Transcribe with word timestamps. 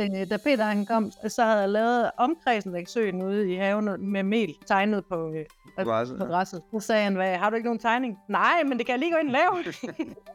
Øh, 0.00 0.30
da 0.30 0.36
Peter 0.36 0.64
han 0.64 0.86
kom, 0.86 1.10
så 1.28 1.42
havde 1.42 1.60
jeg 1.60 1.68
lavet 1.68 2.10
omkredsen 2.16 2.76
af 2.76 2.84
søen 2.86 3.22
ude 3.22 3.52
i 3.52 3.56
haven 3.56 4.12
med 4.12 4.22
mel 4.22 4.54
tegnet 4.66 5.04
på, 5.06 5.32
øh, 5.32 5.44
Græsset, 5.84 6.18
på 6.18 6.24
græsset. 6.24 6.62
Så 6.72 6.80
sagde 6.80 7.04
han, 7.04 7.14
hvad, 7.14 7.36
har 7.36 7.50
du 7.50 7.56
ikke 7.56 7.66
nogen 7.66 7.78
tegning? 7.78 8.18
Nej, 8.28 8.62
men 8.68 8.78
det 8.78 8.86
kan 8.86 8.92
jeg 8.92 8.98
lige 8.98 9.12
gå 9.12 9.18
ind 9.18 9.28
og 9.28 9.32
lave. 9.32 9.74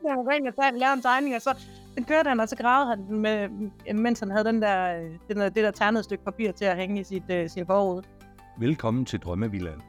jeg 0.07 0.15
gå 0.25 0.31
ind 0.31 0.47
og 0.47 0.79
lave 0.79 0.93
en 0.93 1.01
tegning, 1.01 1.35
og 1.35 1.41
så 1.41 1.57
den 1.95 2.03
kørte 2.03 2.29
han, 2.29 2.39
og 2.39 2.49
så 2.49 2.55
gravede 2.55 2.89
han 2.89 3.07
den, 3.07 3.19
med, 3.19 3.49
mens 3.93 4.19
han 4.19 4.31
havde 4.31 4.43
den 4.43 4.61
der, 4.61 5.01
øh, 5.01 5.11
den 5.27 5.37
der, 5.37 5.49
det 5.49 5.63
der 5.63 5.71
ternede 5.71 6.03
stykke 6.03 6.23
papir 6.23 6.51
til 6.51 6.65
at 6.65 6.77
hænge 6.77 6.99
i 6.99 7.03
sit, 7.03 7.23
øh, 7.29 7.49
sin 7.49 7.65
forrude. 7.65 8.03
Velkommen 8.57 9.05
til 9.05 9.19
Drømmevillaen. 9.19 9.81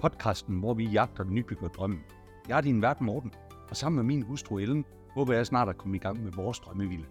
Podcasten, 0.00 0.58
hvor 0.58 0.74
vi 0.74 0.84
jagter 0.84 1.24
nybygger 1.24 1.68
drømmen. 1.68 2.00
Jeg 2.48 2.56
er 2.56 2.60
din 2.60 2.82
vært 2.82 3.00
Morten, 3.00 3.32
og 3.70 3.76
sammen 3.76 3.96
med 3.96 4.04
min 4.04 4.22
hustru 4.22 4.58
Ellen, 4.58 4.84
håber 5.14 5.34
jeg 5.34 5.46
snart 5.46 5.68
at 5.68 5.78
komme 5.78 5.96
i 5.96 6.00
gang 6.00 6.24
med 6.24 6.32
vores 6.32 6.58
drømmevilla. 6.58 7.04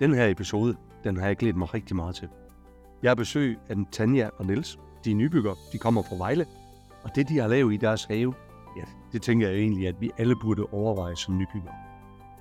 Den 0.00 0.14
her 0.14 0.26
episode, 0.26 0.76
den 1.06 1.16
har 1.16 1.26
jeg 1.26 1.36
glædet 1.36 1.56
mig 1.56 1.74
rigtig 1.74 1.96
meget 1.96 2.14
til. 2.14 2.28
Jeg 3.02 3.10
har 3.10 3.14
besøg 3.14 3.58
af 3.68 3.76
Tanja 3.92 4.28
og 4.38 4.46
Niels. 4.46 4.78
De 5.04 5.10
er 5.10 5.14
nybyggere, 5.14 5.56
de 5.72 5.78
kommer 5.78 6.02
fra 6.02 6.16
Vejle. 6.16 6.46
Og 7.02 7.10
det, 7.14 7.28
de 7.28 7.38
har 7.38 7.48
lavet 7.48 7.74
i 7.74 7.76
deres 7.76 8.04
have, 8.04 8.34
ja, 8.76 8.82
det 9.12 9.22
tænker 9.22 9.48
jeg 9.48 9.58
egentlig, 9.58 9.88
at 9.88 9.94
vi 10.00 10.10
alle 10.18 10.36
burde 10.42 10.62
overveje 10.72 11.16
som 11.16 11.38
nybyggere. 11.38 11.74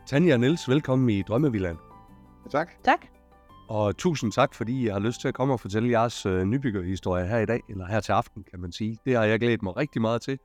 Tanja 0.07 0.33
og 0.33 0.39
Niels, 0.39 0.69
velkommen 0.69 1.09
i 1.09 1.21
Drømmevillaen. 1.21 1.77
Tak. 2.51 2.71
Tak. 2.83 3.05
Og 3.69 3.97
tusind 3.97 4.31
tak, 4.31 4.53
fordi 4.53 4.83
I 4.83 4.87
har 4.87 4.99
lyst 4.99 5.21
til 5.21 5.27
at 5.27 5.33
komme 5.33 5.53
og 5.53 5.59
fortælle 5.59 5.89
jeres 5.89 6.25
øh, 6.25 6.43
nybyggerhistorie 6.43 7.27
her 7.27 7.37
i 7.37 7.45
dag, 7.45 7.61
eller 7.69 7.85
her 7.85 7.99
til 7.99 8.11
aften, 8.11 8.43
kan 8.51 8.59
man 8.59 8.71
sige. 8.71 8.97
Det 9.05 9.15
har 9.15 9.23
jeg 9.23 9.39
glædet 9.39 9.63
mig 9.63 9.77
rigtig 9.77 10.01
meget 10.01 10.21
til. 10.21 10.39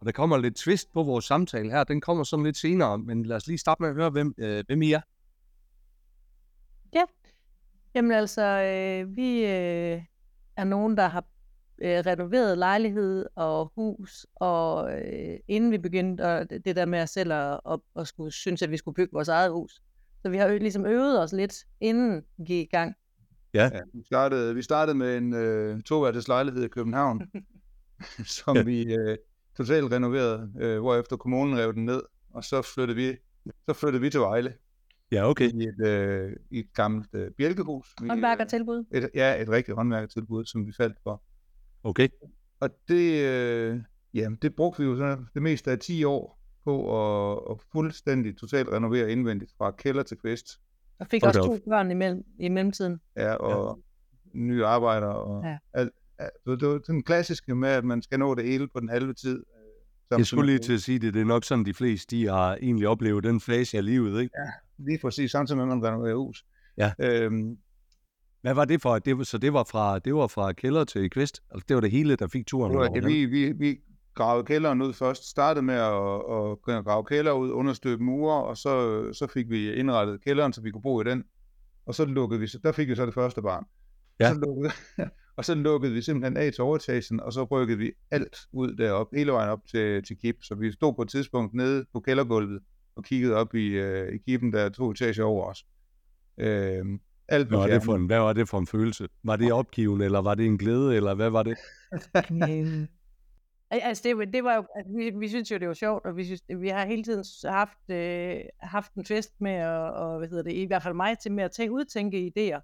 Og 0.00 0.06
der 0.06 0.12
kommer 0.12 0.38
lidt 0.38 0.56
twist 0.56 0.92
på 0.92 1.02
vores 1.02 1.24
samtale 1.24 1.70
her. 1.70 1.84
Den 1.84 2.00
kommer 2.00 2.24
sådan 2.24 2.44
lidt 2.44 2.56
senere, 2.56 2.98
men 2.98 3.26
lad 3.26 3.36
os 3.36 3.46
lige 3.46 3.58
starte 3.58 3.82
med 3.82 3.88
at 3.88 3.94
høre, 3.94 4.10
hvem, 4.10 4.34
øh, 4.38 4.64
hvem 4.66 4.82
I 4.82 4.92
er. 4.92 5.00
Jamen 7.96 8.10
altså, 8.10 8.42
øh, 8.42 9.16
vi 9.16 9.44
øh, 9.44 10.02
er 10.56 10.64
nogen, 10.64 10.96
der 10.96 11.08
har 11.08 11.24
øh, 11.82 11.98
renoveret 12.06 12.58
lejlighed 12.58 13.26
og 13.34 13.72
hus, 13.74 14.26
og 14.34 14.92
øh, 14.98 15.38
inden 15.48 15.70
vi 15.70 15.78
begyndte 15.78 16.24
at, 16.24 16.50
det 16.50 16.76
der 16.76 16.86
med 16.86 16.98
at 16.98 17.08
selv 17.08 17.32
at, 17.32 17.60
at, 17.70 17.80
at 17.96 18.08
skulle 18.08 18.32
synes, 18.32 18.62
at 18.62 18.70
vi 18.70 18.76
skulle 18.76 18.94
bygge 18.94 19.12
vores 19.12 19.28
eget 19.28 19.50
hus. 19.52 19.80
Så 20.22 20.28
vi 20.30 20.36
har 20.36 20.48
jo 20.48 20.58
ligesom 20.58 20.86
øvet 20.86 21.22
os 21.22 21.32
lidt, 21.32 21.54
inden 21.80 22.22
vi 22.36 22.44
gik 22.44 22.66
i 22.66 22.70
gang. 22.70 22.94
Ja, 23.54 23.70
vi, 23.94 24.02
startede, 24.06 24.54
vi 24.54 24.62
startede 24.62 24.96
med 24.98 25.16
en 25.16 25.34
øh, 25.34 25.82
toværelses 25.82 26.28
lejlighed 26.28 26.64
i 26.64 26.68
København, 26.68 27.22
som 28.36 28.56
Ja. 28.56 28.62
vi 28.62 28.94
øh, 28.94 29.16
totalt 29.56 29.92
renoverede, 29.92 30.52
øh, 30.60 30.80
hvorefter 30.80 31.16
kommunen 31.16 31.58
rev 31.58 31.74
den 31.74 31.84
ned, 31.84 32.02
og 32.34 32.44
så 32.44 32.62
flyttede 32.74 32.96
vi, 32.96 33.16
så 33.66 33.72
flyttede 33.72 34.00
vi 34.00 34.10
til 34.10 34.20
Vejle 34.20 34.54
Ja, 35.12 35.28
okay. 35.30 35.50
i 35.50 35.64
et, 35.64 35.86
øh, 35.86 36.32
i 36.50 36.58
et 36.58 36.72
gammelt 36.74 37.08
øh, 37.14 37.30
bjælkehus. 37.38 37.94
Håndværkertilbud. 38.08 38.84
øh, 38.92 39.02
et, 39.02 39.10
ja, 39.14 39.42
et 39.42 39.48
rigtigt 39.48 39.76
håndværkertilbud, 39.76 40.44
som 40.44 40.66
vi 40.66 40.72
faldt 40.76 40.96
for. 41.02 41.22
Okay. 41.84 42.08
Og 42.60 42.70
det, 42.88 43.24
øh, 43.24 43.80
ja, 44.14 44.28
det 44.42 44.54
brugte 44.54 44.82
vi 44.82 44.88
jo 44.88 44.96
så 44.96 45.16
det 45.34 45.42
meste 45.42 45.70
af 45.70 45.78
10 45.78 46.04
år 46.04 46.38
på 46.64 46.74
at, 47.32 47.38
at 47.50 47.56
fuldstændig 47.72 48.36
totalt 48.38 48.68
renovere 48.68 49.10
indvendigt 49.12 49.52
fra 49.58 49.70
kælder 49.70 50.02
til 50.02 50.16
kvist. 50.18 50.46
Og 50.98 51.06
fik 51.06 51.22
Hold 51.24 51.36
også 51.36 51.56
to 51.56 51.70
børn 51.70 51.90
imellem, 51.90 52.24
i 52.40 52.48
mellemtiden. 52.48 53.00
Ja, 53.16 53.34
og 53.34 53.78
ja. 54.34 54.38
nye 54.38 54.64
arbejdere. 54.64 55.16
Og 55.22 55.44
Ja. 55.44 55.58
alt, 55.74 55.90
alt, 56.18 56.30
det, 56.60 56.68
var 56.68 56.78
den 56.78 57.02
klassiske 57.02 57.54
med, 57.54 57.68
at 57.68 57.84
man 57.84 58.02
skal 58.02 58.18
nå 58.18 58.34
det 58.34 58.44
hele 58.44 58.68
på 58.68 58.80
den 58.80 58.88
halve 58.88 59.14
tid. 59.14 59.36
øh, 59.38 59.42
samtidig 60.08 60.18
Jeg 60.18 60.26
skulle 60.26 60.46
lige 60.46 60.58
til 60.58 60.72
at 60.74 60.80
sige 60.80 60.98
det. 60.98 61.14
Det 61.14 61.20
er 61.20 61.24
nok 61.24 61.44
sådan, 61.44 61.64
de 61.64 61.74
fleste 61.74 62.16
de 62.16 62.26
har 62.26 62.54
egentlig 62.62 62.88
oplevet 62.88 63.24
den 63.24 63.40
fase 63.40 63.76
af 63.76 63.84
livet, 63.84 64.20
ikke? 64.22 64.34
Lige 64.78 64.98
præcis, 65.02 65.30
samtidig 65.30 65.56
med, 65.56 65.74
at 65.74 65.78
man 65.78 65.88
renoverer 65.88 66.14
hus. 66.16 66.44
Ja. 66.78 66.92
Øhm, 66.98 67.56
Hvad 68.40 68.54
var 68.54 68.64
det 68.64 68.82
for? 68.82 68.98
Det 68.98 69.26
så 69.26 69.38
det 69.38 69.52
var, 69.52 69.64
fra, 69.64 69.98
det 69.98 70.14
var 70.14 70.26
fra 70.26 70.52
kælder 70.52 70.84
til 70.84 71.10
kvist? 71.10 71.42
Altså, 71.50 71.64
det 71.68 71.74
var 71.74 71.80
det 71.80 71.90
hele, 71.90 72.16
der 72.16 72.26
fik 72.26 72.46
turen? 72.46 72.76
var, 72.76 72.90
ja, 72.94 73.00
vi, 73.06 73.24
vi, 73.24 73.52
vi 73.52 73.76
gravede 74.14 74.44
kælderen 74.46 74.82
ud 74.82 74.92
først. 74.92 75.30
Startede 75.30 75.64
med 75.64 75.74
at, 75.74 76.78
at 76.78 76.84
grave 76.84 77.04
kælder 77.04 77.32
ud, 77.32 77.50
understøbe 77.50 78.02
mure, 78.02 78.44
og 78.44 78.56
så, 78.56 79.02
så 79.12 79.26
fik 79.26 79.50
vi 79.50 79.72
indrettet 79.72 80.24
kælderen, 80.24 80.52
så 80.52 80.60
vi 80.62 80.70
kunne 80.70 80.82
bo 80.82 81.00
i 81.00 81.04
den. 81.04 81.24
Og 81.86 81.94
så 81.94 82.04
lukkede 82.04 82.40
vi, 82.40 82.46
så- 82.46 82.58
der 82.64 82.72
fik 82.72 82.88
vi 82.88 82.94
så 82.94 83.06
det 83.06 83.14
første 83.14 83.42
barn. 83.42 83.64
Ja. 84.20 84.32
Så 84.34 84.40
lukkede, 84.40 84.72
og 85.36 85.44
så 85.44 85.54
lukkede 85.54 85.92
vi 85.92 86.02
simpelthen 86.02 86.36
af 86.36 86.52
til 86.52 86.62
overetagen, 86.64 87.20
og 87.20 87.32
så 87.32 87.44
rykkede 87.44 87.78
vi 87.78 87.92
alt 88.10 88.36
ud 88.52 88.76
derop, 88.76 89.06
hele 89.16 89.32
vejen 89.32 89.50
op 89.50 89.60
til, 89.70 90.02
til 90.04 90.16
Kip. 90.18 90.36
Så 90.42 90.54
vi 90.54 90.72
stod 90.72 90.94
på 90.94 91.02
et 91.02 91.08
tidspunkt 91.08 91.54
nede 91.54 91.84
på 91.92 92.00
kældergulvet 92.00 92.62
og 92.96 93.04
kiggede 93.04 93.34
op 93.34 93.54
i, 93.54 93.66
øh, 93.66 94.14
i 94.14 94.18
Kippen, 94.18 94.52
der 94.52 94.60
er 94.60 94.68
to 94.68 94.90
etager 94.90 95.24
over 95.24 95.44
os. 95.44 95.66
Øhm, 96.38 97.00
alt 97.28 97.40
Hvad 97.42 97.44
blev 97.46 97.60
var, 97.60 97.66
det 97.66 97.82
for 97.82 97.94
en, 97.94 98.06
hvad 98.06 98.18
var 98.18 98.32
det 98.32 98.48
for 98.48 98.58
en 98.58 98.66
følelse? 98.66 99.08
Var 99.24 99.36
det 99.36 99.52
opgivende, 99.52 100.04
eller 100.04 100.18
var 100.18 100.34
det 100.34 100.46
en 100.46 100.58
glæde, 100.58 100.96
eller 100.96 101.14
hvad 101.14 101.30
var 101.30 101.42
det? 101.42 101.56
Al- 103.70 103.80
Altså, 103.82 104.02
det, 104.08 104.18
var- 104.18 104.24
det 104.24 104.44
var 104.44 104.54
jo, 104.54 104.66
altså, 104.76 104.92
vi, 104.96 105.10
vi 105.18 105.28
synes 105.28 105.50
jo, 105.50 105.58
det 105.58 105.68
var 105.68 105.74
sjovt, 105.74 106.04
og 106.06 106.16
vi, 106.16 106.24
synes, 106.24 106.42
vi 106.60 106.68
har 106.68 106.86
hele 106.86 107.02
tiden 107.02 107.24
haft, 107.44 107.90
øh, 107.90 108.36
haft 108.60 108.92
en 108.94 109.04
fest 109.04 109.40
med, 109.40 109.50
at, 109.52 109.94
og, 109.94 110.18
hvad 110.18 110.28
hedder 110.28 110.42
det, 110.42 110.52
i 110.52 110.64
hvert 110.64 110.82
fald 110.82 110.94
mig 110.94 111.18
til 111.18 111.32
med 111.32 111.44
at 111.44 111.50
tænke, 111.50 111.72
udtænke 111.72 112.32
idéer. 112.38 112.60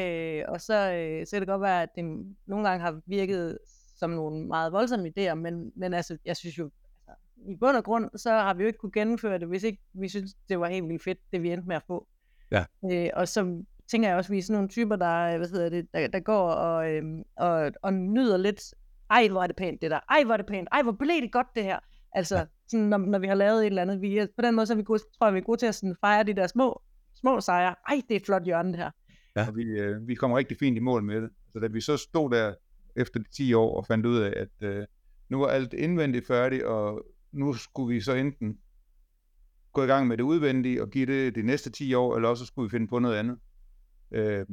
Øh, 0.00 0.42
og 0.48 0.60
så, 0.60 0.92
øh, 0.92 1.26
så 1.26 1.30
kan 1.32 1.40
det 1.40 1.48
godt 1.48 1.60
være, 1.62 1.82
at 1.82 1.88
det 1.96 2.04
nogle 2.46 2.68
gange 2.68 2.80
har 2.84 3.00
virket 3.06 3.58
som 3.96 4.10
nogle 4.10 4.46
meget 4.46 4.72
voldsomme 4.72 5.12
idéer, 5.18 5.34
men, 5.34 5.72
men 5.76 5.94
altså, 5.94 6.18
jeg 6.24 6.36
synes 6.36 6.58
jo, 6.58 6.70
i 7.48 7.56
bund 7.60 7.76
og 7.76 7.84
grund, 7.84 8.10
så 8.16 8.30
har 8.30 8.54
vi 8.54 8.62
jo 8.62 8.66
ikke 8.66 8.78
kunne 8.78 8.92
gennemføre 8.92 9.38
det, 9.38 9.48
hvis 9.48 9.62
ikke 9.62 9.82
vi 9.94 10.08
synes, 10.08 10.34
det 10.48 10.60
var 10.60 10.68
helt 10.68 10.88
vildt 10.88 11.04
fedt, 11.04 11.18
det 11.32 11.42
vi 11.42 11.52
endte 11.52 11.68
med 11.68 11.76
at 11.76 11.82
få. 11.86 12.06
Ja. 12.50 12.64
Øh, 12.92 13.10
og 13.14 13.28
så 13.28 13.64
tænker 13.90 14.08
jeg 14.08 14.16
også, 14.16 14.28
at 14.28 14.32
vi 14.32 14.38
er 14.38 14.42
sådan 14.42 14.54
nogle 14.54 14.68
typer, 14.68 14.96
der, 14.96 15.36
hvad 15.38 15.48
hedder 15.48 15.68
det, 15.68 15.86
der, 15.94 16.08
der 16.08 16.20
går 16.20 16.48
og, 16.50 16.90
øhm, 16.92 17.22
og, 17.36 17.72
og 17.82 17.94
nyder 17.94 18.36
lidt 18.36 18.74
ej, 19.10 19.28
hvor 19.28 19.42
er 19.42 19.46
det 19.46 19.56
pænt 19.56 19.82
det 19.82 19.90
der, 19.90 20.00
ej, 20.10 20.24
hvor 20.24 20.32
er 20.32 20.36
det 20.36 20.46
pænt, 20.46 20.68
ej, 20.72 20.82
hvor 20.82 20.92
blev 20.92 21.20
det 21.22 21.32
godt 21.32 21.46
det 21.54 21.62
her. 21.64 21.78
Altså, 22.12 22.36
ja. 22.36 22.44
sådan, 22.68 22.86
når, 22.86 22.98
når 22.98 23.18
vi 23.18 23.26
har 23.26 23.34
lavet 23.34 23.60
et 23.60 23.66
eller 23.66 23.82
andet, 23.82 24.00
vi, 24.00 24.18
er- 24.18 24.26
på 24.36 24.42
den 24.42 24.54
måde, 24.54 24.66
så 24.66 24.72
er 24.72 24.76
vi 24.76 24.82
gode, 24.82 24.98
tror 25.18 25.26
jeg, 25.26 25.34
vi 25.34 25.38
er 25.38 25.42
gode 25.44 25.58
til 25.60 25.66
at 25.66 25.74
sådan, 25.74 25.96
fejre 26.00 26.24
de 26.24 26.34
der 26.34 26.46
små, 26.46 26.82
små 27.14 27.40
sejre. 27.40 27.74
Ej, 27.88 28.00
det 28.08 28.14
er 28.14 28.20
et 28.20 28.26
flot 28.26 28.44
hjørne 28.44 28.68
det 28.72 28.78
her. 28.78 28.90
Ja. 29.36 29.48
Og 29.48 29.56
vi, 29.56 29.62
øh, 29.64 30.08
vi 30.08 30.14
kom 30.14 30.32
rigtig 30.32 30.56
fint 30.60 30.76
i 30.76 30.80
mål 30.80 31.02
med 31.02 31.22
det. 31.22 31.30
Så 31.52 31.58
da 31.58 31.66
vi 31.66 31.80
så 31.80 31.96
stod 31.96 32.30
der 32.30 32.54
efter 32.96 33.20
de 33.20 33.24
10 33.36 33.54
år 33.54 33.76
og 33.76 33.86
fandt 33.86 34.06
ud 34.06 34.18
af, 34.18 34.32
at 34.36 34.68
øh, 34.68 34.86
nu 35.28 35.38
var 35.38 35.46
alt 35.46 35.72
indvendigt 35.72 36.26
færdigt, 36.26 36.62
og 36.62 37.02
nu 37.34 37.52
skulle 37.52 37.94
vi 37.94 38.00
så 38.00 38.14
enten 38.14 38.58
gå 39.72 39.82
i 39.82 39.86
gang 39.86 40.06
med 40.06 40.16
det 40.16 40.22
udvendige 40.22 40.82
og 40.82 40.90
give 40.90 41.06
det 41.06 41.34
de 41.34 41.42
næste 41.42 41.70
10 41.70 41.94
år, 41.94 42.16
eller 42.16 42.28
også 42.28 42.46
skulle 42.46 42.68
vi 42.68 42.70
finde 42.70 42.88
på 42.88 42.98
noget 42.98 43.16
andet. 43.16 43.38
Øh, 44.10 44.46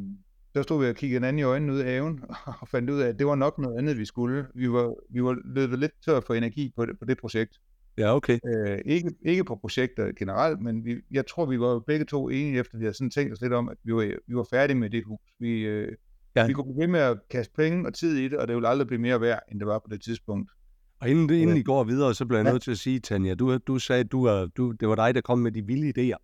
der 0.55 0.61
stod 0.61 0.83
vi 0.83 0.89
og 0.89 0.95
kiggede 0.95 1.15
hinanden 1.15 1.39
i 1.39 1.43
øjnene 1.43 1.73
ud 1.73 1.79
af 1.79 1.85
haven, 1.85 2.23
og 2.61 2.67
fandt 2.67 2.89
ud 2.89 2.99
af, 2.99 3.07
at 3.07 3.19
det 3.19 3.27
var 3.27 3.35
nok 3.35 3.57
noget 3.57 3.77
andet, 3.77 3.97
vi 3.97 4.05
skulle. 4.05 4.47
Vi 4.55 4.71
var, 4.71 4.95
vi 5.09 5.23
var 5.23 5.37
løbet 5.45 5.79
lidt 5.79 5.91
tør 6.05 6.19
for 6.19 6.33
energi 6.33 6.73
på 6.75 6.85
det, 6.85 6.99
på 6.99 7.05
det 7.05 7.17
projekt. 7.17 7.59
Ja, 7.97 8.15
okay. 8.15 8.39
Øh, 8.45 8.79
ikke, 8.85 9.11
ikke 9.21 9.43
på 9.43 9.55
projekter 9.55 10.11
generelt, 10.19 10.61
men 10.61 10.85
vi, 10.85 10.95
jeg 11.11 11.27
tror, 11.27 11.45
vi 11.45 11.59
var 11.59 11.79
begge 11.79 12.05
to 12.05 12.29
enige, 12.29 12.59
efter 12.59 12.77
vi 12.77 12.83
havde 12.83 12.93
sådan 12.93 13.09
tænkt 13.09 13.33
os 13.33 13.41
lidt 13.41 13.53
om, 13.53 13.69
at 13.69 13.77
vi 13.83 13.93
var, 13.93 14.01
vi 14.27 14.35
var 14.35 14.47
færdige 14.49 14.77
med 14.77 14.89
det 14.89 15.03
hus. 15.05 15.19
Vi, 15.39 15.61
øh, 15.61 15.95
ja. 16.35 16.47
vi 16.47 16.53
kunne 16.53 16.63
blive 16.63 16.81
ved 16.81 16.87
med 16.87 16.99
at 16.99 17.19
kaste 17.29 17.53
penge 17.53 17.87
og 17.87 17.93
tid 17.93 18.17
i 18.17 18.27
det, 18.27 18.37
og 18.37 18.47
det 18.47 18.55
ville 18.55 18.67
aldrig 18.67 18.87
blive 18.87 19.01
mere 19.01 19.21
værd, 19.21 19.39
end 19.51 19.59
det 19.59 19.67
var 19.67 19.79
på 19.79 19.87
det 19.91 20.01
tidspunkt. 20.01 20.51
Og 21.01 21.09
inden, 21.09 21.29
det, 21.29 21.35
inden 21.35 21.55
Ja. 21.55 21.59
I 21.59 21.63
går 21.63 21.83
videre, 21.83 22.13
så 22.13 22.25
bliver 22.25 22.39
jeg 22.39 22.45
Ja. 22.45 22.51
nødt 22.51 22.63
til 22.63 22.71
at 22.71 22.77
sige, 22.77 22.99
Tanja, 22.99 23.33
du, 23.33 23.57
du 23.57 23.79
sagde, 23.79 23.99
at 23.99 24.11
du, 24.11 24.23
er- 24.25 24.45
du, 24.57 24.71
det 24.71 24.87
var 24.89 24.95
dig, 24.95 25.15
der 25.15 25.21
kom 25.21 25.39
med 25.39 25.51
de 25.51 25.65
vilde 25.65 25.87
idéer. 26.13 26.17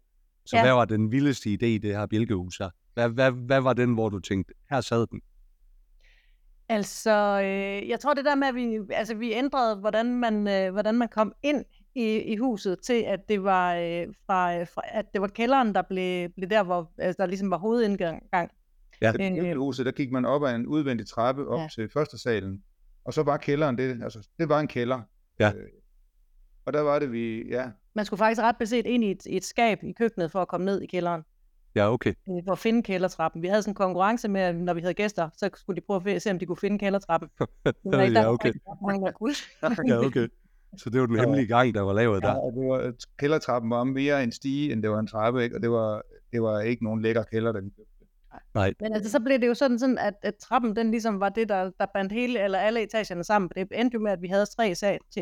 Så 0.45 0.55
Ja. 0.57 0.63
hvad 0.63 0.71
var 0.73 0.85
den 0.85 1.11
vildeste 1.11 1.49
idé 1.49 1.65
i 1.65 1.77
det 1.77 1.95
her 1.95 2.05
bjælkehus 2.05 2.57
her? 2.57 2.69
Hvad, 2.93 3.09
hvad, 3.09 3.31
hvad 3.31 3.61
var 3.61 3.73
den, 3.73 3.93
hvor 3.93 4.09
du 4.09 4.19
tænkte, 4.19 4.53
her 4.69 4.81
sad 4.81 5.07
den? 5.07 5.21
Altså, 6.69 7.41
øh, 7.43 7.89
jeg 7.89 7.99
tror 7.99 8.13
det 8.13 8.25
der 8.25 8.35
med, 8.35 8.47
at 8.47 8.55
vi, 8.55 8.77
altså, 8.93 9.15
vi 9.15 9.33
ændrede, 9.33 9.75
hvordan 9.75 10.19
man, 10.19 10.47
øh, 10.47 10.71
hvordan 10.71 10.95
man 10.95 11.07
kom 11.09 11.33
ind 11.43 11.65
i, 11.95 12.17
i 12.17 12.35
huset, 12.37 12.79
til 12.83 13.03
at 13.07 13.19
det 13.29 13.43
var 13.43 13.75
øh, 13.75 14.07
fra, 14.25 14.59
øh, 14.59 14.67
fra, 14.73 14.81
at 14.91 15.05
det 15.13 15.21
var 15.21 15.27
kælderen, 15.27 15.75
der 15.75 15.81
blev, 15.89 16.29
blev 16.29 16.49
der, 16.49 16.63
hvor 16.63 16.91
altså, 16.97 17.21
der 17.23 17.27
ligesom 17.27 17.51
var 17.51 17.57
hovedindgang. 17.57 18.23
Ja. 18.33 18.47
I 19.01 19.39
Øh, 19.39 19.57
huset, 19.57 19.85
der 19.85 19.91
gik 19.91 20.11
man 20.11 20.25
op 20.25 20.43
ad 20.43 20.55
en 20.55 20.67
udvendig 20.67 21.07
trappe 21.07 21.47
op 21.47 21.59
ja. 21.59 21.67
til 21.75 21.89
første 21.93 22.17
salen, 22.17 22.63
og 23.07 23.13
så 23.13 23.23
var 23.23 23.37
kælderen 23.37 23.77
det, 23.77 24.03
altså 24.03 24.27
det 24.39 24.49
var 24.49 24.59
en 24.59 24.67
kælder. 24.67 25.01
Ja. 25.39 25.51
Øh, 25.55 25.63
og 26.65 26.73
der 26.73 26.81
var 26.81 26.99
det, 26.99 27.11
vi, 27.11 27.47
ja, 27.49 27.65
man 27.95 28.05
skulle 28.05 28.17
faktisk 28.17 28.41
ret 28.41 28.55
beset 28.59 28.85
ind 28.85 29.03
i 29.03 29.11
et, 29.11 29.25
i 29.25 29.37
et 29.37 29.43
skab 29.45 29.83
i 29.83 29.91
køkkenet 29.91 30.31
for 30.31 30.41
at 30.41 30.47
komme 30.47 30.65
ned 30.65 30.81
i 30.81 30.85
kælderen. 30.85 31.21
Ja, 31.75 31.93
okay. 31.93 32.09
øh, 32.09 32.43
for 32.45 32.51
at 32.51 32.59
finde 32.59 32.83
kældertrappen. 32.83 33.41
Vi 33.41 33.47
havde 33.47 33.61
sådan 33.61 33.71
en 33.71 33.75
konkurrence 33.75 34.27
med, 34.27 34.53
når 34.53 34.73
vi 34.73 34.81
havde 34.81 34.93
gæster, 34.93 35.29
så 35.37 35.49
skulle 35.55 35.81
de 35.81 35.85
prøve 35.85 36.11
at 36.15 36.21
se, 36.21 36.31
om 36.31 36.39
de 36.39 36.45
kunne 36.45 36.57
finde 36.57 36.79
kældertrappen. 36.79 37.29
Det 37.37 37.47
var 37.83 38.01
ikke- 38.01 38.13
der 38.13 38.19
ja, 38.21 38.25
var 38.27 38.33
okay. 38.33 38.53
der. 38.53 39.81
Ja, 39.87 40.05
okay. 40.05 40.27
Så 40.77 40.89
det 40.89 40.99
var 41.01 41.07
den 41.07 41.15
Ja. 41.15 41.21
hemmelige 41.21 41.47
gang, 41.47 41.73
der 41.73 41.81
var 41.81 41.93
lavet 41.93 42.23
Ja, 42.23 42.27
der. 42.27 42.33
og 42.33 42.53
det 42.57 42.67
var, 42.67 42.93
kældertrappen 43.19 43.71
var 43.71 43.83
mere 43.83 44.23
en 44.23 44.31
stige, 44.31 44.71
end 44.71 44.83
det 44.83 44.91
var 44.91 44.99
en 44.99 45.07
trappe, 45.07 45.43
ikke? 45.43 45.55
og 45.55 45.61
det 45.61 45.71
var, 45.71 46.01
det 46.31 46.41
var 46.41 46.59
ikke 46.61 46.83
nogen 46.83 47.01
lækker 47.01 47.23
kælder, 47.23 47.51
den 47.51 47.63
købte. 47.77 47.96
Nej, 48.53 48.73
Men 48.79 48.93
altså, 48.93 49.11
så 49.11 49.19
blev 49.19 49.41
det 49.41 49.47
jo 49.47 49.53
sådan, 49.53 49.79
sådan 49.79 49.97
at, 49.97 50.13
at 50.21 50.35
trappen, 50.35 50.75
den 50.75 50.91
ligesom 50.91 51.19
var 51.19 51.29
det, 51.29 51.49
der, 51.49 51.71
der 51.79 51.85
bandt 51.93 52.11
hele, 52.11 52.43
eller 52.43 52.59
alle 52.59 52.83
etagerne 52.83 53.23
sammen. 53.23 53.51
Det 53.55 53.67
endte 53.71 53.95
jo 53.95 53.99
med, 53.99 54.11
at 54.11 54.21
vi 54.21 54.27
havde 54.27 54.45
tre 54.45 54.69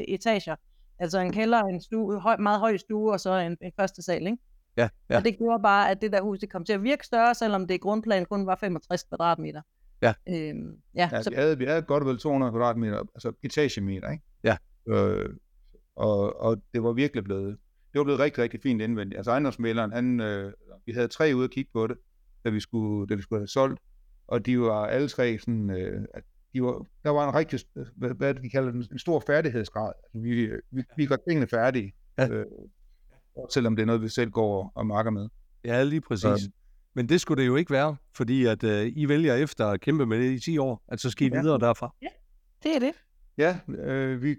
etager. 0.07 0.55
Altså 0.99 1.19
en 1.19 1.31
kælder, 1.31 1.61
en 1.61 1.81
stue, 1.81 2.19
høj, 2.19 2.37
meget 2.37 2.59
høj 2.59 2.77
stue, 2.77 3.11
og 3.11 3.19
så 3.19 3.33
en, 3.33 3.57
en 3.61 3.71
første 3.79 4.01
sal, 4.01 4.27
ikke? 4.27 4.37
Ja, 4.77 4.89
ja. 5.09 5.17
Og 5.17 5.25
det 5.25 5.37
gjorde 5.37 5.63
bare, 5.63 5.91
at 5.91 6.01
det 6.01 6.11
der 6.11 6.21
hus 6.21 6.39
det 6.39 6.49
kom 6.49 6.65
til 6.65 6.73
at 6.73 6.83
virke 6.83 7.05
større, 7.05 7.35
selvom 7.35 7.67
det 7.67 7.75
i 7.75 7.77
grundplanen 7.77 8.25
kun 8.25 8.47
var 8.47 8.55
65 8.55 9.03
kvadratmeter. 9.03 9.61
Ja. 10.01 10.13
Øhm, 10.29 10.77
ja, 10.95 11.09
Ja, 11.11 11.21
så, 11.21 11.29
vi, 11.29 11.35
havde, 11.35 11.57
vi 11.57 11.65
havde 11.65 11.81
godt 11.81 12.05
vel 12.05 12.17
200 12.17 12.51
kvadratmeter, 12.51 12.99
altså 12.99 13.33
etagemeter, 13.43 14.11
ikke? 14.11 14.23
Ja. 14.43 14.57
Øh, 14.87 15.29
og, 15.95 16.41
og 16.41 16.57
det 16.73 16.83
var 16.83 16.91
virkelig 16.91 17.23
blevet, 17.23 17.57
det 17.93 17.99
var 17.99 18.03
blevet 18.03 18.19
rigtig, 18.19 18.43
rigtig 18.43 18.59
fint 18.63 18.81
indvendigt. 18.81 19.17
Altså 19.17 19.31
ejendomsmæleren, 19.31 19.91
han, 19.91 20.19
øh, 20.19 20.53
vi 20.85 20.91
havde 20.91 21.07
tre 21.07 21.31
ude 21.35 21.43
at 21.43 21.51
kigge 21.51 21.71
på 21.73 21.87
det, 21.87 21.97
da 22.45 22.49
vi 22.49 22.59
skulle, 22.59 23.07
da 23.07 23.15
vi 23.15 23.21
skulle 23.21 23.39
have 23.39 23.47
solgt, 23.47 23.79
og 24.27 24.45
de 24.45 24.59
var 24.59 24.85
alle 24.85 25.07
tre 25.07 25.37
sådan, 25.39 25.69
øh, 25.69 26.05
at 26.13 26.23
de 26.53 26.63
var, 26.63 26.85
der 27.03 27.09
var 27.09 27.29
en 27.29 27.35
rigtig, 27.35 27.59
hvad, 27.95 28.09
hvad 28.09 28.33
de 28.33 28.49
kalder 28.49 28.71
den, 28.71 28.87
en 28.91 28.99
stor 28.99 29.23
færdighedsgrad. 29.27 29.91
Altså, 30.03 30.19
vi, 30.19 30.49
vi, 30.71 30.83
vi 30.97 31.05
gør 31.05 31.15
tingene 31.27 31.47
færdige, 31.47 31.93
Ja. 32.17 32.27
øh, 32.29 32.45
selvom 33.53 33.75
det 33.75 33.81
er 33.83 33.87
noget, 33.87 34.01
vi 34.01 34.09
selv 34.09 34.29
går 34.31 34.71
og 34.75 34.87
marker 34.87 35.11
med. 35.11 35.29
Ja, 35.65 35.83
lige 35.83 36.01
præcis. 36.01 36.25
Øhm. 36.25 36.53
Men 36.93 37.09
det 37.09 37.21
skulle 37.21 37.41
det 37.41 37.47
jo 37.47 37.55
ikke 37.55 37.71
være, 37.71 37.95
fordi 38.15 38.45
at 38.45 38.63
øh, 38.63 38.91
I 38.95 39.09
vælger 39.09 39.35
efter 39.35 39.67
at 39.67 39.81
kæmpe 39.81 40.05
med 40.05 40.19
det 40.19 40.31
i 40.31 40.39
10 40.39 40.57
år, 40.57 40.83
at 40.87 40.99
så 40.99 41.09
skal 41.09 41.27
I 41.27 41.29
Ja. 41.33 41.41
videre 41.41 41.59
derfra. 41.59 41.95
det 42.63 42.75
er 42.75 42.79
det. 42.79 42.91
Ja, 43.37 43.59
øh, 43.83 44.23
vi 44.23 44.35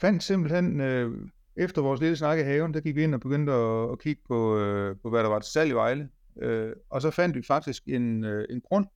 fandt 0.00 0.22
simpelthen, 0.22 0.80
øh, 0.80 1.10
efter 1.56 1.82
vores 1.82 2.00
lille 2.00 2.16
snak 2.16 2.38
i 2.38 2.42
haven, 2.42 2.74
der 2.74 2.80
gik 2.80 2.96
vi 2.96 3.02
ind 3.04 3.14
og 3.14 3.20
begyndte 3.20 3.52
at, 3.52 3.90
at 3.92 3.98
kigge 3.98 4.22
på, 4.28 4.58
øh, 4.58 4.96
på, 5.02 5.10
hvad 5.10 5.22
der 5.22 5.28
var 5.28 5.38
til 5.38 5.52
salg 5.52 5.70
i 5.70 5.74
Vejle. 5.74 6.08
Øh, 6.42 6.72
og 6.90 7.02
så 7.02 7.10
fandt 7.10 7.36
vi 7.36 7.42
faktisk 7.42 7.82
en, 7.86 8.24
øh, 8.24 8.46
en 8.50 8.60
grund, 8.60 8.86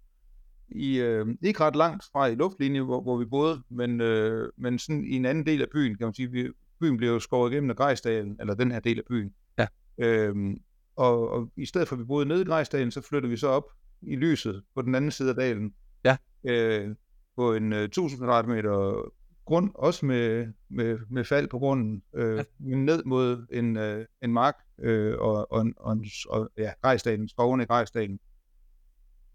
i, 0.68 1.00
øh, 1.00 1.26
ikke 1.42 1.60
ret 1.60 1.76
langt 1.76 2.04
fra 2.12 2.26
i 2.26 2.34
luftlinje, 2.34 2.80
hvor, 2.80 3.00
hvor 3.00 3.16
vi 3.16 3.24
boede, 3.24 3.62
men, 3.68 4.00
øh, 4.00 4.52
men 4.56 4.78
sådan 4.78 5.04
i 5.04 5.16
en 5.16 5.24
anden 5.24 5.46
del 5.46 5.62
af 5.62 5.68
byen, 5.72 5.96
kan 5.96 6.06
man 6.06 6.14
sige. 6.14 6.30
Vi, 6.30 6.48
byen 6.80 6.96
blev 6.96 7.08
jo 7.08 7.18
skåret 7.18 7.52
igennem 7.52 7.70
af 7.70 7.76
Grejsdalen, 7.76 8.36
eller 8.40 8.54
den 8.54 8.70
her 8.70 8.80
del 8.80 8.98
af 8.98 9.04
byen. 9.08 9.34
Ja. 9.58 9.66
Øhm, 9.98 10.60
og, 10.96 11.30
og 11.30 11.50
i 11.56 11.66
stedet 11.66 11.88
for 11.88 11.96
at 11.96 12.00
vi 12.00 12.04
boede 12.04 12.26
nede 12.26 12.42
i 12.42 12.44
Grejsdalen, 12.44 12.90
så 12.90 13.00
flyttede 13.00 13.30
vi 13.30 13.36
så 13.36 13.48
op 13.48 13.64
i 14.02 14.16
lyset 14.16 14.62
på 14.74 14.82
den 14.82 14.94
anden 14.94 15.10
side 15.10 15.30
af 15.30 15.36
dalen. 15.36 15.74
Ja. 16.04 16.16
Øh, 16.44 16.94
på 17.36 17.54
en 17.54 17.72
øh, 17.72 17.84
1000 17.84 18.20
kvadratmeter 18.20 19.12
grund, 19.44 19.70
også 19.74 20.06
med, 20.06 20.52
med, 20.68 20.98
med 21.10 21.24
fald 21.24 21.48
på 21.48 21.58
grunden, 21.58 22.02
øh, 22.14 22.36
Ja. 22.36 22.42
ned 22.58 23.04
mod 23.04 23.46
en, 23.52 23.76
øh, 23.76 24.06
en 24.22 24.32
mark 24.32 24.54
øh, 24.78 25.18
og, 25.18 25.52
og, 25.52 25.60
en- 25.62 25.74
og, 25.76 25.96
og 26.28 26.50
ja, 26.58 26.72
Grejsdalen, 26.82 27.28
skovene 27.28 27.62
i 27.62 27.66
Grejsdalen. 27.66 28.20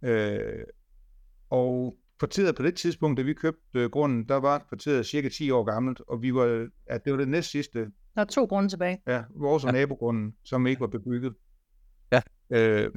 Øh, 0.01 0.63
og 1.49 1.97
kvarteret 2.19 2.55
på 2.55 2.63
det 2.63 2.75
tidspunkt, 2.75 3.17
da 3.17 3.23
vi 3.23 3.33
købte 3.33 3.79
øh, 3.79 3.89
grunden, 3.91 4.27
der 4.29 4.35
var 4.35 4.65
kvarteret 4.69 5.05
cirka 5.05 5.29
10 5.29 5.51
år 5.51 5.63
gammelt, 5.63 6.01
og 6.07 6.21
vi 6.21 6.33
var, 6.33 6.67
at 6.87 7.05
det 7.05 7.13
var 7.13 7.19
det 7.19 7.27
næst 7.27 7.51
sidste, 7.51 7.79
Der 8.15 8.21
er 8.21 8.25
to 8.25 8.45
grunde 8.45 8.69
tilbage. 8.69 9.01
ja, 9.07 9.23
vores 9.35 9.63
og 9.63 9.67
Ja. 9.67 9.71
nabogrunden, 9.79 10.35
som 10.43 10.67
ikke 10.67 10.79
var 10.81 10.87
bebygget. 10.87 11.33
Ja. 12.11 12.21
Øh, 12.49 12.91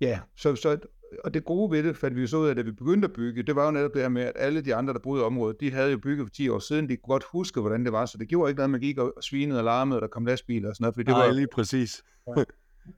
ja, 0.00 0.20
så, 0.36 0.56
så, 0.56 0.78
og 1.24 1.34
det 1.34 1.44
gode 1.44 1.70
ved 1.70 1.82
det, 1.82 1.96
fandt 1.96 2.16
vi 2.16 2.26
så 2.26 2.36
ud 2.36 2.48
af, 2.48 2.54
da 2.54 2.62
vi 2.62 2.72
begyndte 2.72 3.06
at 3.06 3.12
bygge, 3.12 3.42
det 3.42 3.56
var 3.56 3.64
jo 3.64 3.70
netop 3.70 3.94
det 3.94 4.02
her 4.02 4.08
med, 4.08 4.22
at 4.22 4.32
alle 4.36 4.60
de 4.60 4.74
andre, 4.74 4.92
der 4.92 4.98
boede 5.00 5.22
i 5.22 5.24
området, 5.24 5.60
de 5.60 5.70
havde 5.70 5.90
jo 5.90 5.98
bygget 5.98 6.26
for 6.26 6.30
10 6.30 6.48
år 6.48 6.58
siden, 6.58 6.88
de 6.88 6.96
kunne 6.96 7.12
godt 7.12 7.24
huske, 7.32 7.60
hvordan 7.60 7.84
det 7.84 7.92
var, 7.92 8.06
så 8.06 8.18
det 8.18 8.28
gjorde 8.28 8.50
ikke 8.50 8.58
noget, 8.58 8.70
man 8.70 8.80
gik 8.80 8.98
og 8.98 9.14
svinede 9.20 9.60
og 9.60 9.64
larmede, 9.64 9.98
og 9.98 10.02
der 10.02 10.08
kom 10.08 10.26
lastbiler 10.26 10.68
og 10.68 10.76
sådan 10.76 10.84
noget, 10.84 10.94
fordi 10.94 11.04
det 11.04 11.12
Nej, 11.12 11.26
var, 11.26 11.32
lige 11.32 11.48
præcis. 11.52 12.02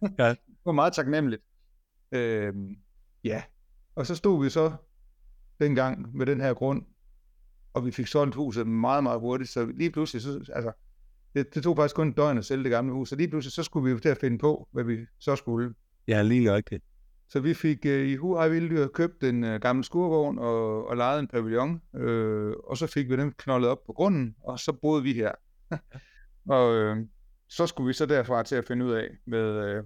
det 0.00 0.38
var 0.64 0.72
meget 0.72 0.92
taknemmeligt. 0.92 1.42
Øh, 2.12 2.54
ja, 3.24 3.42
og 3.94 4.06
så 4.06 4.14
stod 4.14 4.44
vi 4.44 4.50
så 4.50 4.72
dengang 5.60 6.16
med 6.16 6.26
den 6.26 6.40
her 6.40 6.54
grund, 6.54 6.82
og 7.72 7.86
vi 7.86 7.90
fik 7.90 8.06
solgt 8.06 8.34
huset 8.34 8.66
meget, 8.66 9.02
meget 9.02 9.20
hurtigt, 9.20 9.50
så 9.50 9.66
lige 9.66 9.90
pludselig, 9.90 10.22
så, 10.22 10.44
altså, 10.52 10.72
det, 11.34 11.54
det 11.54 11.62
tog 11.62 11.76
faktisk 11.76 11.96
kun 11.96 12.08
et 12.08 12.16
døgn 12.16 12.38
at 12.38 12.44
sælge 12.44 12.64
det 12.64 12.70
gamle 12.70 12.92
hus, 12.92 13.08
så 13.08 13.16
lige 13.16 13.28
pludselig, 13.28 13.52
så 13.52 13.62
skulle 13.62 13.84
vi 13.84 13.90
jo 13.90 13.98
til 13.98 14.08
at 14.08 14.18
finde 14.18 14.38
på, 14.38 14.68
hvad 14.72 14.84
vi 14.84 15.06
så 15.18 15.36
skulle. 15.36 15.74
Ja, 16.08 16.22
lige 16.22 16.44
nøjagtigt. 16.44 16.84
Så 17.31 17.41
vi 17.41 17.55
fik 17.55 17.87
øh, 17.87 18.09
i 18.09 18.17
Huaj 18.17 18.49
Vilddyr 18.49 18.87
købt 18.87 19.25
en 19.25 19.44
øh, 19.44 19.61
gammel 19.61 19.85
skurvogn 19.85 20.38
og, 20.38 20.87
og 20.88 20.97
lejet 20.97 21.21
en 21.21 21.29
pavillon, 21.29 21.82
øh, 21.94 22.53
og 22.65 22.77
så 22.77 22.87
fik 22.87 23.11
vi 23.11 23.17
den 23.17 23.32
knoldet 23.32 23.71
op 23.71 23.85
på 23.87 23.93
grunden, 23.93 24.35
og 24.44 24.59
så 24.59 24.73
boede 24.73 25.03
vi 25.03 25.12
her. 25.12 25.32
og 26.56 26.75
øh, 26.75 26.97
så 27.49 27.67
skulle 27.67 27.87
vi 27.87 27.93
så 27.93 28.06
derfra 28.06 28.43
til 28.43 28.56
at 28.56 28.65
finde 28.65 28.85
ud 28.85 28.93
af 28.93 29.09
med, 29.27 29.69
øh, 29.69 29.85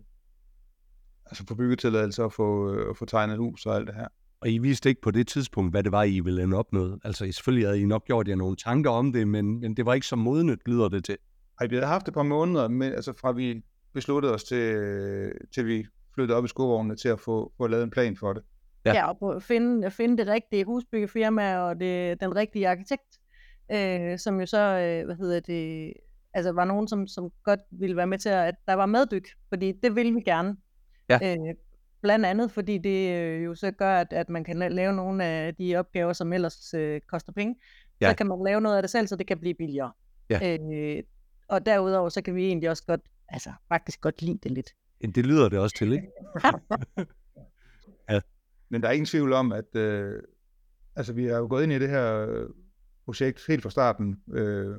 altså 1.26 1.44
få 1.48 1.54
byggetilladelse 1.54 2.24
og 2.24 2.32
få, 2.32 2.74
øh, 2.74 2.94
få 2.96 3.04
tegnet 3.04 3.38
hus 3.38 3.66
og 3.66 3.76
alt 3.76 3.86
det 3.86 3.94
her. 3.94 4.08
Og 4.40 4.50
I 4.50 4.58
vidste 4.58 4.88
ikke 4.88 5.00
på 5.00 5.10
det 5.10 5.26
tidspunkt, 5.26 5.72
hvad 5.72 5.82
det 5.82 5.92
var, 5.92 6.02
I 6.02 6.20
ville 6.20 6.42
ende 6.42 6.56
op 6.56 6.72
med. 6.72 6.98
Altså, 7.04 7.24
selvfølgelig 7.24 7.66
havde 7.66 7.80
I 7.80 7.86
nok 7.86 8.04
gjort 8.04 8.28
jer 8.28 8.34
nogle 8.34 8.56
tanker 8.56 8.90
om 8.90 9.12
det, 9.12 9.28
men, 9.28 9.60
men 9.60 9.76
det 9.76 9.86
var 9.86 9.94
ikke 9.94 10.06
så 10.06 10.16
modnet, 10.16 10.58
lyder 10.66 10.88
det 10.88 11.04
til. 11.04 11.16
Ej, 11.60 11.66
vi 11.66 11.74
havde 11.74 11.86
haft 11.86 12.08
et 12.08 12.14
par 12.14 12.22
måneder, 12.22 12.68
men, 12.68 12.92
altså 12.92 13.12
fra 13.20 13.32
vi 13.32 13.62
besluttede 13.92 14.34
os 14.34 14.44
til, 14.44 14.76
til 15.54 15.66
vi 15.66 15.86
flyttede 16.14 16.38
op 16.38 16.44
i 16.44 16.48
skovognene 16.48 16.96
til 16.96 17.08
at 17.08 17.20
få, 17.20 17.52
få 17.56 17.66
lavet 17.66 17.84
en 17.84 17.90
plan 17.90 18.16
for 18.16 18.32
det. 18.32 18.42
Ja. 18.84 18.92
Ja, 18.94 19.08
og 19.08 19.18
på 19.18 19.30
at 19.30 19.42
finde, 19.42 19.86
at 19.86 19.92
finde 19.92 20.16
det 20.16 20.26
rigtige 20.26 20.64
husbyggefirma 20.64 21.56
og 21.56 21.80
det, 21.80 22.20
den 22.20 22.36
rigtige 22.36 22.68
arkitekt, 22.68 23.20
øh, 23.72 24.18
som 24.18 24.40
jo 24.40 24.46
så, 24.46 24.58
øh, 24.58 25.04
hvad 25.04 25.16
hedder 25.16 25.40
det, 25.40 25.92
altså 26.34 26.52
var 26.52 26.64
nogen, 26.64 26.88
som, 26.88 27.06
som 27.06 27.30
godt 27.44 27.60
ville 27.70 27.96
være 27.96 28.06
med 28.06 28.18
til, 28.18 28.28
at 28.28 28.54
der 28.66 28.74
var 28.74 28.86
meddyk, 28.86 29.28
fordi 29.48 29.72
det 29.72 29.96
ville 29.96 30.14
vi 30.14 30.20
gerne. 30.20 30.56
Ja. 31.08 31.18
Øh, 31.22 31.54
blandt 32.02 32.26
andet, 32.26 32.50
fordi 32.50 32.78
det 32.78 33.10
øh, 33.16 33.44
jo 33.44 33.54
så 33.54 33.70
gør, 33.70 33.96
at, 33.96 34.12
at 34.12 34.28
man 34.28 34.44
kan 34.44 34.62
la- 34.62 34.68
lave 34.68 34.92
nogle 34.92 35.24
af 35.24 35.54
de 35.54 35.76
opgaver, 35.76 36.12
som 36.12 36.32
ellers 36.32 36.74
øh, 36.74 37.00
koster 37.00 37.32
penge. 37.32 37.56
Ja. 38.00 38.10
Så 38.10 38.16
kan 38.16 38.26
man 38.26 38.38
lave 38.44 38.60
noget 38.60 38.76
af 38.76 38.82
det 38.82 38.90
selv, 38.90 39.06
så 39.06 39.16
det 39.16 39.26
kan 39.26 39.38
blive 39.38 39.54
billigere. 39.54 39.92
Ja. 40.30 40.58
Øh, 40.58 41.02
og 41.48 41.66
derudover, 41.66 42.08
så 42.08 42.22
kan 42.22 42.34
vi 42.34 42.46
egentlig 42.46 42.70
også 42.70 42.84
godt, 42.86 43.00
altså 43.28 43.50
faktisk 43.68 44.00
godt 44.00 44.22
lide 44.22 44.38
det 44.42 44.50
lidt. 44.50 44.70
Det 45.12 45.26
lyder 45.26 45.48
det 45.48 45.58
også 45.58 45.76
til, 45.78 45.92
ikke? 45.92 46.06
Men 48.70 48.82
der 48.82 48.88
er 48.88 48.92
ingen 48.92 49.06
tvivl 49.06 49.32
om, 49.32 49.52
at 49.52 49.76
øh, 49.76 50.22
altså, 50.96 51.12
vi 51.12 51.24
har 51.26 51.36
jo 51.36 51.46
gået 51.50 51.62
ind 51.62 51.72
i 51.72 51.78
det 51.78 51.88
her 51.88 52.26
øh, 52.28 52.48
projekt 53.04 53.46
helt 53.48 53.62
fra 53.62 53.70
starten 53.70 54.16
øh, 54.32 54.76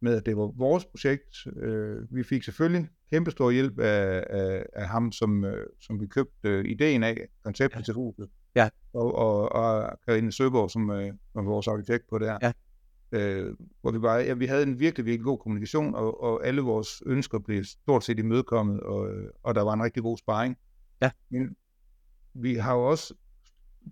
med, 0.00 0.16
at 0.16 0.26
det 0.26 0.36
var 0.36 0.52
vores 0.56 0.84
projekt. 0.86 1.46
Øh, 1.56 2.14
vi 2.14 2.22
fik 2.22 2.42
selvfølgelig 2.42 2.88
kæmpestor 3.12 3.50
hjælp 3.50 3.78
af, 3.78 4.24
af, 4.30 4.66
af 4.72 4.88
ham, 4.88 5.12
som, 5.12 5.44
øh, 5.44 5.66
som 5.80 6.00
vi 6.00 6.06
købte 6.06 6.48
øh, 6.48 6.64
ideen 6.64 7.02
af, 7.02 7.28
konceptet 7.44 7.78
Ja. 7.78 7.82
til 7.82 7.94
huset. 7.94 8.28
Ja. 8.56 8.68
Og, 8.92 9.14
og, 9.14 9.52
og 9.52 9.98
Karine 10.06 10.32
Søborg, 10.32 10.70
som 10.70 10.90
øh, 10.90 11.12
var 11.34 11.42
vores 11.42 11.68
arkitekt 11.68 12.04
på 12.10 12.18
det 12.18 12.28
her. 12.28 12.38
Ja. 12.42 12.52
Øh, 13.14 13.54
hvor 13.80 13.90
vi 13.90 13.98
bare, 13.98 14.18
ja, 14.18 14.34
vi 14.34 14.46
havde 14.46 14.62
en 14.62 14.78
virkelig, 14.78 15.06
virkelig 15.06 15.24
god 15.24 15.38
kommunikation, 15.38 15.94
og, 15.94 16.22
og 16.22 16.46
alle 16.46 16.60
vores 16.60 17.02
ønsker 17.06 17.38
blev 17.38 17.64
stort 17.64 18.04
set 18.04 18.18
imødekommet, 18.18 18.80
og, 18.80 19.10
og 19.42 19.54
der 19.54 19.62
var 19.62 19.72
en 19.72 19.82
rigtig 19.82 20.02
god 20.02 20.18
sparring. 20.18 20.56
Ja. 21.02 21.10
Men 21.30 21.56
vi 22.34 22.54
har 22.54 22.74
jo 22.74 22.82
også 22.82 23.14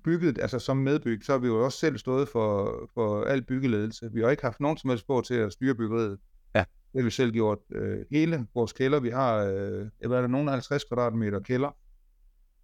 bygget, 0.04 0.38
altså 0.38 0.58
som 0.58 0.76
medbyg, 0.76 1.24
så 1.24 1.32
har 1.32 1.38
vi 1.38 1.46
jo 1.46 1.64
også 1.64 1.78
selv 1.78 1.98
stået 1.98 2.28
for, 2.28 2.78
for 2.94 3.24
al 3.24 3.42
byggeledelse. 3.42 4.10
Vi 4.12 4.20
har 4.20 4.30
ikke 4.30 4.42
haft 4.42 4.60
nogen 4.60 4.76
som 4.76 4.90
helst 4.90 5.06
på 5.06 5.22
til 5.26 5.34
at 5.34 5.52
styre 5.52 5.74
byggeriet. 5.74 6.18
Ja. 6.54 6.64
Det 6.92 7.00
har 7.00 7.04
vi 7.04 7.10
selv 7.10 7.32
gjort. 7.32 7.58
Øh, 7.74 7.98
hele 8.10 8.46
vores 8.54 8.72
kælder, 8.72 9.00
vi 9.00 9.10
har, 9.10 9.36
øh, 9.36 9.88
jeg 10.00 10.10
ved, 10.10 10.16
der 10.16 10.26
nogen 10.26 10.48
50 10.48 10.84
kvadratmeter 10.84 11.40
kælder, 11.40 11.76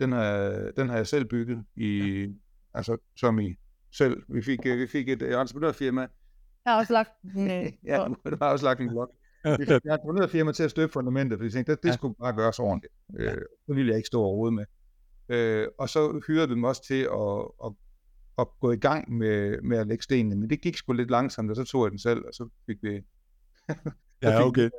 den 0.00 0.12
har, 0.12 0.50
den 0.76 0.88
har 0.88 0.96
jeg 0.96 1.06
selv 1.06 1.24
bygget 1.24 1.64
i, 1.76 1.98
ja. 1.98 2.26
altså 2.74 2.96
som 3.16 3.38
i 3.38 3.54
selv. 3.92 4.22
Vi 4.28 4.42
fik, 4.42 4.58
øh, 4.66 4.78
vi 4.78 4.86
fik 4.86 5.08
et 5.08 5.22
entreprenørfirma, 5.22 6.06
Jeg 6.68 6.74
har 6.74 6.80
også 6.80 6.92
lagt 6.92 7.10
en, 7.22 7.50
øh, 7.50 7.72
ja, 7.90 8.08
det 8.30 8.38
har 8.42 8.50
også 8.52 8.64
lagt 8.64 8.80
en 8.80 8.88
blok. 8.88 9.10
Vi 9.44 9.50
fik 9.58 9.70
et 9.70 9.82
entreprenørfirma 9.84 10.52
til 10.52 10.62
at 10.62 10.70
støbe 10.70 10.92
fundamentet, 10.92 11.38
fordi 11.38 11.44
vi 11.46 11.50
tænkte, 11.52 11.72
det, 11.72 11.82
det 11.82 11.88
Ja. 11.88 11.94
skulle 11.94 12.14
bare 12.14 12.32
gøres 12.32 12.58
ordentligt. 12.58 12.92
Øh, 13.18 13.32
det 13.66 13.76
ville 13.76 13.88
jeg 13.88 13.96
ikke 13.96 14.06
stå 14.06 14.22
overhovedet 14.22 14.54
med. 14.54 14.64
Øh, 15.36 15.68
og 15.78 15.88
så 15.88 16.20
hyrede 16.26 16.48
vi 16.48 16.54
dem 16.54 16.64
også 16.64 16.84
til 16.84 17.02
at, 17.02 17.66
at, 17.66 17.72
at 18.38 18.46
gå 18.60 18.72
i 18.72 18.76
gang 18.76 19.12
med, 19.12 19.62
med 19.62 19.78
at 19.78 19.86
lægge 19.86 20.02
stenene, 20.02 20.36
men 20.36 20.50
det 20.50 20.60
gik 20.60 20.76
sgu 20.76 20.92
lidt 20.92 21.10
langsomt, 21.10 21.50
og 21.50 21.56
så 21.56 21.64
tog 21.64 21.84
jeg 21.84 21.90
den 21.90 21.98
selv, 21.98 22.18
og 22.26 22.32
så 22.32 22.48
fik 22.66 22.76
vi... 22.82 23.00
Ja, 24.22 24.46
okay. 24.46 24.70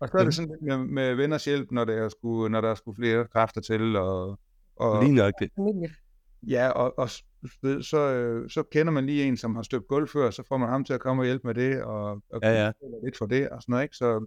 Og 0.00 0.08
så 0.08 0.18
er 0.18 0.24
det 0.24 0.34
sådan 0.34 0.48
lidt 0.50 0.62
med, 0.62 0.78
med 0.78 1.14
venners 1.14 1.44
hjælp, 1.44 1.70
når 1.70 1.84
der 1.84 2.08
skulle, 2.08 2.48
når 2.52 2.60
der 2.60 2.74
skulle 2.74 2.96
flere 2.96 3.26
kræfter 3.32 3.60
til, 3.60 3.96
og, 3.96 4.38
og, 4.76 5.02
Lige 5.04 5.14
nøjagtigt. 5.14 5.54
familie. 5.54 5.88
Ja, 6.42 6.68
og, 6.68 6.98
og 6.98 7.10
så, 7.84 7.98
øh, 8.14 8.50
så 8.50 8.62
kender 8.62 8.92
man 8.92 9.06
lige 9.06 9.24
en, 9.24 9.36
som 9.36 9.54
har 9.56 9.62
støbt 9.62 9.88
gulv 9.88 10.08
før, 10.08 10.30
så 10.30 10.42
får 10.48 10.56
man 10.56 10.68
ham 10.68 10.84
til 10.84 10.92
at 10.92 11.00
komme 11.00 11.22
og 11.22 11.26
hjælpe 11.26 11.46
med 11.46 11.54
det, 11.54 11.82
og, 11.82 12.04
og 12.10 12.40
Ja, 12.42 12.64
ja. 12.64 12.72
lidt 13.04 13.18
for 13.18 13.26
det, 13.26 13.48
og 13.48 13.62
sådan 13.62 13.72
noget, 13.72 13.82
ikke? 13.82 13.96
Så 13.96 14.26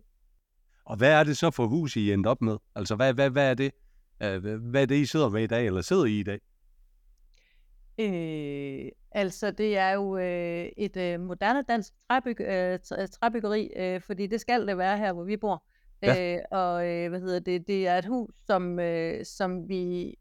Og 0.86 0.98
hvad 0.98 1.12
er 1.12 1.24
det 1.24 1.38
så 1.38 1.51
for 1.51 1.65
hus, 1.67 1.96
I 1.96 2.12
endte 2.13 2.27
op 2.27 2.41
med? 2.41 2.58
Altså, 2.75 2.96
hvad, 2.96 3.13
hvad, 3.13 3.29
hvad 3.29 3.50
er 3.50 3.53
det? 3.53 3.72
Øh, 4.24 4.46
hvad- 4.60 4.82
er 4.82 4.86
det, 4.86 4.96
I 4.96 5.05
sidder 5.05 5.29
med 5.29 5.43
i 5.43 5.48
dag, 5.48 5.65
eller 5.65 5.82
sidder 5.82 6.05
I 6.05 6.20
i 6.20 6.24
dag? 6.24 6.39
Øh, 8.00 8.91
altså, 9.12 9.51
det 9.51 9.77
er 9.77 9.91
jo 9.91 10.17
øh, 10.17 10.65
et 10.77 10.98
øh, 10.98 11.20
moderne 11.20 11.63
dansk 11.70 11.93
træbyg, 12.10 12.41
øh, 12.41 12.79
træ- 12.84 13.05
træbyggeri, 13.08 13.70
øh, 13.77 14.01
fordi 14.01 14.27
det 14.27 14.41
skal 14.41 14.67
det 14.67 14.77
være 14.77 14.98
her, 14.98 15.13
hvor 15.13 15.24
vi 15.24 15.38
bor. 15.38 15.63
Ja. 16.01 16.36
Øh, 16.36 16.41
og 16.51 16.88
øh, 16.89 17.10
hvad 17.10 17.20
hedder 17.20 17.39
det? 17.39 17.67
Det 17.67 17.88
er 17.88 17.98
et 17.98 18.05
hus, 18.05 18.29
som, 18.48 18.79
øh, 18.79 19.25
som 19.25 19.70
vi, 19.70 20.13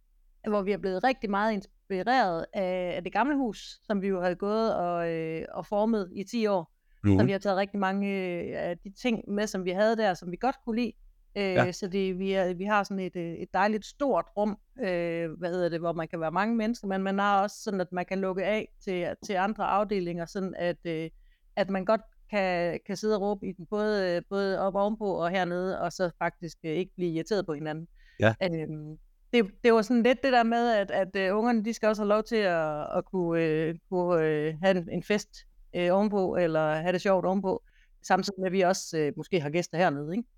hvor 0.48 0.62
vi 0.62 0.72
er 0.72 0.76
blevet 0.78 1.04
rigtig 1.04 1.30
meget 1.30 1.66
inspireret 1.92 2.46
af, 2.52 2.92
af 2.96 3.02
det 3.04 3.12
gamle 3.12 3.36
hus, 3.36 3.80
som 3.86 4.02
vi 4.02 4.08
jo 4.08 4.20
havde 4.20 4.34
gået 4.34 4.74
og, 4.76 5.10
øh, 5.10 5.44
og 5.52 5.66
formet 5.66 6.10
i 6.12 6.24
10 6.24 6.46
år. 6.46 6.72
Så 7.04 7.08
Nu. 7.08 7.24
vi 7.24 7.32
har 7.32 7.38
taget 7.38 7.56
rigtig 7.56 7.80
mange 7.80 8.08
øh, 8.08 8.68
af 8.68 8.78
de 8.78 8.92
ting 9.02 9.24
med, 9.28 9.46
som 9.46 9.64
vi 9.64 9.70
havde 9.70 9.96
der, 9.96 10.14
som 10.14 10.30
vi 10.30 10.36
godt 10.36 10.56
kunne 10.64 10.76
lide. 10.76 10.92
Øh, 11.36 11.42
Ja. 11.44 11.72
Så 11.72 11.88
det, 11.88 12.18
vi, 12.18 12.32
er, 12.32 12.54
vi 12.54 12.64
har 12.64 12.82
sådan 12.82 12.98
et, 13.00 13.16
øh, 13.16 13.32
et 13.32 13.48
dejligt 13.54 13.86
stort 13.86 14.24
rum, 14.36 14.58
øh, 14.80 15.30
hvad 15.38 15.50
hedder 15.50 15.68
det, 15.68 15.80
hvor 15.80 15.92
man 15.92 16.08
kan 16.08 16.20
være 16.20 16.30
mange 16.32 16.56
mennesker, 16.56 16.88
men 16.88 17.02
man 17.02 17.18
har 17.18 17.42
også 17.42 17.56
sådan, 17.62 17.80
at 17.80 17.92
man 17.92 18.04
kan 18.04 18.18
lukke 18.18 18.44
af 18.44 18.68
til, 18.84 19.08
til 19.26 19.32
andre 19.34 19.64
afdelinger, 19.64 20.26
sådan 20.26 20.54
at, 20.58 20.76
øh, 20.84 21.10
at 21.56 21.70
man 21.70 21.84
godt 21.84 22.00
kan, 22.30 22.80
kan 22.86 22.96
sidde 22.96 23.16
og 23.16 23.22
råbe 23.22 23.46
i 23.48 23.52
den, 23.52 23.66
både, 23.66 24.16
øh, 24.16 24.22
både 24.30 24.60
op 24.60 24.74
ovenpå 24.74 25.04
og 25.04 25.30
hernede, 25.30 25.80
og 25.80 25.92
så 25.92 26.10
faktisk 26.18 26.58
øh, 26.64 26.70
ikke 26.72 26.92
blive 26.96 27.10
irriteret 27.10 27.46
på 27.46 27.54
hinanden. 27.54 27.88
Ja. 28.20 28.34
Øhm, 28.44 28.98
det, 29.32 29.50
det 29.64 29.72
var 29.72 29.82
sådan 29.82 30.02
lidt 30.02 30.22
det 30.22 30.32
der 30.32 30.42
med, 30.42 30.70
at, 30.72 30.90
at 30.90 31.30
uh, 31.30 31.38
ungerne, 31.38 31.64
de 31.64 31.72
skal 31.74 31.88
også 31.88 32.02
have 32.02 32.08
lov 32.08 32.22
til 32.22 32.36
at, 32.36 32.96
at 32.98 33.04
kunne, 33.04 33.42
øh, 33.42 33.74
kunne 33.90 34.26
øh, 34.26 34.54
have 34.62 34.76
en, 34.78 34.88
en 34.92 35.02
fest 35.02 35.28
øh, 35.76 35.88
ovenpå, 35.92 36.36
eller 36.36 36.74
have 36.74 36.92
det 36.92 37.00
sjovt 37.00 37.24
ovenpå, 37.26 37.62
samtidig 38.02 38.40
med, 38.40 38.46
at 38.46 38.52
vi 38.52 38.60
også 38.60 38.98
øh, 38.98 39.12
måske 39.16 39.40
har 39.40 39.50
gæster 39.50 39.78
hernede, 39.78 40.16
ikke? 40.16 40.28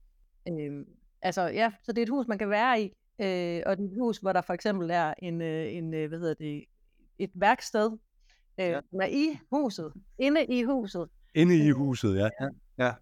Øhm, 0.66 0.84
altså, 1.22 1.42
ja, 1.42 1.72
så 1.82 1.92
det 1.92 1.98
er 1.98 2.02
et 2.02 2.08
hus, 2.08 2.26
man 2.28 2.38
kan 2.38 2.50
være 2.50 2.80
i, 2.82 2.84
øh, 3.20 3.62
og 3.66 3.76
det 3.76 3.84
er 3.84 3.88
et 3.92 3.98
hus, 4.00 4.18
hvor 4.18 4.32
der 4.32 4.40
for 4.40 4.52
eksempel 4.52 4.90
er 4.90 5.14
en, 5.18 5.42
øh, 5.42 5.72
en 5.72 5.94
øh, 5.94 6.08
hvad 6.08 6.18
hedder 6.18 6.34
det, 6.34 6.64
et 7.18 7.30
værksted, 7.34 7.90
øh, 8.60 8.66
Ja. 8.66 8.80
som 8.90 9.00
er 9.00 9.06
i 9.06 9.38
huset, 9.50 9.92
inde 10.18 10.44
i 10.44 10.62
huset. 10.62 11.08
Inde 11.34 11.66
i 11.66 11.70
huset, 11.70 12.16
ja. 12.16 12.28
Ja. 12.78 12.92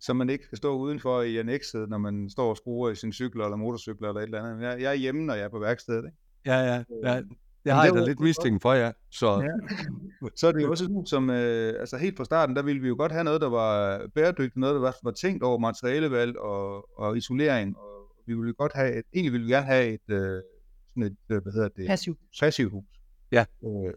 Så 0.00 0.12
man 0.12 0.30
ikke 0.30 0.44
skal 0.44 0.58
stå 0.58 0.76
udenfor 0.76 1.22
i 1.22 1.36
annexet, 1.36 1.88
når 1.88 1.98
man 1.98 2.30
står 2.30 2.50
og 2.50 2.56
skruer 2.56 2.90
i 2.90 2.94
sin 2.94 3.12
cykel 3.12 3.40
eller 3.40 3.56
motorcykel 3.56 4.04
eller 4.04 4.20
et 4.20 4.24
eller 4.24 4.44
andet. 4.44 4.62
Jeg, 4.62 4.80
jeg 4.80 4.90
er 4.90 4.94
hjemme, 4.94 5.26
når 5.26 5.34
jeg 5.34 5.44
er 5.44 5.48
på 5.48 5.58
værkstedet. 5.58 6.04
Ikke? 6.04 6.16
Ja, 6.46 6.58
ja. 6.58 6.84
ja. 7.04 7.16
Det 7.16 7.66
Men 7.66 7.74
har 7.74 7.84
jeg 7.84 7.94
da 7.94 8.04
lidt 8.04 8.20
mistænkt 8.20 8.62
for, 8.62 8.72
ja. 8.72 8.92
Så 9.10 9.26
Ja. 9.26 10.28
Så 10.36 10.48
er 10.48 10.52
det 10.52 10.62
jo 10.62 10.70
også 10.70 10.86
hus, 10.86 11.10
som, 11.10 11.30
øh, 11.30 11.74
altså 11.80 11.96
helt 11.96 12.16
fra 12.16 12.24
starten, 12.24 12.56
der 12.56 12.62
ville 12.62 12.82
vi 12.82 12.88
jo 12.88 12.94
godt 12.98 13.12
have 13.12 13.24
noget, 13.24 13.40
der 13.40 13.48
var 13.48 14.00
bæredygtigt, 14.14 14.56
noget, 14.56 14.74
der 14.74 14.80
var, 14.80 14.96
var 15.02 15.10
tænkt 15.10 15.42
over 15.42 15.58
materialevalg 15.58 16.38
og, 16.38 16.98
og 16.98 17.16
isolering, 17.16 17.76
og 17.78 18.16
vi 18.26 18.34
ville 18.34 18.54
godt 18.54 18.72
have, 18.72 18.98
et, 18.98 19.04
egentlig 19.14 19.32
ville 19.32 19.46
vi 19.46 19.52
gerne 19.52 19.66
have 19.66 19.86
et, 19.88 20.00
øh, 20.08 20.42
sådan 20.90 21.02
et, 21.02 21.16
øh, 21.30 21.42
hvad 21.42 21.52
hedder 21.52 21.68
det, 21.68 21.86
Passiv. 21.86 22.18
passivhus. 22.40 22.84
Ja. 23.32 23.44
Øh, 23.64 23.94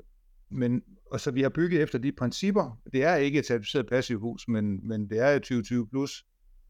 men, 0.50 0.83
og 1.13 1.20
så 1.20 1.32
vi 1.32 1.41
har 1.41 1.50
bygget 1.50 1.82
efter 1.82 2.00
de 2.00 2.12
principper. 2.12 2.77
Det 2.93 3.03
er 3.03 3.15
ikke 3.15 3.39
et 3.39 3.46
certificeret 3.46 3.88
passivhus, 3.89 4.48
men, 4.48 4.88
men 4.88 5.10
det 5.10 5.20
er 5.20 5.27
et 5.29 5.41
2020 5.41 5.88
plus. 5.89 6.25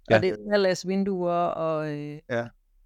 Ja. 0.10 0.16
Og 0.16 0.22
det 0.22 0.30
er 0.30 0.54
ellers 0.54 0.88
vinduer, 0.88 1.32
og 1.34 1.94
øh, 1.98 2.20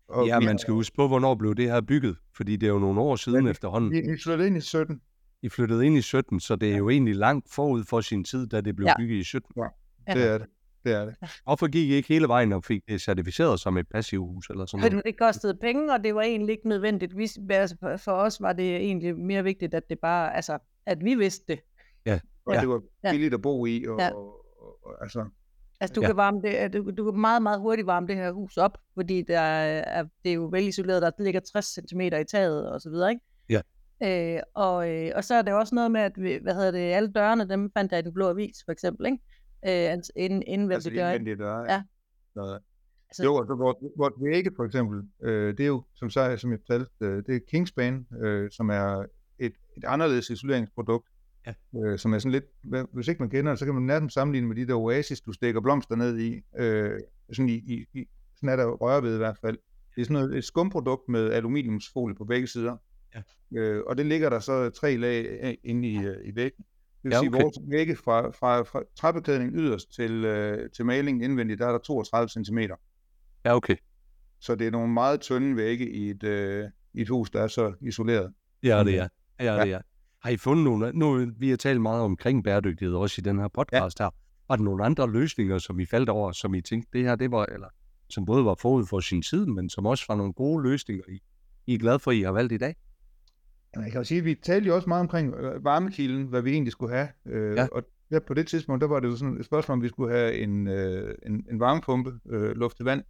Og 0.07 0.27
ja, 0.27 0.39
man 0.39 0.57
skal 0.57 0.73
huske 0.73 0.95
på, 0.95 1.07
hvornår 1.07 1.35
blev 1.35 1.55
det 1.55 1.65
her 1.71 1.81
bygget, 1.81 2.15
fordi 2.35 2.55
det 2.55 2.67
er 2.67 2.71
jo 2.73 2.79
nogle 2.79 3.01
år 3.01 3.15
siden 3.15 3.43
Men- 3.43 3.51
efterhånden. 3.51 3.91
vi, 3.91 4.01
vi 4.11 4.17
flyttede 4.23 4.47
ind 4.47 4.57
i 4.57 4.61
17. 4.61 5.01
I 5.41 5.49
flyttede 5.49 5.85
ind 5.85 5.97
i 5.97 6.01
17, 6.01 6.39
så 6.39 6.55
det 6.55 6.73
er 6.73 6.77
jo 6.77 6.89
egentlig 6.89 7.15
langt 7.15 7.49
forud 7.53 7.83
for 7.83 8.01
sin 8.01 8.23
tid, 8.23 8.47
da 8.47 8.61
det 8.61 8.75
blev 8.75 8.85
Ja. 8.87 8.93
bygget 8.97 9.15
i 9.17 9.23
17. 9.23 9.53
Ja. 9.57 10.13
Det 10.13 10.23
er 10.27 10.37
det. 10.37 10.47
Det 10.85 10.93
er 10.95 11.05
det. 11.05 11.15
Hvorfor 11.43 11.67
gik 11.67 11.89
I 11.89 11.93
ikke 11.93 12.07
hele 12.07 12.27
vejen 12.27 12.53
og 12.53 12.63
fik 12.63 12.81
det 12.87 13.01
certificeret 13.01 13.59
som 13.59 13.77
et 13.77 13.87
passivhus 13.91 14.49
eller 14.49 14.65
sådan 14.65 14.91
noget? 14.91 15.05
det 15.05 15.17
kostede 15.19 15.57
penge, 15.61 15.93
og 15.93 16.03
det 16.03 16.15
var 16.15 16.21
egentlig 16.21 16.53
ikke 16.53 16.69
nødvendigt. 16.69 17.17
Vi, 17.17 17.29
altså, 17.49 17.75
for- 17.79 17.97
for 17.97 18.11
os 18.11 18.41
var 18.41 18.53
det 18.53 18.75
egentlig 18.75 19.17
mere 19.17 19.43
vigtigt, 19.43 19.73
at 19.73 19.83
det 19.89 19.99
bare, 19.99 20.35
altså, 20.35 20.57
at 20.87 21.03
vi 21.03 21.15
vidste 21.15 21.45
det. 21.47 21.59
Og 22.45 22.53
Ja. 22.55 22.59
det 22.61 22.69
var 22.69 22.81
Ja. 23.03 23.11
billigt 23.11 23.33
at 23.33 23.41
bo 23.41 23.65
i, 23.65 23.85
og, 23.87 23.99
Ja. 23.99 24.09
og, 24.11 24.45
og, 24.61 24.85
og 24.85 25.01
altså, 25.01 25.25
Altså, 25.79 25.93
du, 25.93 26.01
Ja. 26.01 26.05
ja. 26.05 26.09
kan 26.09 26.17
varme 26.17 26.41
det, 26.41 26.47
at 26.49 26.73
du, 26.73 26.91
du 26.97 27.11
kan 27.11 27.21
meget, 27.21 27.41
meget 27.41 27.59
hurtigt 27.59 27.85
varme 27.87 28.07
det 28.07 28.15
her 28.15 28.31
hus 28.31 28.57
op, 28.57 28.77
fordi 28.93 29.21
der 29.21 29.39
er, 29.39 30.03
det 30.23 30.29
er 30.29 30.33
jo 30.35 30.49
vel 30.51 30.67
isoleret, 30.67 31.01
der 31.01 31.11
ligger 31.19 31.39
60 31.39 31.65
cm 31.65 32.01
i 32.01 32.23
taget 32.23 32.71
og 32.71 32.81
så 32.81 32.89
videre, 32.89 33.09
ikke? 33.09 33.21
Ja. 33.49 33.61
Øh, 34.35 34.41
og, 34.53 34.89
øh, 34.91 35.11
og 35.15 35.23
så 35.23 35.35
er 35.35 35.41
det 35.41 35.53
også 35.53 35.75
noget 35.75 35.91
med, 35.91 36.01
at 36.01 36.11
vi, 36.15 36.39
hvad 36.41 36.53
hedder 36.53 36.71
det, 36.71 36.79
alle 36.79 37.11
dørene, 37.11 37.49
dem 37.49 37.71
fandt 37.77 37.91
jeg 37.91 37.99
i 37.99 38.03
den 38.03 38.13
blå 38.13 38.29
avis, 38.29 38.57
for 38.65 38.71
eksempel, 38.71 39.05
ikke? 39.05 39.17
Øh, 39.65 39.91
altså 39.93 40.11
inden, 40.15 40.43
indvendigt 40.47 40.73
altså 40.75 40.89
de 40.89 40.95
indvendige 40.95 41.35
døre. 41.35 41.71
Ja. 41.73 41.83
Så, 42.33 42.59
Altså- 43.09 43.23
jo, 43.23 43.39
altså 43.39 43.55
vores, 43.55 43.77
vores 43.97 44.13
vægge 44.23 44.51
for 44.55 44.63
eksempel, 44.65 45.01
øh, 45.23 45.57
det 45.57 45.63
er 45.63 45.67
jo, 45.67 45.83
som, 45.95 46.09
så, 46.09 46.37
som 46.37 46.51
jeg 46.51 46.59
fortalte, 46.67 46.91
øh, 47.01 47.23
det 47.25 47.35
er 47.35 47.39
Kingspan, 47.51 48.07
øh, 48.23 48.51
som 48.51 48.69
er 48.69 49.05
et, 49.39 49.53
et 49.77 49.83
anderledes 49.83 50.29
isoleringsprodukt, 50.29 51.07
Ja. 51.47 51.53
øh, 51.79 51.99
som 51.99 52.13
er 52.13 52.19
sådan 52.19 52.31
lidt, 52.31 52.45
hvad- 52.63 52.85
hvis 52.93 53.07
ikke 53.07 53.19
man 53.23 53.29
kender 53.29 53.51
det, 53.51 53.59
så 53.59 53.65
kan 53.65 53.73
man 53.73 53.83
nærmest 53.83 54.13
sammenligne 54.13 54.47
med 54.47 54.55
de 54.55 54.67
der 54.67 54.73
oasis, 54.75 55.21
du 55.21 55.31
stikker 55.31 55.61
blomster 55.61 55.95
ned 55.95 56.17
i, 56.19 56.41
øh, 56.57 56.99
sådan, 57.33 57.49
i, 57.49 57.53
i, 57.53 57.85
i 57.93 58.05
sådan 58.35 58.49
er 58.49 58.55
der 58.55 58.65
røre 58.65 59.03
ved 59.03 59.13
i 59.15 59.17
hvert 59.17 59.37
fald. 59.41 59.57
Det 59.95 60.01
er 60.01 60.05
sådan 60.05 60.13
noget, 60.13 60.37
et 60.37 60.43
skumprodukt 60.43 61.09
med 61.09 61.31
aluminiumsfolie 61.31 62.15
på 62.15 62.25
begge 62.25 62.47
sider, 62.47 62.77
Ja. 63.15 63.21
øh, 63.59 63.83
og 63.87 63.97
det 63.97 64.05
ligger 64.05 64.29
der 64.29 64.39
så 64.39 64.69
tre 64.69 64.95
lag 64.97 65.57
inde 65.63 65.87
i, 65.89 65.97
øh, 65.97 66.15
i 66.25 66.35
væggen. 66.35 66.65
Det 66.65 67.03
vil 67.03 67.11
Ja, 67.11 67.19
sige, 67.19 67.29
okay. 67.29 67.41
vores 67.41 67.57
vægge 67.67 67.95
fra, 67.95 68.29
fra, 68.31 68.61
fra 68.61 68.83
trappeklædningen 68.95 69.59
yderst 69.59 69.93
til, 69.95 70.11
øh, 70.25 70.69
til 70.69 70.85
malingen 70.85 71.21
indvendigt, 71.23 71.59
der 71.59 71.67
er 71.67 71.71
der 71.71 71.79
32 71.79 72.29
cm. 72.29 72.57
Ja, 73.45 73.55
okay. 73.55 73.75
Så 74.39 74.55
det 74.55 74.67
er 74.67 74.71
nogle 74.71 74.93
meget 74.93 75.21
tynde 75.21 75.55
vægge 75.55 75.89
i 75.89 76.09
et, 76.09 76.23
øh, 76.23 76.65
i 76.93 77.01
et 77.01 77.09
hus, 77.09 77.29
der 77.31 77.41
er 77.41 77.47
så 77.47 77.73
isoleret. 77.81 78.33
Ja, 78.63 78.83
det 78.83 78.97
er. 78.99 79.07
Ja, 79.39 79.63
det 79.63 79.71
er. 79.73 79.81
Har 80.23 80.29
I 80.29 80.37
fundet 80.37 80.63
nogle... 80.63 80.91
Nu, 80.93 81.31
vi 81.37 81.49
har 81.49 81.57
talt 81.57 81.81
meget 81.81 82.01
omkring 82.01 82.43
bæredygtighed 82.43 82.95
også 82.95 83.21
i 83.21 83.23
den 83.23 83.39
her 83.39 83.47
podcast 83.47 83.99
her. 83.99 84.09
Var 84.49 84.55
der 84.55 84.63
nogle 84.63 84.85
andre 84.85 85.11
løsninger, 85.11 85.57
som 85.57 85.79
I 85.79 85.85
faldt 85.85 86.09
over, 86.09 86.31
som 86.31 86.53
I 86.53 86.61
tænkte, 86.61 86.89
det 86.93 87.03
her, 87.05 87.15
det 87.15 87.31
var, 87.31 87.45
eller 87.45 87.67
som 88.09 88.25
både 88.25 88.45
var 88.45 88.55
forud 88.61 88.85
for 88.85 88.99
sin 88.99 89.21
tid, 89.21 89.45
men 89.45 89.69
som 89.69 89.85
også 89.85 90.05
var 90.07 90.15
nogle 90.15 90.33
gode 90.33 90.63
løsninger, 90.63 91.03
I, 91.09 91.21
I 91.67 91.73
er 91.73 91.77
glade 91.77 91.99
for, 91.99 92.11
I 92.11 92.21
har 92.21 92.31
valgt 92.31 92.53
i 92.53 92.57
dag? 92.57 92.75
Jamen, 93.75 93.85
Jeg 93.85 93.91
kan 93.91 93.99
jo 93.99 94.03
sige, 94.05 94.17
at 94.19 94.25
vi 94.25 94.35
talte 94.35 94.67
jo 94.67 94.75
også 94.75 94.89
meget 94.89 95.01
omkring 95.01 95.33
øh, 95.35 95.63
varmekilden, 95.63 96.25
hvad 96.25 96.41
vi 96.41 96.51
egentlig 96.51 96.71
skulle 96.71 96.93
have. 96.95 97.07
Øh, 97.25 97.55
Ja. 97.55 97.67
Og 97.71 97.83
ja, 98.11 98.19
på 98.19 98.33
det 98.33 98.47
tidspunkt, 98.47 98.81
der 98.81 98.87
var 98.87 98.99
det 98.99 99.07
jo 99.07 99.15
sådan 99.15 99.37
et 99.37 99.45
spørgsmål, 99.45 99.73
om 99.77 99.81
vi 99.81 99.87
skulle 99.87 100.11
have 100.13 100.33
en, 100.37 100.67
øh, 100.67 101.15
en, 101.25 101.45
en 101.51 101.59
varmepumpe, 101.59 102.13
øh, 102.29 102.55
luft 102.55 102.75
til 102.75 102.85
vand. 102.85 103.03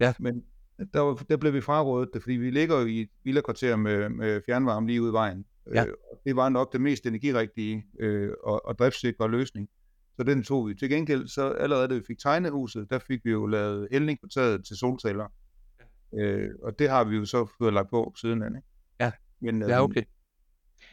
Ja. 0.00 0.14
Men 0.18 0.42
der, 0.94 1.00
var, 1.00 1.14
der 1.28 1.36
blev 1.36 1.52
vi 1.52 1.60
frarådet 1.60 2.08
det, 2.14 2.22
fordi 2.22 2.34
vi 2.34 2.50
ligger 2.50 2.80
jo 2.80 2.86
i 2.86 3.00
et 3.00 3.08
villakvarter 3.24 3.76
med, 3.76 4.08
med 4.08 4.40
fjernvarme 4.46 4.86
lige 4.86 5.02
ude 5.02 5.10
i 5.10 5.12
vejen. 5.12 5.44
Ja. 5.74 5.84
Øh, 5.84 5.92
det 6.24 6.36
var 6.36 6.48
nok 6.48 6.72
det 6.72 6.80
mest 6.80 7.06
energirigtige 7.06 7.84
øh, 8.00 8.30
og, 8.44 8.66
og 8.66 8.78
driftssikre 8.78 9.30
løsning. 9.30 9.68
Så 10.16 10.22
den 10.22 10.42
tog 10.42 10.68
vi. 10.68 10.74
Til 10.74 10.90
gengæld, 10.90 11.28
så 11.28 11.50
allerede 11.52 11.88
da 11.88 11.94
vi 11.94 12.02
fik 12.06 12.18
tegnet 12.18 12.52
huset, 12.52 12.90
der 12.90 12.98
fik 12.98 13.24
vi 13.24 13.30
jo 13.30 13.46
lavet 13.46 13.88
hældning 13.92 14.18
på 14.22 14.28
taget 14.28 14.66
til 14.66 14.76
solceller. 14.76 15.32
Øh, 16.14 16.50
og 16.62 16.78
det 16.78 16.90
har 16.90 17.04
vi 17.04 17.16
jo 17.16 17.24
så 17.24 17.46
fået 17.58 17.72
lagt 17.72 17.90
på 17.90 18.14
siden 18.20 18.42
af. 18.42 18.46
Ikke? 18.46 18.62
Ja. 19.00 19.12
Men, 19.40 19.62
Ja, 19.62 19.76
øhm, 19.76 19.84
okay. 19.84 20.02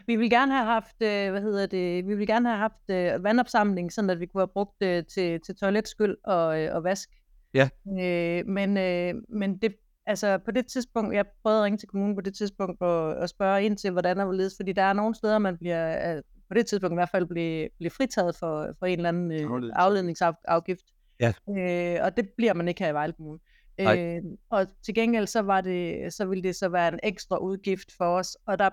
Vi 0.08 0.16
ville 0.16 0.30
gerne 0.30 0.52
have 0.54 0.66
haft, 0.66 1.02
øh, 1.02 1.32
hvad 1.32 1.42
hedder 1.42 1.66
det, 1.66 2.08
vi 2.08 2.10
ville 2.10 2.34
gerne 2.34 2.50
have 2.50 2.58
haft 2.58 2.90
øh, 2.90 3.24
vandopsamling, 3.24 3.94
sådan 3.94 4.10
at 4.10 4.20
vi 4.20 4.26
kunne 4.26 4.42
have 4.42 4.52
brugt 4.54 4.82
det 4.82 5.08
til, 5.08 5.40
til 5.46 5.56
toiletskyld 5.56 6.16
og, 6.24 6.62
øh, 6.62 6.76
og 6.76 6.84
vask. 6.84 7.10
Ja. 7.54 7.70
Øh, 7.88 8.48
men, 8.48 8.78
øh, 8.78 9.14
men 9.30 9.58
det, 9.58 9.76
altså 10.08 10.38
på 10.38 10.52
det 10.52 10.68
tidspunkt, 10.68 11.16
jeg 11.16 11.26
prøvede 11.44 11.60
at 11.60 11.64
ringe 11.64 11.78
til 11.78 11.88
kommunen 11.88 12.16
på 12.16 12.22
det 12.22 12.36
tidspunkt 12.36 12.82
og, 12.82 13.16
og 13.16 13.30
spørge 13.30 13.64
ind 13.64 13.78
til, 13.78 13.92
hvordan 13.92 14.18
der 14.18 14.26
hvorledes, 14.26 14.54
fordi 14.60 14.74
der 14.74 14.82
er 14.82 14.94
nogle 14.94 15.16
steder, 15.16 15.38
man 15.40 15.58
bliver, 15.58 16.16
øh, 16.16 16.22
på 16.48 16.54
det 16.54 16.66
tidspunkt 16.66 16.94
i 16.94 16.96
hvert 16.96 17.10
fald, 17.10 17.26
bliver, 17.26 17.68
bliver 17.78 17.90
fritaget 17.90 18.36
for, 18.36 18.76
for 18.80 18.86
en 18.86 19.00
eller 19.00 19.10
anden 19.10 19.32
øh, 19.32 19.72
Afledningsafgift. 19.74 20.86
Ja. 21.20 21.34
Øh, 21.50 22.06
og 22.06 22.18
det 22.18 22.30
bliver 22.38 22.54
man 22.54 22.68
ikke 22.68 22.84
her 22.84 22.90
i 22.90 22.94
Vejle 22.94 23.14
Kommune. 23.14 23.40
Nej. 23.80 24.18
Øh, 24.18 24.24
og 24.50 24.68
til 24.86 24.96
gengæld 24.96 25.28
så 25.28 25.42
var 25.42 25.62
det, 25.62 26.14
så 26.14 26.26
ville 26.26 26.44
det 26.44 26.56
så 26.56 26.70
være 26.70 26.94
en 26.94 27.00
ekstra 27.04 27.38
udgift 27.38 27.92
for 27.98 28.06
os, 28.06 28.38
og 28.48 28.60
der 28.60 28.70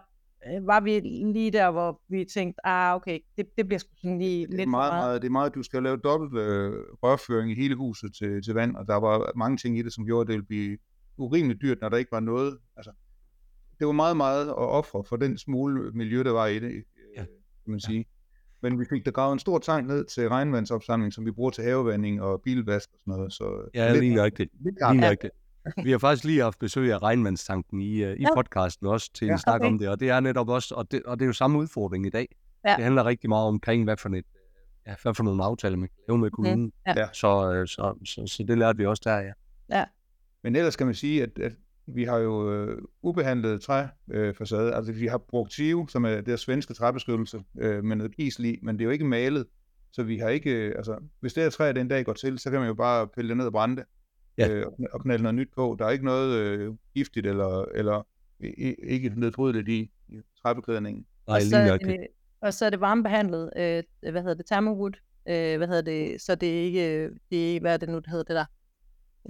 øh, 0.46 0.66
var 0.66 0.80
vi 0.80 1.00
lige 1.32 1.50
der, 1.50 1.70
hvor 1.70 2.00
vi 2.08 2.24
tænkte, 2.24 2.66
ah 2.66 2.96
okay, 2.96 3.18
det, 3.36 3.46
det 3.56 3.66
bliver 3.66 3.78
sgu 3.78 3.90
sådan 3.96 4.18
lige 4.18 4.46
Det 4.46 4.52
er 4.52 4.56
lidt 4.56 4.66
for 4.66 4.70
meget, 4.70 4.92
meget. 4.92 5.04
meget, 5.04 5.22
det 5.22 5.28
er 5.28 5.32
meget, 5.32 5.54
du 5.54 5.62
skal 5.62 5.82
lave 5.82 5.96
dobbelt 5.96 6.34
øh, 6.34 6.72
rørføring 7.02 7.50
i 7.50 7.54
hele 7.54 7.74
huset 7.74 8.14
til, 8.18 8.42
til 8.42 8.54
vand, 8.54 8.76
og 8.76 8.86
der 8.86 8.94
var 8.94 9.32
mange 9.36 9.56
ting 9.56 9.78
i 9.78 9.82
det, 9.82 9.92
som 9.92 10.06
gjorde, 10.06 10.20
at 10.20 10.26
det 10.26 10.32
ville 10.32 10.46
blive 10.46 10.78
urimeligt 11.18 11.62
dyrt, 11.62 11.78
når 11.80 11.88
der 11.88 11.96
ikke 11.96 12.12
var 12.12 12.20
noget. 12.20 12.58
Altså, 12.76 12.92
det 13.78 13.86
var 13.86 13.92
meget, 13.92 14.16
meget 14.16 14.48
at 14.48 14.54
ofre 14.56 15.04
for 15.08 15.16
den 15.16 15.38
smule 15.38 15.90
miljø, 15.92 16.22
der 16.22 16.30
var 16.32 16.46
i 16.46 16.58
det, 16.58 16.70
øh, 16.72 16.82
Ja. 17.16 17.24
kan 17.64 17.70
man 17.70 17.80
sige. 17.80 18.04
Men 18.62 18.80
vi 18.80 18.84
fik 18.90 19.04
der 19.04 19.10
gravet 19.10 19.32
en 19.32 19.38
stor 19.38 19.58
tank 19.58 19.86
ned 19.86 20.04
til 20.04 20.28
regnvandsopsamling, 20.28 21.12
som 21.12 21.26
vi 21.26 21.30
bruger 21.30 21.50
til 21.50 21.64
havevanding 21.64 22.22
og 22.22 22.40
bilvask 22.44 22.90
og 22.92 22.98
sådan 23.04 23.14
noget. 23.18 23.32
Så 23.32 23.70
Ja, 23.74 23.92
lige 24.00 24.14
nøjagtigt. 24.14 24.50
lidt 24.64 24.74
Lige 24.74 24.86
ja. 24.86 24.92
nøjagtigt. 24.92 25.32
Vi 25.84 25.90
har 25.90 25.98
faktisk 25.98 26.24
lige 26.24 26.42
haft 26.42 26.58
besøg 26.58 26.92
af 26.92 27.02
regnvandstanken 27.02 27.80
i, 27.80 28.04
uh, 28.04 28.10
i 28.10 28.20
Ja. 28.20 28.34
podcasten 28.34 28.86
også 28.86 29.10
til 29.14 29.24
en 29.24 29.30
Ja. 29.30 29.36
snak 29.36 29.60
Okay. 29.60 29.66
om 29.66 29.78
det, 29.78 29.88
og 29.88 30.00
det 30.00 30.10
er 30.10 30.20
netop 30.20 30.48
også, 30.48 30.74
og 30.74 30.90
det, 30.90 31.02
og 31.02 31.18
det 31.18 31.24
er 31.24 31.26
jo 31.26 31.32
samme 31.32 31.58
udfordring 31.58 32.06
i 32.06 32.10
dag. 32.10 32.28
Ja. 32.66 32.74
Det 32.76 32.84
handler 32.84 33.06
rigtig 33.06 33.28
meget 33.28 33.46
omkring, 33.48 33.84
hvad 33.84 33.96
for, 33.96 34.08
et, 34.08 34.24
ja, 34.86 34.94
hvad 35.02 35.14
for 35.14 35.22
nogle 35.22 35.44
aftaler 35.44 35.76
man 35.76 35.88
kan 35.88 35.96
lave 36.08 36.18
med 36.18 36.30
kommunen. 36.30 36.72
Ja. 36.86 36.94
Ja. 36.96 37.08
Så, 37.12 37.52
øh, 37.52 37.66
så, 37.68 37.94
så, 38.04 38.26
så 38.26 38.44
det 38.48 38.58
lærte 38.58 38.78
vi 38.78 38.86
også 38.86 39.02
der, 39.04 39.18
ja. 39.70 39.84
Men 40.42 40.56
ellers 40.56 40.76
kan 40.76 40.86
man 40.86 40.94
sige, 40.94 41.22
at, 41.22 41.38
at 41.38 41.52
vi 41.86 42.04
har 42.04 42.18
jo 42.18 42.52
øh, 42.54 42.78
ubehandlet 43.02 43.60
træfacade. 43.62 43.92
Øh, 44.10 44.34
facade. 44.34 44.74
altså 44.74 44.92
vi 44.92 45.06
har 45.06 45.18
brugt 45.18 45.52
Tive, 45.52 45.88
som 45.88 46.04
er 46.04 46.10
det 46.10 46.26
der 46.26 46.36
svenske 46.36 46.74
træbeskyttelse, 46.74 47.42
øh, 47.60 47.84
med 47.84 47.96
noget 47.96 48.16
kisel 48.16 48.44
i, 48.44 48.58
men 48.62 48.74
det 48.74 48.80
er 48.82 48.84
jo 48.84 48.90
ikke 48.90 49.04
malet. 49.04 49.46
Så 49.92 50.02
vi 50.02 50.18
har 50.18 50.28
ikke, 50.28 50.50
øh, 50.50 50.74
altså 50.76 50.98
hvis 51.20 51.34
det 51.34 51.42
her 51.42 51.50
træ 51.50 51.72
den 51.72 51.88
dag 51.88 52.04
går 52.04 52.12
til, 52.12 52.38
så 52.38 52.50
kan 52.50 52.58
man 52.60 52.68
jo 52.68 52.74
bare 52.74 53.08
pille 53.08 53.28
det 53.28 53.36
ned 53.36 53.46
og 53.46 53.52
brænde 53.52 53.76
det. 53.76 53.84
Ja. 54.38 54.48
Øh, 54.48 54.66
og, 54.92 55.00
knalde 55.02 55.22
noget 55.22 55.34
nyt 55.34 55.48
på. 55.56 55.76
Der 55.78 55.86
er 55.86 55.90
ikke 55.90 56.04
noget 56.04 56.38
øh, 56.38 56.72
giftigt 56.94 57.26
eller, 57.26 57.64
eller 57.74 58.06
i, 58.40 58.74
ikke 58.82 59.12
nedbrydeligt 59.20 59.68
i, 59.68 59.90
i 60.08 60.20
træbeklædningen. 60.42 61.06
Nej, 61.26 61.36
og, 61.36 61.42
så 61.42 61.56
er 61.56 61.76
det, 61.78 62.06
og 62.40 62.54
så 62.54 62.64
er 62.66 62.70
det 62.70 62.80
varmebehandlet, 62.80 63.50
øh, 63.56 63.82
hvad 64.12 64.22
hedder 64.22 64.34
det, 64.34 64.46
thermowood, 64.46 64.92
øh, 65.28 65.56
hvad 65.56 65.66
hedder 65.68 65.82
det, 65.82 66.20
så 66.20 66.34
det 66.34 66.58
er 66.58 66.62
ikke, 66.64 67.02
det 67.30 67.44
er, 67.44 67.48
ikke- 67.48 67.60
hvad 67.60 67.72
er 67.72 67.76
det 67.76 67.88
nu, 67.88 67.96
det 67.98 68.06
hedder 68.10 68.24
det 68.24 68.34
der? 68.36 68.44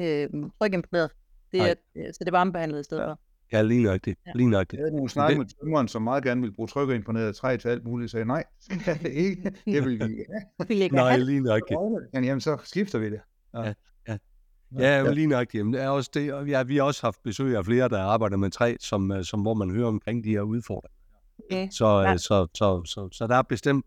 Øh, 0.01 0.29
trykimponeret. 0.63 1.11
Det 1.53 1.61
er, 1.61 1.75
øh, 1.97 2.05
så 2.07 2.17
det 2.21 2.27
er 2.29 2.31
varmebehandlet 2.31 2.81
i 2.81 2.85
stedet 2.85 3.03
Ja. 3.03 3.09
for. 3.09 3.21
Ja, 3.53 3.63
lige 3.63 3.83
nøjagtigt. 3.83 4.19
Ja. 4.27 4.33
Lige 4.35 4.51
nøjagtigt. 4.51 4.79
Jeg 4.79 4.85
havde 4.85 4.97
nogle 4.97 5.11
snakke 5.11 5.39
med 5.39 5.47
tømmeren, 5.47 5.89
som 5.89 6.03
meget 6.03 6.25
gerne 6.25 6.41
ville 6.41 6.55
bruge 6.55 6.69
trykkerimponeret 6.69 7.37
træ 7.37 7.57
til 7.57 7.69
alt 7.69 7.85
muligt, 7.85 8.11
sagde 8.11 8.25
nej, 8.27 8.45
det 8.69 8.81
skal 8.83 8.99
det 9.03 9.13
ikke. 9.13 9.43
Det 9.67 9.85
vil 9.85 9.99
vi 10.09 10.75
ikke. 10.83 10.95
Nej, 10.95 11.17
lige 11.17 11.41
nøjagtigt. 11.41 11.79
Jamen, 12.15 12.25
jamen, 12.25 12.41
så 12.41 12.59
skifter 12.65 12.99
vi 12.99 13.11
det. 13.11 13.21
Ja, 14.79 15.03
men 15.05 15.15
lige 15.15 15.27
nøjagtigt. 15.27 15.59
Jamen, 15.59 15.73
det 15.73 15.83
er 15.83 15.89
også 15.89 16.11
det, 16.15 16.49
ja, 16.51 16.63
vi 16.63 16.77
har 16.77 16.83
også 16.83 17.07
haft 17.07 17.23
besøg 17.25 17.57
af 17.57 17.65
flere, 17.65 17.89
der 17.89 17.99
arbejder 18.03 18.37
med 18.37 18.51
træ, 18.51 18.77
som, 18.81 19.13
øh, 19.13 19.25
som 19.25 19.41
hvor 19.41 19.55
man 19.55 19.71
hører 19.71 19.87
omkring 19.89 20.25
de 20.25 20.31
her 20.31 20.41
udfordringer. 20.41 20.97
Okay. 21.45 21.69
Så, 21.71 21.87
Ja. 21.87 22.11
ja. 22.11 22.17
så, 22.17 22.47
så, 22.55 22.83
så, 22.85 23.09
så 23.13 23.27
der 23.27 23.37
er 23.37 23.43
bestemt 23.43 23.87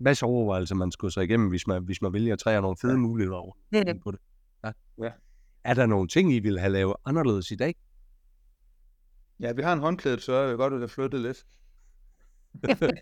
masser 0.00 0.26
af 0.26 0.30
overvejelser, 0.30 0.74
man 0.74 0.90
skulle 0.92 1.12
sig 1.12 1.24
igennem, 1.24 1.48
hvis 1.48 1.66
man, 1.66 1.84
hvis 1.84 2.02
man 2.02 2.12
vælger 2.12 2.36
træ 2.36 2.56
og 2.56 2.62
nogle 2.62 2.76
fede 2.80 2.92
Ja. 2.92 2.98
muligheder 2.98 3.36
over 3.38 3.52
Det 3.72 3.78
er 3.80 3.84
det. 3.84 4.00
på 4.02 4.10
det. 4.10 4.20
Ja. 4.64 4.72
Ja. 5.02 5.10
Er 5.64 5.74
der 5.74 5.86
nogle 5.86 6.08
ting, 6.08 6.32
I 6.32 6.38
ville 6.38 6.60
have 6.60 6.72
lavet 6.72 6.94
anderledes 7.04 7.50
i 7.50 7.56
dag? 7.56 7.74
Ja, 9.40 9.52
vi 9.52 9.62
har 9.62 9.72
en 9.72 9.78
håndklædet, 9.78 10.22
så 10.22 10.34
jeg 10.34 10.48
vil 10.48 10.56
godt 10.56 10.72
have 10.72 10.88
flyttet 10.88 11.20
lidt. 11.20 11.44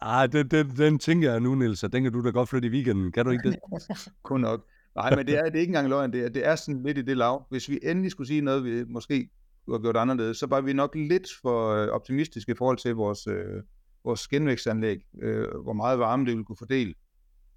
Ah, 0.00 0.32
den, 0.32 0.48
den, 0.48 0.70
den 0.76 0.98
tænker 0.98 1.30
jeg 1.30 1.40
nu, 1.40 1.54
Niels, 1.54 1.84
og 1.84 1.92
den 1.92 2.02
kan 2.02 2.12
du 2.12 2.24
da 2.24 2.30
godt 2.30 2.48
flytte 2.48 2.68
i 2.68 2.70
weekenden. 2.70 3.12
Kan 3.12 3.24
du 3.24 3.30
ikke 3.30 3.48
det? 3.48 3.58
Kun 4.22 4.40
nok. 4.40 4.66
Nej, 4.94 5.16
men 5.16 5.26
det 5.26 5.38
er, 5.38 5.44
det 5.44 5.54
er 5.54 5.60
ikke 5.60 5.70
engang 5.70 5.88
løgn. 5.88 6.12
Det 6.12 6.24
er, 6.24 6.28
det 6.28 6.46
er 6.46 6.56
sådan 6.56 6.82
lidt 6.82 6.98
i 6.98 7.02
det 7.02 7.16
lav. 7.16 7.46
Hvis 7.50 7.68
vi 7.68 7.78
endelig 7.82 8.10
skulle 8.10 8.26
sige 8.26 8.40
noget, 8.40 8.64
vi 8.64 8.84
måske 8.84 9.30
kunne 9.64 9.76
have 9.76 9.82
gjort 9.82 9.96
anderledes, 9.96 10.38
så 10.38 10.46
var 10.46 10.60
vi 10.60 10.72
nok 10.72 10.94
lidt 10.94 11.28
for 11.42 11.70
øh, 11.70 11.88
optimistiske 11.88 12.52
i 12.52 12.54
forhold 12.54 12.78
til 12.78 12.94
vores, 12.94 13.26
øh, 13.26 13.62
vores 14.04 14.28
genvækstanlæg, 14.28 14.98
øh, 15.22 15.48
hvor 15.62 15.72
meget 15.72 15.98
varme 15.98 16.24
det 16.24 16.30
ville 16.32 16.44
kunne 16.44 16.56
fordele. 16.56 16.94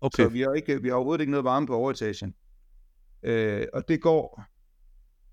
Okay. 0.01 0.23
Så 0.23 0.29
vi 0.29 0.41
har, 0.41 0.53
ikke, 0.53 0.81
vi 0.81 0.87
har 0.87 0.95
overhovedet 0.95 1.21
ikke 1.21 1.31
noget 1.31 1.43
varme 1.43 1.67
på 1.67 1.75
overetagen. 1.75 2.33
Øh, 3.23 3.65
og 3.73 3.87
det 3.87 4.01
går 4.01 4.43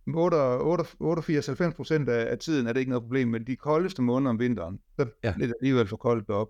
88-90 0.09 1.77
procent 1.77 2.09
af, 2.09 2.31
af 2.31 2.39
tiden 2.39 2.67
er 2.67 2.73
det 2.73 2.81
ikke 2.81 2.91
noget 2.91 3.03
problem, 3.03 3.29
men 3.29 3.47
de 3.47 3.57
koldeste 3.57 4.03
måneder 4.03 4.31
om 4.31 4.39
vinteren, 4.39 4.81
så 4.97 5.07
Ja. 5.25 5.29
er 5.29 5.39
det 5.47 5.55
alligevel 5.61 5.87
for 5.87 5.97
koldt 5.97 6.27
derop. 6.29 6.49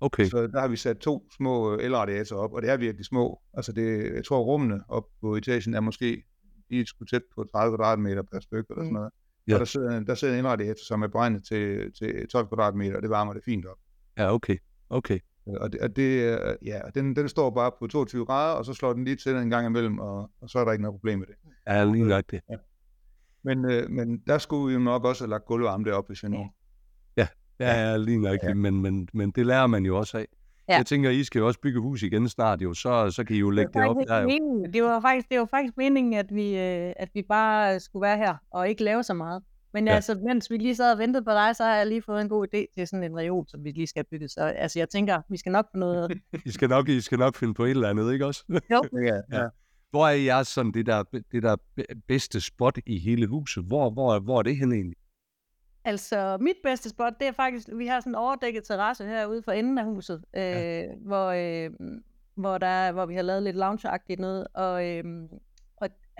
Okay. 0.00 0.24
Så 0.24 0.46
der 0.46 0.60
har 0.60 0.68
vi 0.68 0.76
sat 0.76 0.98
to 0.98 1.28
små 1.36 1.74
elradiatorer 1.78 2.40
op, 2.42 2.52
og 2.52 2.62
det 2.62 2.70
er 2.70 2.76
virkelig 2.76 3.06
små. 3.06 3.40
Altså 3.54 3.72
det, 3.72 4.14
jeg 4.14 4.24
tror 4.24 4.40
rummene 4.40 4.80
op 4.88 5.04
på 5.20 5.36
etagen 5.36 5.74
er 5.74 5.80
måske 5.80 6.22
lige 6.70 6.86
skulle 6.86 7.08
tæt 7.08 7.22
på 7.34 7.44
30 7.44 7.76
kvadratmeter 7.76 8.22
per 8.32 8.40
stykke 8.40 8.66
eller 8.70 8.82
sådan 8.84 8.92
noget. 8.92 9.10
Ja. 9.46 9.52
Ja. 9.52 9.54
Og 9.54 9.58
der 9.58 9.64
sidder, 9.64 10.00
der 10.00 10.14
sidder 10.14 10.34
en 10.34 10.38
elradiator, 10.38 10.84
som 10.88 11.02
er 11.02 11.06
beregnet 11.08 11.44
til, 11.44 11.92
til 11.92 12.28
12 12.28 12.46
kvadratmeter, 12.48 12.96
og 12.96 13.02
det 13.02 13.10
varmer 13.10 13.32
det 13.32 13.42
fint 13.44 13.66
op. 13.66 13.76
Ja, 14.18 14.34
okay. 14.34 14.56
Okay. 14.90 15.18
Og, 15.46 15.72
det, 15.72 15.80
og 15.80 15.96
det, 15.96 16.24
er- 16.28 16.54
ja, 16.64 16.80
og 16.86 16.94
den, 16.94 17.16
den 17.16 17.28
står 17.28 17.50
bare 17.50 17.70
på 17.78 17.86
22 17.86 18.26
grader, 18.26 18.54
og 18.54 18.64
så 18.64 18.74
slår 18.74 18.92
den 18.92 19.04
lige 19.04 19.16
til 19.16 19.36
en 19.36 19.50
gang 19.50 19.66
imellem, 19.66 19.98
og, 19.98 20.30
og 20.40 20.50
så 20.50 20.58
er 20.58 20.64
der 20.64 20.72
ikke 20.72 20.82
noget 20.82 20.94
problem 20.94 21.18
med 21.18 21.26
det. 21.26 21.34
Ja, 21.66 21.84
lige 21.84 22.04
nok 22.08 22.24
det. 22.30 22.40
Men, 23.44 23.64
øh, 23.70 23.90
men 23.90 24.18
der 24.26 24.38
skulle 24.38 24.66
vi 24.66 24.72
jo 24.72 24.78
nok 24.78 25.04
også 25.04 25.24
have 25.24 25.30
lagt 25.30 25.44
gulvvarme 25.44 25.84
derop, 25.84 26.06
hvis 26.06 26.22
vi 26.22 26.28
nu. 26.28 26.46
Ja, 27.16 27.28
ja 27.60 27.96
lige 27.96 28.18
nok 28.18 28.40
det. 28.40 28.56
Men, 28.56 28.82
men, 28.82 29.08
men 29.12 29.30
det 29.30 29.46
lærer 29.46 29.66
man 29.66 29.84
jo 29.86 29.98
også 29.98 30.18
af. 30.18 30.26
Ja. 30.68 30.76
Jeg 30.76 30.86
tænker, 30.86 31.10
I 31.10 31.24
skal 31.24 31.38
jo 31.38 31.46
også 31.46 31.60
bygge 31.60 31.80
hus 31.80 32.02
igen 32.02 32.28
snart 32.28 32.62
jo, 32.62 32.74
så, 32.74 33.10
så 33.10 33.24
kan 33.24 33.36
I 33.36 33.38
jo 33.38 33.50
lægge 33.50 33.72
det 33.72 33.80
var 33.82 33.88
op 33.88 33.96
der 34.08 34.20
jo. 34.20 34.64
Det 34.72 34.82
var 34.82 35.00
faktisk, 35.00 35.28
det 35.30 35.38
var 35.38 35.44
faktisk 35.44 35.76
meningen, 35.76 36.12
at 36.14 36.34
vi, 36.34 36.56
øh, 36.58 36.92
at 36.96 37.08
vi 37.14 37.22
bare 37.28 37.80
skulle 37.80 38.00
være 38.02 38.16
her 38.16 38.34
og 38.50 38.68
ikke 38.68 38.84
lave 38.84 39.02
så 39.02 39.14
meget. 39.14 39.42
Men 39.72 39.86
Ja. 39.86 39.94
altså, 39.94 40.14
mens 40.14 40.50
vi 40.50 40.56
lige 40.56 40.76
sad 40.76 40.92
og 40.92 40.98
ventede 40.98 41.24
på 41.24 41.30
dig, 41.30 41.56
så 41.56 41.64
har 41.64 41.74
jeg 41.76 41.86
lige 41.86 42.02
fået 42.02 42.20
en 42.20 42.28
god 42.28 42.46
idé 42.54 42.74
til 42.74 42.86
sådan 42.88 43.04
en 43.04 43.16
reol, 43.18 43.44
som 43.48 43.64
vi 43.64 43.70
lige 43.70 43.86
skal 43.86 44.04
bygge. 44.04 44.28
Så 44.28 44.40
altså, 44.44 44.78
jeg 44.78 44.88
tænker, 44.88 45.22
vi 45.28 45.36
skal 45.36 45.52
nok 45.52 45.66
få 45.74 45.78
noget... 45.78 46.20
I 46.46 46.50
skal 46.50 46.68
nok, 46.68 46.88
I 46.88 47.00
skal 47.00 47.18
nok 47.18 47.36
finde 47.36 47.54
på 47.54 47.64
et 47.64 47.70
eller 47.70 47.88
andet, 47.90 48.12
ikke 48.12 48.26
også? 48.26 48.44
Jo, 48.70 48.82
Ja, 49.06 49.20
Ja. 49.32 49.48
Hvor 49.90 50.06
er 50.06 50.12
jeres 50.12 50.48
sådan 50.48 50.72
det 50.72 50.86
der, 50.86 51.02
det 51.32 51.42
der 51.42 51.56
be- 51.76 51.84
bedste 52.08 52.40
spot 52.40 52.78
i 52.86 52.98
hele 52.98 53.26
huset? 53.26 53.64
Hvor, 53.64 53.90
hvor, 53.90 54.18
hvor 54.18 54.38
er 54.38 54.42
det 54.42 54.56
henne 54.56 54.74
egentlig? 54.74 54.96
altså 55.84 56.38
mit 56.40 56.56
bedste 56.62 56.88
spot, 56.88 57.12
det 57.20 57.28
er 57.28 57.32
faktisk, 57.32 57.68
vi 57.76 57.86
har 57.86 58.00
sådan 58.00 58.10
en 58.10 58.14
overdækket 58.14 58.64
terrasse 58.64 59.04
herude 59.06 59.42
for 59.42 59.52
enden 59.52 59.78
af 59.78 59.84
huset, 59.84 60.22
øh, 60.36 60.42
Ja. 60.42 60.84
hvor, 61.06 61.26
øh, 61.26 61.70
hvor, 62.34 62.58
der, 62.58 62.66
er- 62.66 62.92
hvor 62.92 63.06
vi 63.06 63.14
har 63.14 63.22
lavet 63.22 63.42
lidt 63.42 63.56
loungeagtigt 63.56 64.20
noget, 64.20 64.46
og, 64.54 64.88
øh, 64.88 65.04
og 65.32 65.40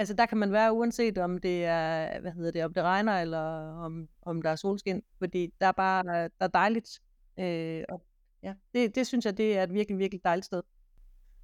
altså 0.00 0.14
der 0.14 0.26
kan 0.26 0.38
man 0.38 0.52
være 0.52 0.72
uanset 0.72 1.18
om 1.18 1.38
det 1.38 1.64
er, 1.64 2.20
hvad 2.20 2.32
hedder 2.32 2.50
det, 2.50 2.64
om 2.64 2.74
det 2.74 2.82
regner, 2.82 3.20
eller 3.20 3.40
om, 3.84 4.08
om 4.22 4.42
der 4.42 4.50
er 4.50 4.56
solskin, 4.56 5.02
fordi 5.18 5.52
der 5.60 5.66
er 5.66 5.72
bare, 5.72 6.04
der 6.04 6.28
er 6.40 6.46
dejligt, 6.46 7.00
øh, 7.38 7.82
og 7.88 8.02
ja, 8.42 8.54
det, 8.74 8.94
det 8.94 9.06
synes 9.06 9.24
jeg, 9.24 9.36
det 9.36 9.58
er 9.58 9.62
et 9.62 9.72
virkelig, 9.72 9.98
virkelig 9.98 10.24
dejligt 10.24 10.46
sted. 10.46 10.62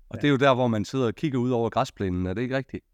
Og 0.08 0.16
det 0.20 0.24
er 0.24 0.30
jo 0.30 0.36
der, 0.36 0.54
hvor 0.54 0.66
man 0.66 0.84
sidder 0.84 1.06
og 1.06 1.14
kigger 1.14 1.38
ud 1.38 1.50
over 1.50 1.70
græsplænen, 1.70 2.26
er 2.26 2.34
det 2.34 2.42
ikke 2.42 2.56
rigtigt? 2.56 2.84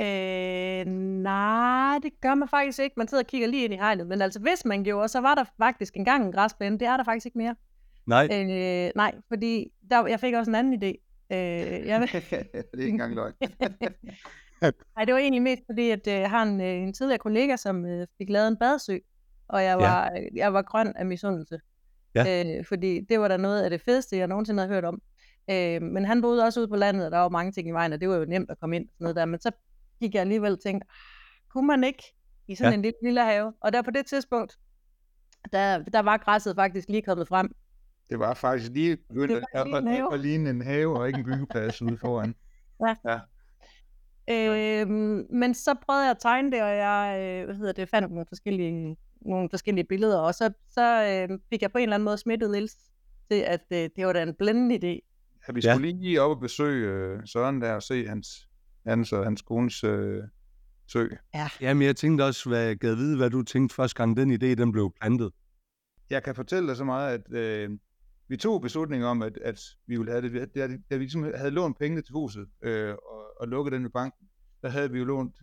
Øh, 0.00 0.92
nej, 1.22 1.98
det 2.02 2.20
gør 2.20 2.34
man 2.34 2.48
faktisk 2.48 2.78
ikke. 2.78 2.94
Man 2.96 3.08
sidder 3.08 3.24
og 3.24 3.26
kigger 3.26 3.48
lige 3.48 3.64
ind 3.64 3.74
i 3.74 3.76
hegnet. 3.76 4.06
Men 4.06 4.22
altså, 4.22 4.40
hvis 4.40 4.64
man 4.64 4.84
gjorde, 4.84 5.08
så 5.08 5.20
var 5.20 5.34
der 5.34 5.44
faktisk 5.58 5.96
engang 5.96 6.24
en 6.24 6.32
græsplæne. 6.32 6.78
Det 6.78 6.88
er 6.88 6.96
der 6.96 7.04
faktisk 7.04 7.26
ikke 7.26 7.38
mere. 7.38 7.56
Nej, 8.06 8.28
Øh, 8.32 8.90
nej, 8.96 9.14
fordi 9.28 9.72
der, 9.90 10.06
jeg 10.06 10.20
fik 10.20 10.34
også 10.34 10.50
en 10.50 10.54
anden 10.54 10.82
idé. 10.82 10.88
Øh, 11.32 11.86
jeg, 11.86 12.00
det 12.12 12.32
er 12.72 12.78
ikke 12.78 12.88
engang 12.88 13.14
løgn. 13.14 13.34
nej, 14.96 15.04
det 15.04 15.14
var 15.14 15.20
egentlig 15.20 15.42
mest 15.42 15.62
fordi, 15.70 15.90
at 15.90 16.06
øh, 16.06 16.12
jeg 16.14 16.30
har 16.30 16.42
en, 16.42 16.60
øh, 16.60 16.66
en 16.66 16.92
tidligere 16.92 17.18
kollega, 17.18 17.56
som 17.56 17.84
øh, 17.86 18.06
fik 18.18 18.30
lavet 18.30 18.48
en 18.48 18.56
badesø, 18.56 18.98
og 19.48 19.62
jeg 19.64 19.78
Ja. 19.80 19.86
var, 19.86 20.10
øh, 20.16 20.36
jeg 20.36 20.52
var 20.52 20.62
grøn 20.62 20.92
af 20.96 21.06
misundelse. 21.06 21.60
Ja. 22.14 22.44
Øh, 22.58 22.64
fordi 22.64 23.00
det 23.08 23.20
var 23.20 23.28
da 23.28 23.36
noget 23.36 23.62
af 23.62 23.70
det 23.70 23.80
fedeste, 23.82 24.16
jeg 24.16 24.26
nogensinde 24.26 24.62
havde 24.62 24.74
hørt 24.74 24.84
om. 24.84 25.02
Øh, 25.50 25.82
men 25.82 26.04
han 26.04 26.22
boede 26.22 26.44
også 26.44 26.60
ude 26.60 26.68
på 26.68 26.76
landet, 26.76 27.04
og 27.06 27.10
der 27.10 27.18
var 27.18 27.28
mange 27.28 27.52
ting 27.52 27.68
i 27.68 27.70
vejen, 27.70 27.92
og 27.92 28.00
det 28.00 28.08
var 28.08 28.16
jo 28.16 28.24
nemt 28.24 28.50
at 28.50 28.58
komme 28.60 28.76
ind. 28.76 28.84
og 28.88 28.92
Sådan 28.94 29.04
noget 29.04 29.16
der. 29.16 29.24
Men 29.24 29.40
så 29.40 29.50
gik 30.00 30.14
jeg 30.14 30.20
alligevel 30.20 30.52
og 30.52 30.60
tænkte, 30.60 30.86
"Ah, 30.90 30.94
kunne 31.52 31.66
man 31.66 31.84
ikke 31.84 32.02
i 32.48 32.54
sådan 32.54 32.66
Ja. 32.66 32.70
ja. 32.70 32.74
en 32.76 32.82
lille, 32.82 32.96
lille 33.02 33.24
have? 33.24 33.52
Og 33.60 33.72
der 33.72 33.82
på 33.82 33.90
det 33.90 34.06
tidspunkt, 34.06 34.58
der, 35.52 35.78
der 35.78 36.00
var 36.02 36.16
græsset 36.16 36.54
faktisk 36.56 36.88
lige 36.88 37.02
kommet 37.02 37.28
frem. 37.28 37.54
Det 38.10 38.18
var 38.18 38.34
faktisk 38.34 38.70
lige 38.72 38.96
begyndt 38.96 39.32
at, 39.32 39.66
at, 40.12 40.20
ligne 40.20 40.50
en 40.50 40.62
have, 40.62 40.98
og 40.98 41.06
ikke 41.06 41.18
en 41.18 41.24
byggeplads 41.24 41.82
ude 41.82 41.98
foran. 41.98 42.34
Øhm, 44.30 45.26
men 45.30 45.54
så 45.54 45.74
prøvede 45.86 46.02
jeg 46.04 46.10
at 46.10 46.18
tegne 46.20 46.50
det, 46.52 46.62
og 46.62 46.68
jeg 46.68 47.16
øh, 47.20 47.44
hvad 47.44 47.54
hedder 47.56 47.72
det, 47.72 47.88
fandt 47.88 48.10
nogle 48.10 48.26
forskellige, 48.28 48.96
nogle 49.20 49.48
forskellige 49.50 49.84
billeder, 49.84 50.18
og 50.18 50.34
så, 50.34 50.52
så 50.70 51.04
øh, 51.30 51.38
fik 51.50 51.62
jeg 51.62 51.72
på 51.72 51.78
en 51.78 51.82
eller 51.82 51.94
anden 51.94 52.04
måde 52.04 52.18
smittet 52.18 52.50
Niels 52.50 52.76
til, 53.30 53.40
at 53.40 53.64
øh, 53.72 53.88
det 53.96 54.06
var 54.06 54.12
da 54.12 54.22
en 54.22 54.34
blændende 54.34 54.74
idé. 54.74 55.06
Ja, 55.48 55.52
vi 55.52 55.60
Ja. 55.64 55.74
skulle 55.74 55.92
lige 55.92 56.20
op 56.22 56.30
og 56.30 56.40
besøge 56.40 56.88
øh, 56.92 57.20
Søren 57.26 57.60
der 57.60 57.72
og 57.72 57.82
se 57.82 58.06
hans, 58.06 58.48
hans 58.86 59.12
og 59.12 59.24
hans 59.24 59.42
kones 59.42 59.84
øh, 59.84 60.22
sø. 60.86 61.06
jamen 61.60 61.82
jeg 61.86 61.96
tænkte 61.96 62.22
også, 62.22 62.48
hvad 62.48 62.76
gad 62.76 62.94
vide, 62.94 63.16
hvad 63.16 63.30
du 63.30 63.42
tænkte 63.42 63.74
første 63.74 63.96
gang, 63.96 64.16
den 64.16 64.32
idé, 64.32 64.46
den 64.54 64.72
blev 64.72 64.92
plantet. 65.00 65.30
Jeg 66.10 66.22
kan 66.22 66.34
fortælle 66.34 66.68
dig 66.68 66.76
så 66.76 66.84
meget, 66.84 67.14
at 67.14 67.34
øh, 67.34 67.70
vi 68.30 68.36
tog 68.36 68.62
beslutningen 68.62 69.08
om, 69.08 69.22
at, 69.22 69.38
at 69.44 69.60
vi 69.86 69.96
ville 69.96 70.12
have 70.12 70.22
det. 70.22 70.54
Da, 70.54 70.66
da 70.90 70.96
vi 70.96 71.02
ligesom 71.02 71.22
havde 71.34 71.50
lånt 71.50 71.78
pengene 71.78 72.02
til 72.02 72.12
huset 72.12 72.48
øh, 72.62 72.94
og, 72.94 73.40
og 73.40 73.48
lukket 73.48 73.72
den 73.72 73.82
med 73.82 73.90
banken, 73.90 74.28
der 74.62 74.68
havde 74.68 74.90
vi 74.90 74.98
jo 74.98 75.04
lånt 75.04 75.34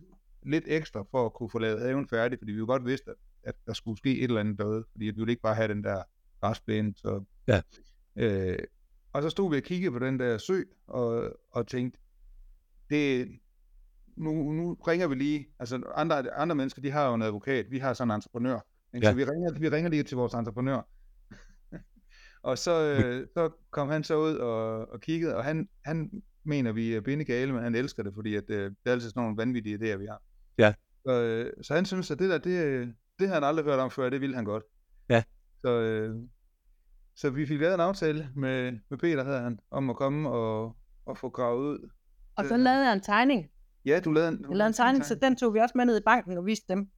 lidt 0.42 0.64
ekstra 0.66 1.04
for 1.10 1.26
at 1.26 1.32
kunne 1.32 1.50
få 1.50 1.58
lavet 1.58 1.80
haven 1.80 2.08
færdig, 2.08 2.38
fordi 2.38 2.52
vi 2.52 2.58
jo 2.58 2.66
godt 2.66 2.84
vidste, 2.84 3.10
at, 3.10 3.16
at 3.42 3.54
der 3.66 3.72
skulle 3.72 3.98
ske 3.98 4.18
et 4.18 4.24
eller 4.24 4.40
andet 4.40 4.58
derude, 4.58 4.84
fordi 4.92 5.04
vi 5.04 5.10
ville 5.10 5.30
ikke 5.32 5.42
bare 5.42 5.54
have 5.54 5.68
den 5.68 5.84
der 5.84 6.02
græsplæne. 6.40 6.94
Så, 6.96 7.24
Ja. 7.48 7.60
Øh, 8.16 8.58
og 9.12 9.22
så 9.22 9.30
stod 9.30 9.50
vi 9.50 9.56
og 9.56 9.62
kiggede 9.62 9.92
på 9.92 9.98
den 9.98 10.18
der 10.18 10.38
sø, 10.38 10.62
og, 10.86 11.32
og 11.50 11.66
tænkte, 11.66 12.00
det, 12.90 13.28
nu, 14.16 14.52
nu 14.52 14.74
ringer 14.74 15.06
vi 15.06 15.14
lige, 15.14 15.48
altså 15.58 15.82
andre, 15.94 16.34
andre 16.34 16.56
mennesker, 16.56 16.82
de 16.82 16.90
har 16.90 17.08
jo 17.08 17.14
en 17.14 17.22
advokat, 17.22 17.70
vi 17.70 17.78
har 17.78 17.92
sådan 17.92 18.10
en 18.10 18.14
entreprenør, 18.14 18.60
ikke? 18.94 19.06
Ja. 19.06 19.12
så 19.12 19.16
vi 19.16 19.24
ringer, 19.24 19.58
vi 19.58 19.68
ringer 19.68 19.90
lige 19.90 20.02
til 20.02 20.16
vores 20.16 20.34
entreprenør, 20.34 20.82
og 22.42 22.58
så, 22.58 22.80
øh, 22.80 23.26
så 23.34 23.50
kom 23.70 23.88
han 23.88 24.04
så 24.04 24.16
ud 24.18 24.34
og, 24.36 24.88
og 24.92 25.00
kiggede, 25.00 25.36
og 25.36 25.44
han, 25.44 25.68
han 25.84 26.22
mener, 26.44 26.72
vi 26.72 26.94
er 26.94 27.00
bindegale, 27.00 27.52
men 27.52 27.62
han 27.62 27.74
elsker 27.74 28.02
det, 28.02 28.12
fordi 28.14 28.34
at, 28.34 28.44
øh, 28.50 28.64
det 28.64 28.76
er 28.86 28.92
altid 28.92 29.08
sådan 29.08 29.22
nogle 29.22 29.36
vanvittige 29.36 29.76
idéer, 29.76 29.96
vi 29.96 30.06
har. 30.06 30.22
Ja. 30.58 30.74
Så, 31.06 31.12
øh, 31.12 31.52
så 31.62 31.74
han 31.74 31.84
synes, 31.84 32.10
at 32.10 32.18
det 32.18 32.30
der, 32.30 32.38
det, 32.38 32.64
øh, 32.64 32.88
det 33.18 33.28
har 33.28 33.34
han 33.34 33.44
aldrig 33.44 33.64
hørt 33.64 33.78
om 33.78 33.90
før, 33.90 34.10
det 34.10 34.20
ville 34.20 34.36
han 34.36 34.44
godt. 34.44 34.62
Ja. 35.10 35.22
Så, 35.60 35.68
øh, 35.70 36.16
så 37.16 37.30
vi 37.30 37.46
fik 37.46 37.60
lavet 37.60 37.74
en 37.74 37.80
aftale 37.80 38.28
med, 38.36 38.72
med 38.90 38.98
Peter, 38.98 39.24
hedder 39.24 39.42
han, 39.42 39.58
om 39.70 39.90
at 39.90 39.96
komme 39.96 40.28
og, 40.30 40.76
og 41.06 41.18
få 41.18 41.28
gravet 41.30 41.60
ud. 41.66 41.90
Og 42.36 42.44
så 42.44 42.54
Øh, 42.54 42.60
lavede 42.60 42.84
jeg 42.86 42.92
en 42.92 43.00
tegning. 43.00 43.50
Ja, 43.84 44.00
du 44.00 44.12
lavede 44.12 44.28
en, 44.28 44.40
Jeg 44.40 44.56
lavede 44.56 44.66
en 44.66 44.72
tegning, 44.74 45.04
så 45.04 45.14
den 45.14 45.36
tog 45.36 45.54
vi 45.54 45.58
også 45.58 45.72
med 45.76 45.84
ned 45.84 45.98
i 46.00 46.02
banken 46.06 46.38
og 46.38 46.46
viste 46.46 46.74
dem. 46.74 46.88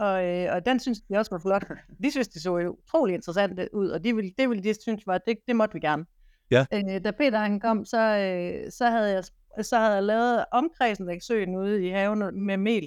Og, 0.00 0.24
øh, 0.24 0.54
og 0.54 0.66
den 0.66 0.80
synes 0.80 1.00
de 1.00 1.16
også 1.16 1.30
var 1.30 1.38
flot. 1.38 1.64
De 2.02 2.10
synes, 2.10 2.28
det 2.28 2.42
så 2.42 2.58
jo 2.58 2.76
utrolig 2.86 3.14
interessant 3.14 3.60
ud, 3.72 3.88
og 3.88 4.04
de 4.04 4.14
ville, 4.14 4.30
det 4.38 4.48
ville 4.48 4.62
de 4.64 4.82
synes 4.82 5.06
var, 5.06 5.18
det, 5.18 5.38
det 5.48 5.56
måtte 5.56 5.74
vi 5.74 5.80
gerne. 5.80 6.04
Ja. 6.50 6.66
Øh, 6.74 7.04
da 7.04 7.10
Peter 7.10 7.38
han 7.38 7.60
kom, 7.60 7.84
så, 7.84 7.98
øh, 7.98 8.72
så, 8.72 8.86
havde 8.90 9.12
jeg, 9.12 9.24
så 9.64 9.78
havde 9.78 9.94
jeg 9.94 10.02
lavet 10.02 10.44
omkredsen 10.52 11.08
af 11.10 11.18
søen 11.22 11.56
ude 11.56 11.86
i 11.86 11.88
haven 11.88 12.44
med 12.46 12.56
mel. 12.56 12.82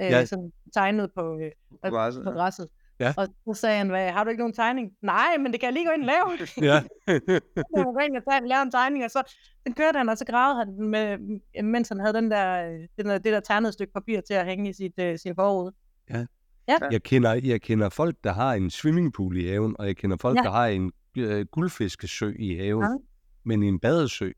Øh, 0.00 0.06
Ja. 0.06 0.24
Sådan 0.24 0.52
tegnet 0.74 1.10
på, 1.14 1.38
øh, 1.38 1.50
På 1.84 1.90
græsset, 1.90 2.24
på 2.24 2.30
ja. 2.30 2.36
græsset. 2.36 2.68
Ja. 3.00 3.14
Og 3.16 3.28
så 3.46 3.60
sagde 3.60 3.78
han, 3.78 3.88
hvad, 3.88 4.10
har 4.10 4.24
du 4.24 4.30
ikke 4.30 4.40
nogen 4.40 4.54
tegning? 4.54 4.92
Nej, 5.02 5.36
men 5.38 5.52
det 5.52 5.60
kan 5.60 5.66
jeg 5.66 5.72
lige 5.72 5.86
gå 5.86 5.92
ind 5.92 6.02
og 6.02 6.06
lave. 6.06 6.48
Ja. 6.70 6.80
Så 7.56 7.74
han 7.76 7.84
gå 7.84 8.00
ind 8.00 8.16
og 8.16 8.48
lave 8.48 8.62
en 8.62 8.70
tegning, 8.70 9.04
og 9.04 9.10
så 9.10 9.34
den 9.66 9.74
kørte 9.74 9.96
han, 9.98 10.08
og 10.08 10.18
så 10.18 10.24
gravede 10.24 10.58
han 10.58 10.68
den, 10.68 10.88
med, 10.88 11.18
mens 11.62 11.88
han 11.88 12.00
havde 12.00 12.12
den 12.14 12.30
der, 12.30 12.70
øh, 12.70 12.78
den 12.96 13.06
der, 13.06 13.18
det 13.18 13.32
der 13.32 13.40
ternede 13.40 13.72
stykke 13.72 13.92
papir 13.92 14.20
til 14.20 14.34
at 14.34 14.46
hænge 14.46 14.70
i 14.70 14.72
sit, 14.72 14.92
uh, 14.98 15.16
sin 15.16 15.34
forud. 15.34 15.72
Jeg, 16.90 17.02
kender, 17.02 17.40
jeg 17.44 17.62
kender 17.62 17.88
folk, 17.88 18.16
der 18.24 18.32
har 18.32 18.54
en 18.54 18.70
swimmingpool 18.70 19.36
i 19.36 19.46
haven, 19.46 19.76
og 19.78 19.86
jeg 19.86 19.96
kender 19.96 20.16
folk, 20.20 20.36
Ja. 20.38 20.42
der 20.42 20.50
har 20.50 20.66
en 20.66 20.92
øh, 21.18 21.46
guldfiskesø 21.52 22.32
i 22.38 22.54
haven, 22.56 22.84
Ja. 22.84 22.96
men 23.44 23.62
en 23.62 23.80
badesø. 23.80 24.30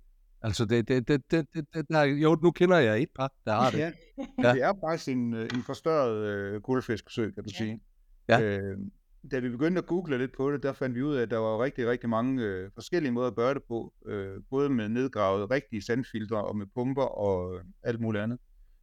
Altså, 0.42 0.64
det, 0.64 0.88
det, 0.88 1.08
det, 1.08 1.22
det, 1.30 1.46
det, 1.54 1.64
det 1.74 1.86
der, 1.88 2.02
jo, 2.02 2.38
nu 2.42 2.50
kender 2.50 2.76
jeg 2.78 3.02
et 3.02 3.08
par, 3.16 3.32
der 3.46 3.52
har 3.52 3.70
det. 3.70 3.78
Ja. 3.78 3.92
Ja. 4.42 4.52
Det 4.52 4.62
er 4.62 4.72
faktisk 4.88 5.08
en, 5.08 5.34
øh, 5.34 5.42
en 5.54 5.62
forstørret 5.66 6.26
øh, 6.26 6.60
guldfiskesø, 6.62 7.30
kan 7.30 7.44
du 7.44 7.50
Ja. 7.52 7.56
sige. 7.64 7.80
Ja. 8.28 8.40
Øh, 8.42 8.78
da 9.30 9.38
vi 9.38 9.48
begyndte 9.48 9.78
at 9.78 9.86
google 9.86 10.18
lidt 10.18 10.36
på 10.36 10.52
det, 10.52 10.62
der 10.62 10.72
fandt 10.72 10.96
vi 10.96 11.02
ud 11.02 11.14
af, 11.14 11.22
at 11.22 11.30
der 11.30 11.38
var 11.38 11.62
rigtig, 11.62 11.88
rigtig 11.88 12.08
mange 12.08 12.42
øh, 12.42 12.70
forskellige 12.74 13.12
måder 13.12 13.28
at 13.28 13.36
gøre 13.36 13.54
det 13.54 13.62
på. 13.68 13.92
Øh, 14.06 14.36
både 14.50 14.68
med 14.70 14.88
nedgravet 14.88 15.50
rigtige 15.50 15.82
sandfiltre 15.82 16.44
og 16.44 16.56
med 16.56 16.66
pumper 16.74 17.02
og 17.02 17.54
øh, 17.54 17.64
alt 17.82 18.00
muligt 18.00 18.22
andet. 18.22 18.38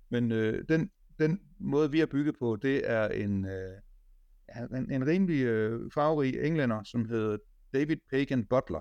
Men 0.09 0.31
øh, 0.31 0.63
den, 0.69 0.89
den 1.19 1.39
måde, 1.59 1.91
vi 1.91 1.99
har 1.99 2.05
bygget 2.05 2.35
på, 2.39 2.57
det 2.61 2.81
er 2.91 3.07
en, 3.07 3.45
øh, 3.45 4.77
en, 4.77 4.91
en 4.91 5.07
rimelig 5.07 5.43
øh, 5.45 5.91
farverig 5.93 6.39
englænder, 6.43 6.83
som 6.83 7.05
hedder 7.05 7.37
David 7.73 7.97
Pagan 8.11 8.45
Butler, 8.45 8.79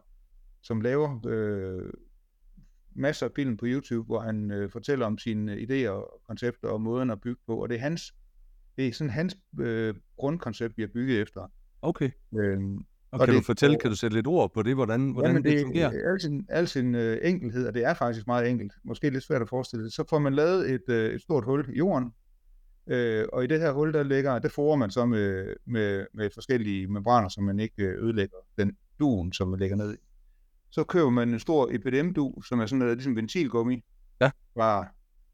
som 0.63 0.81
laver 0.81 1.21
øh, 1.29 1.91
masser 2.95 3.27
af 3.27 3.33
film 3.37 3.57
på 3.57 3.65
YouTube, 3.69 4.07
hvor 4.07 4.21
han 4.21 4.51
øh, 4.51 4.71
fortæller 4.71 5.07
om 5.07 5.19
sine 5.19 5.57
idéer 5.57 5.89
og 5.89 6.21
koncepter 6.27 6.69
og 6.69 6.81
måden 6.81 7.11
at 7.11 7.21
bygge 7.21 7.41
på. 7.47 7.63
Og 7.63 7.69
det 7.69 7.75
er 7.75 7.81
hans, 7.81 8.15
det 8.77 8.89
er 8.89 8.93
sådan 8.93 9.11
hans 9.11 9.37
øh, 9.61 9.95
grundkoncept, 10.17 10.77
vi 10.77 10.83
har 10.83 10.89
bygget 10.95 11.21
efter. 11.21 11.53
Okay. 11.83 12.11
Øhm, 12.41 12.77
Og, 12.77 12.85
Og 13.21 13.27
kan 13.27 13.35
det- 13.35 13.43
du 13.43 13.45
fortælle, 13.47 13.77
kan 13.79 13.91
du 13.91 13.97
sætte 13.97 14.17
lidt 14.17 14.27
ord 14.27 14.55
på 14.55 14.63
det, 14.63 14.75
hvordan, 14.75 15.11
hvordan 15.13 15.31
Jamen, 15.31 15.45
det, 15.45 15.53
det 15.53 15.65
fungerer? 15.67 15.91
er 15.91 16.13
al 16.13 16.21
sin, 16.21 16.47
al 16.49 16.69
sin 16.69 16.95
øh, 16.95 17.19
enkelhed, 17.23 17.67
og 17.67 17.75
det 17.75 17.85
er 17.85 17.95
faktisk 17.95 18.27
meget 18.27 18.49
enkelt. 18.51 18.73
Måske 18.85 19.11
lidt 19.11 19.25
svært 19.25 19.43
at 19.43 19.49
forestille 19.49 19.85
sig. 19.85 19.93
Så 19.93 20.05
får 20.11 20.19
man 20.19 20.35
lavet 20.35 20.71
et, 20.71 20.83
øh, 20.89 21.15
et 21.15 21.21
stort 21.23 21.45
hul 21.45 21.67
i 21.75 21.79
jorden, 21.79 22.13
øh, 22.89 23.27
og 23.33 23.45
i 23.45 23.47
det 23.47 23.61
her 23.61 23.73
hul, 23.73 23.93
der 23.93 24.03
ligger, 24.03 24.39
det 24.39 24.53
forer 24.53 24.77
man 24.77 24.91
så 24.91 25.07
med, 25.07 25.55
med, 25.67 26.07
med 26.15 26.31
forskellige 26.35 26.87
membraner, 26.89 27.29
så 27.29 27.41
man 27.41 27.61
ikke 27.61 27.83
øh, 27.83 28.05
ødelægger 28.05 28.37
den 28.59 28.77
duen, 29.01 29.33
som 29.33 29.49
man 29.49 29.61
lægger 29.61 29.77
ned 29.77 29.95
i. 29.95 29.99
Så 30.71 30.85
køber 30.85 31.11
man 31.11 31.29
en 31.29 31.41
stor 31.41 31.69
EPDM-du, 31.71 32.43
som 32.49 32.61
er 32.61 32.67
sådan 32.67 32.79
noget, 32.79 32.97
ligesom 32.97 33.17
ventilgummi, 33.17 33.85
Ja. 34.21 34.31
bare 34.55 34.87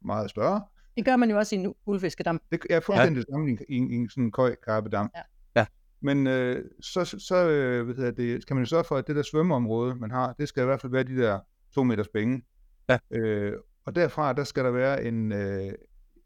meget 0.05 0.29
større. 0.29 0.61
Det 0.97 1.05
gør 1.05 1.15
man 1.15 1.29
jo 1.29 1.37
også 1.37 1.55
i 1.55 1.59
en 1.59 1.73
guldfiskedam. 1.85 2.41
Det 2.51 2.59
er 2.69 2.79
fuldstændig 2.79 3.15
det 3.17 3.25
samme 3.31 3.47
i, 3.49 3.51
en- 3.51 3.59
i, 3.69 3.75
en- 3.95 4.05
i 4.05 4.09
sådan 4.09 4.23
en 4.23 4.31
køj 4.31 4.55
karpedam. 4.65 5.11
Ja. 5.15 5.21
Ja. 5.55 5.65
Men 6.01 6.27
øh, 6.27 6.63
så, 6.81 7.05
så 7.19 7.49
øh, 7.49 7.85
hvad 7.85 7.95
hedder 7.95 8.11
det, 8.11 8.45
kan 8.47 8.55
man 8.55 8.63
jo 8.63 8.69
sørge 8.69 8.83
for, 8.83 8.95
at 8.95 9.07
det 9.07 9.15
der 9.15 9.21
svømmeområde, 9.21 9.95
man 9.95 10.11
har, 10.11 10.33
det 10.39 10.47
skal 10.47 10.63
i 10.63 10.65
hvert 10.65 10.81
fald 10.81 10.91
være 10.91 11.03
de 11.03 11.17
der 11.17 11.39
to 11.75 11.83
meters 11.83 12.07
penge. 12.07 12.43
Ja. 12.89 12.97
Øh, 13.11 13.53
og 13.85 13.95
derfra, 13.95 14.33
der 14.33 14.43
skal 14.43 14.63
der 14.65 14.71
være 14.71 15.03
en, 15.03 15.31
øh, 15.31 15.71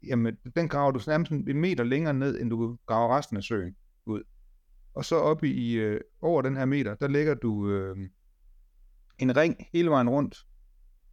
jamen, 0.02 0.36
den 0.56 0.68
graver 0.68 0.90
du 0.90 1.00
nærmest 1.06 1.32
en 1.32 1.60
meter 1.60 1.84
længere 1.84 2.14
ned, 2.14 2.40
end 2.40 2.50
du 2.50 2.76
graver 2.86 3.16
resten 3.16 3.36
af 3.36 3.42
søen 3.42 3.76
ud. 4.06 4.22
Og 4.94 5.04
så 5.04 5.16
oppe 5.16 5.48
i, 5.48 5.72
øh, 5.72 6.00
over 6.20 6.42
den 6.42 6.56
her 6.56 6.64
meter, 6.64 6.94
der 6.94 7.08
lægger 7.08 7.34
du 7.34 7.70
øh, 7.70 7.96
en 9.18 9.36
ring 9.36 9.66
hele 9.72 9.90
vejen 9.90 10.08
rundt 10.08 10.46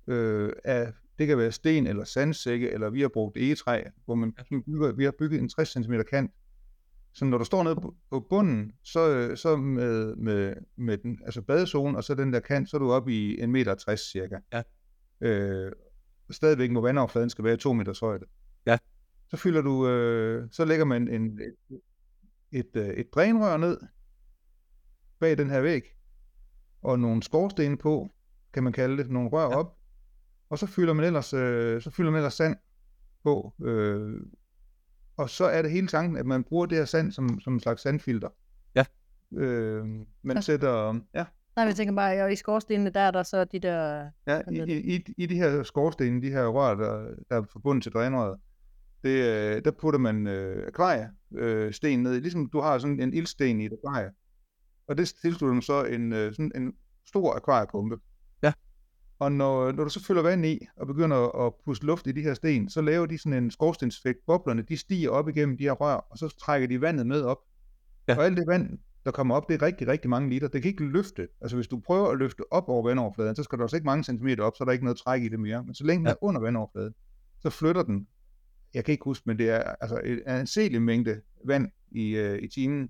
øh, 0.08 0.54
af, 0.64 0.94
det 1.20 1.28
kan 1.28 1.38
være 1.38 1.52
sten 1.52 1.88
eller 1.88 2.04
sandsække, 2.04 2.72
eller 2.72 2.90
vi 2.90 3.02
har 3.02 3.08
brugt 3.08 3.38
egetræ, 3.38 3.84
hvor 4.06 4.16
man 4.16 4.34
sådan 4.38 4.64
bygger, 4.64 4.92
vi 4.92 5.04
har 5.04 5.14
bygget 5.20 5.42
en 5.42 5.50
60 5.50 5.70
cm 5.70 5.94
kant. 6.10 6.32
Så 7.14 7.26
når 7.26 7.38
du 7.38 7.44
står 7.44 7.64
nede 7.64 7.76
på, 7.76 7.96
på 8.10 8.20
bunden, 8.20 8.72
så, 8.84 9.10
øh, 9.10 9.38
så 9.38 9.56
med, 9.56 10.16
med, 10.16 10.56
med 10.76 10.98
den, 10.98 11.20
altså 11.26 11.42
badezonen, 11.42 11.96
og 11.96 12.04
så 12.04 12.16
den 12.16 12.34
der 12.34 12.40
kant, 12.40 12.70
så 12.70 12.78
er 12.78 12.80
du 12.80 12.92
oppe 12.92 13.14
i 13.14 13.36
1,60 13.42 13.48
meter 13.48 13.96
cirka. 13.96 14.38
Ja. 14.54 14.62
Øh, 15.22 15.72
stadigvæk 16.30 16.72
må 16.72 16.82
vandoverfladen 16.82 17.30
skal 17.30 17.44
være 17.44 17.54
i 17.54 17.58
2 17.58 17.74
meters 17.74 18.00
højde. 18.00 18.26
Så 19.30 19.38
fylder 19.38 19.62
du, 19.62 19.88
øh, 19.88 20.48
så 20.52 20.66
lægger 20.66 20.86
man 20.86 21.08
en, 21.08 21.40
et, 21.42 21.80
et, 22.52 22.70
øh, 22.76 22.88
et 22.88 23.14
drænrør 23.14 23.58
ned 23.58 23.78
bag 25.20 25.38
den 25.38 25.50
her 25.50 25.62
væg, 25.62 25.82
og 26.82 27.00
nogle 27.00 27.24
skorstene 27.24 27.78
på, 27.78 28.10
kan 28.54 28.64
man 28.64 28.74
kalde 28.74 28.98
det, 28.98 29.12
nogle 29.12 29.30
rør 29.30 29.50
Ja. 29.50 29.56
op, 29.60 29.78
og 30.50 30.60
så 30.60 30.66
fylder 30.68 30.94
man 30.94 31.06
ellers, 31.06 31.34
øh, 31.34 31.82
så 31.82 31.92
fylder 31.92 32.12
man 32.12 32.18
ellers 32.18 32.34
sand 32.34 32.56
på, 33.24 33.54
øh, 33.64 34.22
og 35.18 35.30
så 35.30 35.46
er 35.46 35.62
det 35.62 35.72
hele 35.72 35.88
tanken, 35.88 36.18
at 36.18 36.26
man 36.26 36.44
bruger 36.44 36.66
det 36.66 36.78
her 36.78 36.86
sand 36.86 37.12
som, 37.12 37.40
som 37.40 37.54
en 37.54 37.60
slags 37.60 37.82
sandfilter. 37.82 38.30
Ja. 38.76 38.86
Øh, 39.38 39.86
man 40.22 40.38
Ja. 40.38 40.42
sætter, 40.42 41.00
ja, 41.14 41.26
Nej, 41.56 41.66
jeg 41.66 41.76
tænker 41.76 41.96
bare, 41.96 42.14
at 42.14 42.32
i 42.34 42.36
skorstenene, 42.36 42.90
der 42.90 43.00
er 43.00 43.12
der 43.12 43.24
så 43.24 43.44
de 43.46 43.60
der... 43.60 44.10
Ja, 44.28 44.42
i, 44.52 44.96
i, 44.96 45.14
i 45.18 45.26
de 45.26 45.36
her 45.36 45.64
skorstene, 45.64 46.22
de 46.22 46.30
her 46.32 46.48
rør, 46.48 46.76
der, 46.76 47.16
der 47.30 47.42
er 47.42 47.44
forbundet 47.52 47.84
til 47.84 47.92
drænrøret, 47.92 48.40
det, 49.04 49.10
øh, 49.10 49.66
der 49.66 49.72
putter 49.72 50.00
man 50.00 50.28
øh, 50.28 50.68
akvarie, 50.68 51.10
øh, 51.36 51.74
sten 51.74 52.04
ned 52.04 52.16
i, 52.16 52.20
ligesom 52.20 52.50
du 52.50 52.60
har 52.62 52.78
sådan 52.80 53.00
en 53.00 53.14
ildsten 53.14 53.62
i 53.62 53.66
et 53.66 53.74
akvarie. 53.74 54.10
Og 54.88 54.98
det 54.98 55.14
tilslutter 55.22 55.54
man 55.54 55.62
så 55.62 55.84
en, 55.86 56.14
øh, 56.14 56.34
sådan 56.34 56.52
en 56.56 56.74
stor 57.08 57.34
akvariepumpe. 57.36 57.98
Ja. 58.44 58.54
Og 59.20 59.32
når, 59.32 59.72
når 59.72 59.84
du 59.84 59.90
så 59.90 60.04
fylder 60.06 60.22
vand 60.22 60.46
i, 60.46 60.68
og 60.78 60.88
begynder 60.88 61.46
at 61.46 61.54
puste 61.66 61.86
luft 61.86 62.08
i 62.08 62.12
de 62.12 62.22
her 62.22 62.34
sten, 62.34 62.70
så 62.70 62.82
laver 62.82 63.06
de 63.06 63.18
sådan 63.18 63.44
en 63.44 63.52
skorstenseffekt. 63.52 64.20
Boblerne, 64.28 64.62
de 64.62 64.78
stiger 64.78 65.10
op 65.10 65.30
igennem 65.30 65.58
de 65.58 65.64
her 65.64 65.72
rør, 65.72 65.96
og 65.96 66.18
så 66.18 66.36
trækker 66.42 66.68
de 66.68 66.82
vandet 66.82 67.08
med 67.08 67.22
op. 67.22 67.38
Ja. 68.08 68.18
Og 68.18 68.26
alt 68.26 68.38
det 68.38 68.48
vand, 68.48 68.80
der 69.06 69.12
kommer 69.12 69.36
op, 69.36 69.50
det 69.50 69.62
er 69.62 69.66
rigtig, 69.66 69.88
rigtig 69.88 70.10
mange 70.10 70.30
liter. 70.30 70.48
Det 70.48 70.62
kan 70.62 70.70
ikke 70.72 70.86
løfte. 70.86 71.28
Altså 71.42 71.58
hvis 71.58 71.68
du 71.68 71.80
prøver 71.80 72.10
at 72.10 72.18
løfte 72.18 72.54
op 72.54 72.70
over 72.70 72.84
vandoverfladen, 72.84 73.36
så 73.36 73.44
skal 73.44 73.58
der 73.58 73.64
også 73.64 73.76
ikke 73.76 73.86
mange 73.86 74.04
centimeter 74.04 74.44
op, 74.44 74.54
så 74.58 74.64
er 74.64 74.66
der 74.66 74.72
ikke 74.72 74.86
noget 74.86 74.98
træk 74.98 75.24
i 75.24 75.30
det 75.30 75.40
mere. 75.40 75.64
Men 75.64 75.76
så 75.76 75.84
længe 75.84 76.00
den 76.00 76.08
Ja. 76.08 76.12
er 76.12 76.16
under 76.22 76.42
vandoverfladen, 76.42 76.94
så 77.40 77.50
flytter 77.50 77.84
den, 77.84 78.08
jeg 78.74 78.86
kan 78.86 78.92
ikke 78.92 79.04
huske, 79.04 79.24
men 79.26 79.38
det 79.38 79.50
er 79.50 79.64
altså 79.82 79.98
en 79.98 80.20
anselig 80.26 80.82
mængde 80.82 81.22
vand 81.46 81.72
i, 81.92 82.16
øh, 82.16 82.44
i 82.44 82.48
timen. 82.48 82.90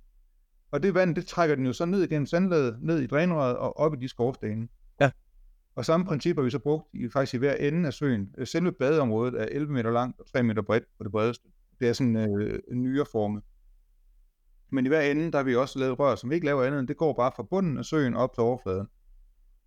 Og 0.71 0.83
det 0.83 0.93
vand, 0.93 1.15
det 1.15 1.25
trækker 1.25 1.55
den 1.55 1.65
jo 1.65 1.73
så 1.73 1.85
ned 1.85 2.03
igennem 2.03 2.25
sandlaget, 2.25 2.77
ned 2.81 2.99
i 2.99 3.07
drænrøret 3.07 3.57
og 3.57 3.77
op 3.77 3.93
i 3.93 3.97
de 3.97 4.07
skorstene. 4.07 4.67
Ja. 5.01 5.11
Og 5.75 5.85
samme 5.85 6.05
princip 6.05 6.35
har 6.35 6.43
vi 6.43 6.49
så 6.49 6.59
brugt 6.59 6.87
i, 6.93 7.09
faktisk 7.09 7.33
i 7.33 7.37
hver 7.37 7.53
ende 7.53 7.87
af 7.87 7.93
søen. 7.93 8.35
Selve 8.45 8.71
badeområdet 8.71 9.41
er 9.41 9.45
11 9.45 9.73
meter 9.73 9.91
langt 9.91 10.19
og 10.19 10.25
3 10.31 10.43
meter 10.43 10.61
bredt 10.61 10.83
på 10.97 11.03
det 11.03 11.11
bredeste. 11.11 11.49
Det 11.79 11.87
er 11.89 11.93
sådan 11.93 12.15
øh, 12.15 12.59
en 12.71 12.83
nyere 12.83 13.05
forme. 13.11 13.41
Men 14.69 14.85
i 14.85 14.87
hver 14.89 15.01
ende, 15.01 15.31
der 15.31 15.37
har 15.37 15.43
vi 15.43 15.55
også 15.55 15.79
lavet 15.79 15.99
rør, 15.99 16.15
som 16.15 16.31
ikke 16.31 16.45
laver 16.45 16.63
andet, 16.63 16.79
end 16.79 16.87
det 16.87 16.97
går 16.97 17.13
bare 17.13 17.31
fra 17.35 17.43
bunden 17.43 17.77
af 17.77 17.85
søen 17.85 18.13
op 18.13 18.33
til 18.33 18.43
overfladen. 18.43 18.87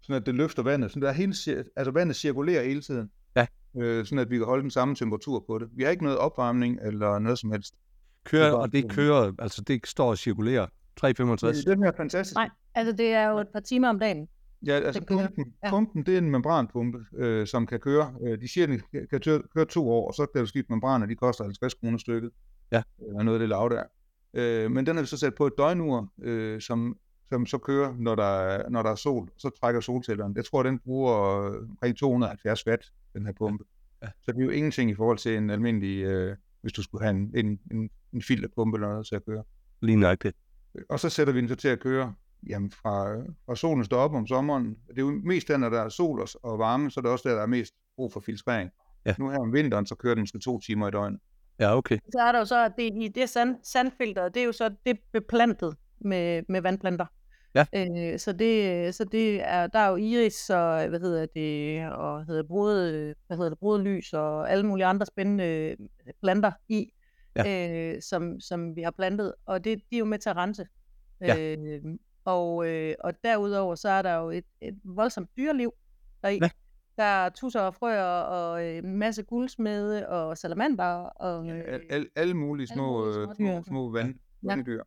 Sådan 0.01 0.21
at 0.21 0.27
det 0.27 0.35
løfter 0.35 0.63
vandet. 0.63 0.91
Sådan 0.91 1.03
der 1.03 1.13
hele, 1.13 1.35
altså 1.77 1.91
vandet 1.91 2.17
cirkulerer 2.17 2.65
hele 2.65 2.81
tiden. 2.81 3.11
Øh, 3.79 4.05
sådan 4.05 4.19
at 4.19 4.31
vi 4.31 4.37
kan 4.37 4.47
holde 4.47 4.63
den 4.63 4.71
samme 4.71 4.95
temperatur 4.95 5.45
på 5.47 5.59
det. 5.59 5.69
Vi 5.73 5.83
har 5.83 5.91
ikke 5.91 6.03
noget 6.05 6.19
opvarmning 6.19 6.79
eller 6.83 7.19
noget 7.19 7.39
som 7.39 7.51
helst. 7.53 7.75
Kører, 8.25 8.45
Det 8.45 8.53
er 8.53 8.57
og 8.57 8.73
det 8.73 8.91
kører, 8.91 9.33
altså 9.39 9.63
det 9.63 9.87
står 9.87 10.09
og 10.11 10.19
cirkulerer 10.19 10.67
365. 10.97 11.65
Den 11.65 11.83
her 11.83 11.93
fantastiske 11.97 12.37
Nej, 12.37 12.51
altså 12.75 12.93
det 12.93 13.07
er 13.07 13.29
jo 13.31 13.39
et 13.39 13.49
par 13.53 13.61
timer 13.61 13.89
om 13.89 13.99
dagen. 13.99 14.29
Ja, 14.67 14.73
altså 14.73 15.05
pumpen, 15.09 15.55
Ja. 15.65 15.71
pumpen, 15.71 16.07
det 16.07 16.15
er 16.15 16.19
en 16.19 16.31
membranpumpe, 16.31 16.99
øh, 17.17 17.47
som 17.47 17.67
kan 17.67 17.81
køre. 17.81 18.15
Øh, 18.27 18.41
de 18.41 18.53
siger, 18.53 18.65
at 18.65 18.69
den 18.71 18.81
kan- 18.95 19.07
kan 19.11 19.21
tør- 19.21 19.43
køre 19.55 19.65
to 19.65 19.91
år, 19.91 20.07
og 20.09 20.15
så 20.15 20.27
kan 20.27 20.41
du 20.41 20.47
skifte 20.47 20.73
membraner, 20.73 21.07
de 21.07 21.15
koster 21.15 21.45
50 21.45 21.75
kroner 21.75 21.99
stykket. 21.99 22.31
Ja. 22.73 22.83
Eller 23.09 23.23
noget 23.23 23.39
af 23.39 23.41
det 23.41 23.49
lav 23.49 23.69
der. 23.73 23.83
Øh, 24.35 24.71
men 24.71 24.87
den 24.87 24.95
har 24.97 25.03
vi 25.03 25.07
så 25.07 25.17
sat 25.17 25.35
på 25.35 25.47
et 25.47 25.53
døgnur, 25.59 26.13
øh, 26.23 26.61
som, 26.61 26.97
som 27.31 27.47
så 27.47 27.59
kører, 27.59 27.95
når 27.99 28.15
der, 28.15 28.41
er, 28.41 28.69
når 28.69 28.83
der 28.83 28.91
er 28.91 28.95
sol, 28.95 29.29
så 29.37 29.51
trækker 29.61 29.81
solcelleren. 29.81 30.37
Jeg 30.37 30.45
tror, 30.45 30.63
den 30.63 30.79
bruger 30.79 31.43
øh, 31.43 31.69
omkring 31.71 31.97
270 31.97 32.67
watt, 32.67 32.93
den 33.13 33.27
her 33.27 33.33
pumpe. 33.33 33.65
Ja. 34.03 34.09
Så 34.23 34.33
det 34.33 34.41
er 34.41 34.45
jo 34.45 34.51
ingenting 34.51 34.91
i 34.91 34.95
forhold 34.95 35.19
til 35.19 35.37
en 35.37 35.51
almindelig, 35.51 36.05
øh, 36.05 36.37
hvis 36.61 36.73
du 36.73 36.83
skulle 36.83 37.05
have 37.05 37.17
en, 37.17 37.33
en, 37.35 37.61
en, 37.71 37.91
en 38.13 38.23
filterpumpe 38.23 38.77
eller 38.77 38.89
noget 38.89 39.07
til 39.07 39.15
at 39.15 39.25
køre. 39.25 39.45
Lige 39.81 39.97
nøjagtigt. 39.97 40.37
Og 40.89 41.01
så 41.01 41.09
sætter 41.09 41.33
vi 41.33 41.41
den 41.41 41.49
så 41.49 41.55
til 41.55 41.69
at 41.69 41.81
køre 41.81 42.15
jamen 42.49 42.71
fra, 42.71 43.17
fra 43.47 43.57
solen 43.57 43.85
står 43.85 43.97
op 43.97 44.15
om 44.15 44.27
sommeren. 44.27 44.77
Det 44.89 44.99
er 44.99 45.03
jo 45.03 45.21
mest 45.25 45.49
der, 45.49 45.57
når 45.57 45.69
der 45.69 45.81
er 45.81 45.89
sol 45.89 46.27
og, 46.43 46.59
varme, 46.59 46.91
så 46.91 47.01
er 47.01 47.03
det 47.03 47.11
også 47.11 47.29
der, 47.29 47.35
der 47.35 47.43
er 47.43 47.47
mest 47.47 47.75
brug 47.97 48.13
for 48.13 48.21
filtrering. 48.21 48.71
Ja. 49.07 49.15
Nu 49.19 49.31
her 49.31 49.39
om 49.39 49.53
vinteren, 49.53 49.87
så 49.87 49.95
kører 49.95 50.15
den 50.15 50.23
måske 50.23 50.39
to 50.39 50.61
timer 50.61 50.89
i 50.89 50.91
døgnet. 50.91 51.21
Ja, 51.61 51.77
okay. 51.77 51.99
Så 52.13 52.19
er 52.21 52.33
der 52.33 52.39
jo 52.39 52.45
så, 52.45 52.65
at 52.65 52.73
det, 52.79 52.93
i 52.95 53.09
det 53.09 53.29
sand, 53.29 53.57
sandfilter, 53.63 54.29
det 54.29 54.41
er 54.41 54.47
jo 54.47 54.53
så 54.53 54.69
det 54.69 54.91
er 54.91 55.01
beplantet 55.13 55.77
med, 56.01 56.43
med 56.49 56.61
vandplanter. 56.61 57.07
Ja. 57.55 57.67
Øh, 57.75 58.19
så 58.19 58.33
det, 58.33 58.95
så 58.95 59.05
det 59.05 59.43
er, 59.43 59.67
der 59.67 59.79
er 59.79 59.89
jo 59.89 59.97
iris 59.97 60.51
og, 60.51 60.89
hvad 60.89 61.01
hedder 61.01 61.27
det, 61.27 61.89
og 61.93 62.27
hedder 62.27 62.43
brode, 62.43 63.15
hvad 63.27 63.37
hedder 63.37 63.51
det, 63.51 63.59
brodelys 63.59 64.13
og 64.13 64.51
alle 64.51 64.67
mulige 64.67 64.87
andre 64.87 65.07
spændende 65.07 65.77
planter 66.23 66.53
i, 66.69 66.93
ja. 67.37 67.95
øh, 67.95 68.03
som, 68.03 68.41
som 68.41 68.77
vi 68.77 68.83
har 68.83 68.91
plantet, 68.91 69.35
og 69.47 69.65
det, 69.65 69.79
de 69.91 69.97
er 69.97 69.99
jo 69.99 70.05
med 70.05 70.19
til 70.19 70.31
at 70.31 70.37
rense. 70.37 70.67
Ja. 71.21 71.57
Øh, 71.57 71.83
og, 72.25 72.67
øh, 72.67 72.95
og 73.01 73.13
derudover 73.25 73.75
så 73.75 73.89
er 73.89 74.03
der 74.03 74.15
jo 74.15 74.31
et, 74.31 74.45
et 74.61 74.79
voldsomt 74.85 75.31
dyreliv 75.37 75.75
deri. 76.23 76.39
Ja. 76.43 76.51
Der 76.97 77.05
er 77.05 77.29
tusser 77.29 77.61
og 77.61 77.75
frøer 77.75 78.05
og 78.05 78.65
øh, 78.65 78.77
en 78.79 78.97
masse 78.97 79.23
guldsmede 79.23 80.09
og 80.09 80.39
salamander 80.39 80.85
og 81.05 81.49
øh, 81.49 81.65
Al, 81.67 81.81
al, 81.91 82.09
alle 82.17 82.35
mulige 82.35 82.65
alle 82.71 82.75
små, 82.75 82.99
mulige 83.05 83.21
øh, 83.21 83.25
små 83.25 83.35
små, 83.35 83.63
små 83.63 83.91
vand, 83.91 84.15
Ja. 84.43 84.49
vanddyr. 84.49 84.83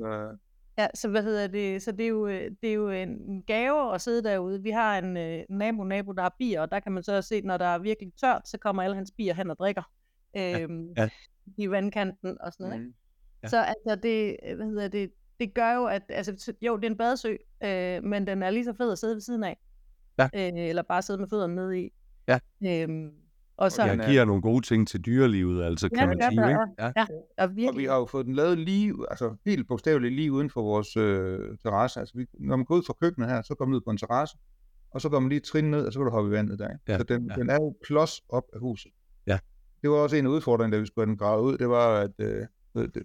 Øh, 0.00 0.38
Ja, 0.78 0.86
så 0.94 1.08
hvad 1.08 1.22
hedder 1.22 1.46
det? 1.46 1.82
Så 1.82 1.92
det 1.92 2.04
er 2.04 2.08
jo, 2.08 2.26
øh, 2.26 2.50
det 2.62 2.70
er 2.70 2.74
jo 2.74 2.90
en 2.90 3.42
gave 3.42 3.94
at 3.94 4.00
sidde 4.00 4.22
derude. 4.22 4.62
Vi 4.62 4.70
har 4.70 4.98
en 4.98 5.16
øh, 5.16 5.44
nabo, 5.50 5.84
nabo, 5.84 6.12
der 6.12 6.22
har 6.22 6.34
bier, 6.38 6.60
og 6.60 6.70
der 6.70 6.80
kan 6.80 6.92
man 6.92 7.02
så 7.02 7.22
se, 7.22 7.40
når 7.40 7.56
der 7.56 7.64
er 7.64 7.78
virkelig 7.78 8.12
tørt, 8.20 8.48
så 8.48 8.58
kommer 8.58 8.82
alle 8.82 8.96
hans 8.96 9.12
bier 9.16 9.34
hen 9.34 9.50
og 9.50 9.58
drikker 9.58 9.82
øhm, 10.36 10.92
ja. 10.96 11.08
i 11.56 11.70
vandkanten 11.70 12.40
og 12.40 12.52
sådan 12.52 12.66
noget. 12.66 12.74
Ikke? 12.74 12.86
mm. 12.86 12.94
Ja. 13.42 13.48
Så 13.48 13.62
altså 13.62 13.96
det, 14.02 14.36
øh, 14.46 14.56
hvad 14.56 14.66
hedder 14.66 14.88
det, 14.88 15.10
det 15.40 15.54
gør 15.54 15.72
jo, 15.72 15.84
at 15.84 16.02
altså, 16.08 16.54
jo, 16.60 16.76
det 16.76 16.84
er 16.84 16.90
en 16.90 16.96
badesø, 16.96 17.36
øh, 17.64 18.04
men 18.04 18.26
den 18.26 18.42
er 18.42 18.50
lige 18.50 18.64
så 18.64 18.72
fed 18.72 18.92
at 18.92 18.98
sidde 18.98 19.14
ved 19.14 19.20
siden 19.20 19.44
af. 19.44 19.58
Ja. 20.18 20.28
Øh, 20.34 20.68
eller 20.68 20.82
bare 20.82 21.02
sidde 21.02 21.20
med 21.20 21.28
fødderne 21.28 21.54
nede 21.54 21.80
i. 21.80 21.90
Ja. 22.28 22.38
Øhm, 22.66 23.12
og 23.58 23.72
så, 23.72 23.84
Jeg 23.84 24.06
giver 24.10 24.24
nogle 24.24 24.42
gode 24.42 24.66
ting 24.66 24.88
til 24.88 25.00
dyrelivet, 25.00 25.64
altså 25.64 25.88
Ja, 25.92 25.98
kan 25.98 26.08
man 26.08 26.22
sige. 26.30 26.48
Ikke? 26.48 26.60
ja. 26.78 26.84
Ja. 26.86 26.92
ja, 26.96 27.06
og 27.38 27.48
Og 27.68 27.76
vi 27.76 27.84
har 27.84 27.96
jo 27.96 28.06
fået 28.06 28.26
den 28.26 28.34
lavet 28.34 28.58
lige, 28.58 28.94
altså 29.10 29.36
helt 29.46 29.68
bogstaveligt 29.68 30.14
lige 30.14 30.32
uden 30.32 30.50
for 30.50 30.62
vores 30.62 30.96
øh, 30.96 31.38
terrasse. 31.62 32.00
Altså 32.00 32.14
vi, 32.16 32.26
når 32.40 32.56
man 32.56 32.64
går 32.64 32.74
ud 32.74 32.82
fra 32.86 32.94
køkkenet 33.00 33.28
her, 33.28 33.42
så 33.42 33.54
kommer 33.54 33.70
man 33.70 33.76
ud 33.76 33.80
på 33.80 33.90
en 33.90 33.96
terrasse, 33.96 34.36
og 34.90 35.00
så 35.00 35.08
går 35.08 35.20
man 35.20 35.28
lige 35.28 35.40
trin 35.40 35.70
ned, 35.70 35.86
og 35.86 35.92
så 35.92 35.98
kan 35.98 36.06
du 36.06 36.12
hoppe 36.12 36.28
i 36.30 36.32
vandet 36.32 36.58
der. 36.58 36.68
Ja, 36.88 36.98
Så 36.98 37.04
den, 37.04 37.30
ja. 37.30 37.34
den 37.34 37.50
er 37.50 37.54
jo 37.54 37.74
klods 37.84 38.20
op 38.28 38.44
af 38.52 38.60
huset. 38.60 38.92
Ja. 39.26 39.38
Det 39.82 39.90
var 39.90 39.96
også 39.96 40.16
en 40.16 40.26
af 40.26 40.30
udfordringerne, 40.30 40.76
da 40.76 40.80
vi 40.80 40.86
skulle 40.86 41.06
have 41.06 41.10
den 41.10 41.18
gravet 41.18 41.42
ud, 41.42 41.58
det 41.58 41.68
var, 41.68 42.00
at 42.00 42.10
øh, 42.18 42.46
det, 42.74 42.94
det, 42.94 43.02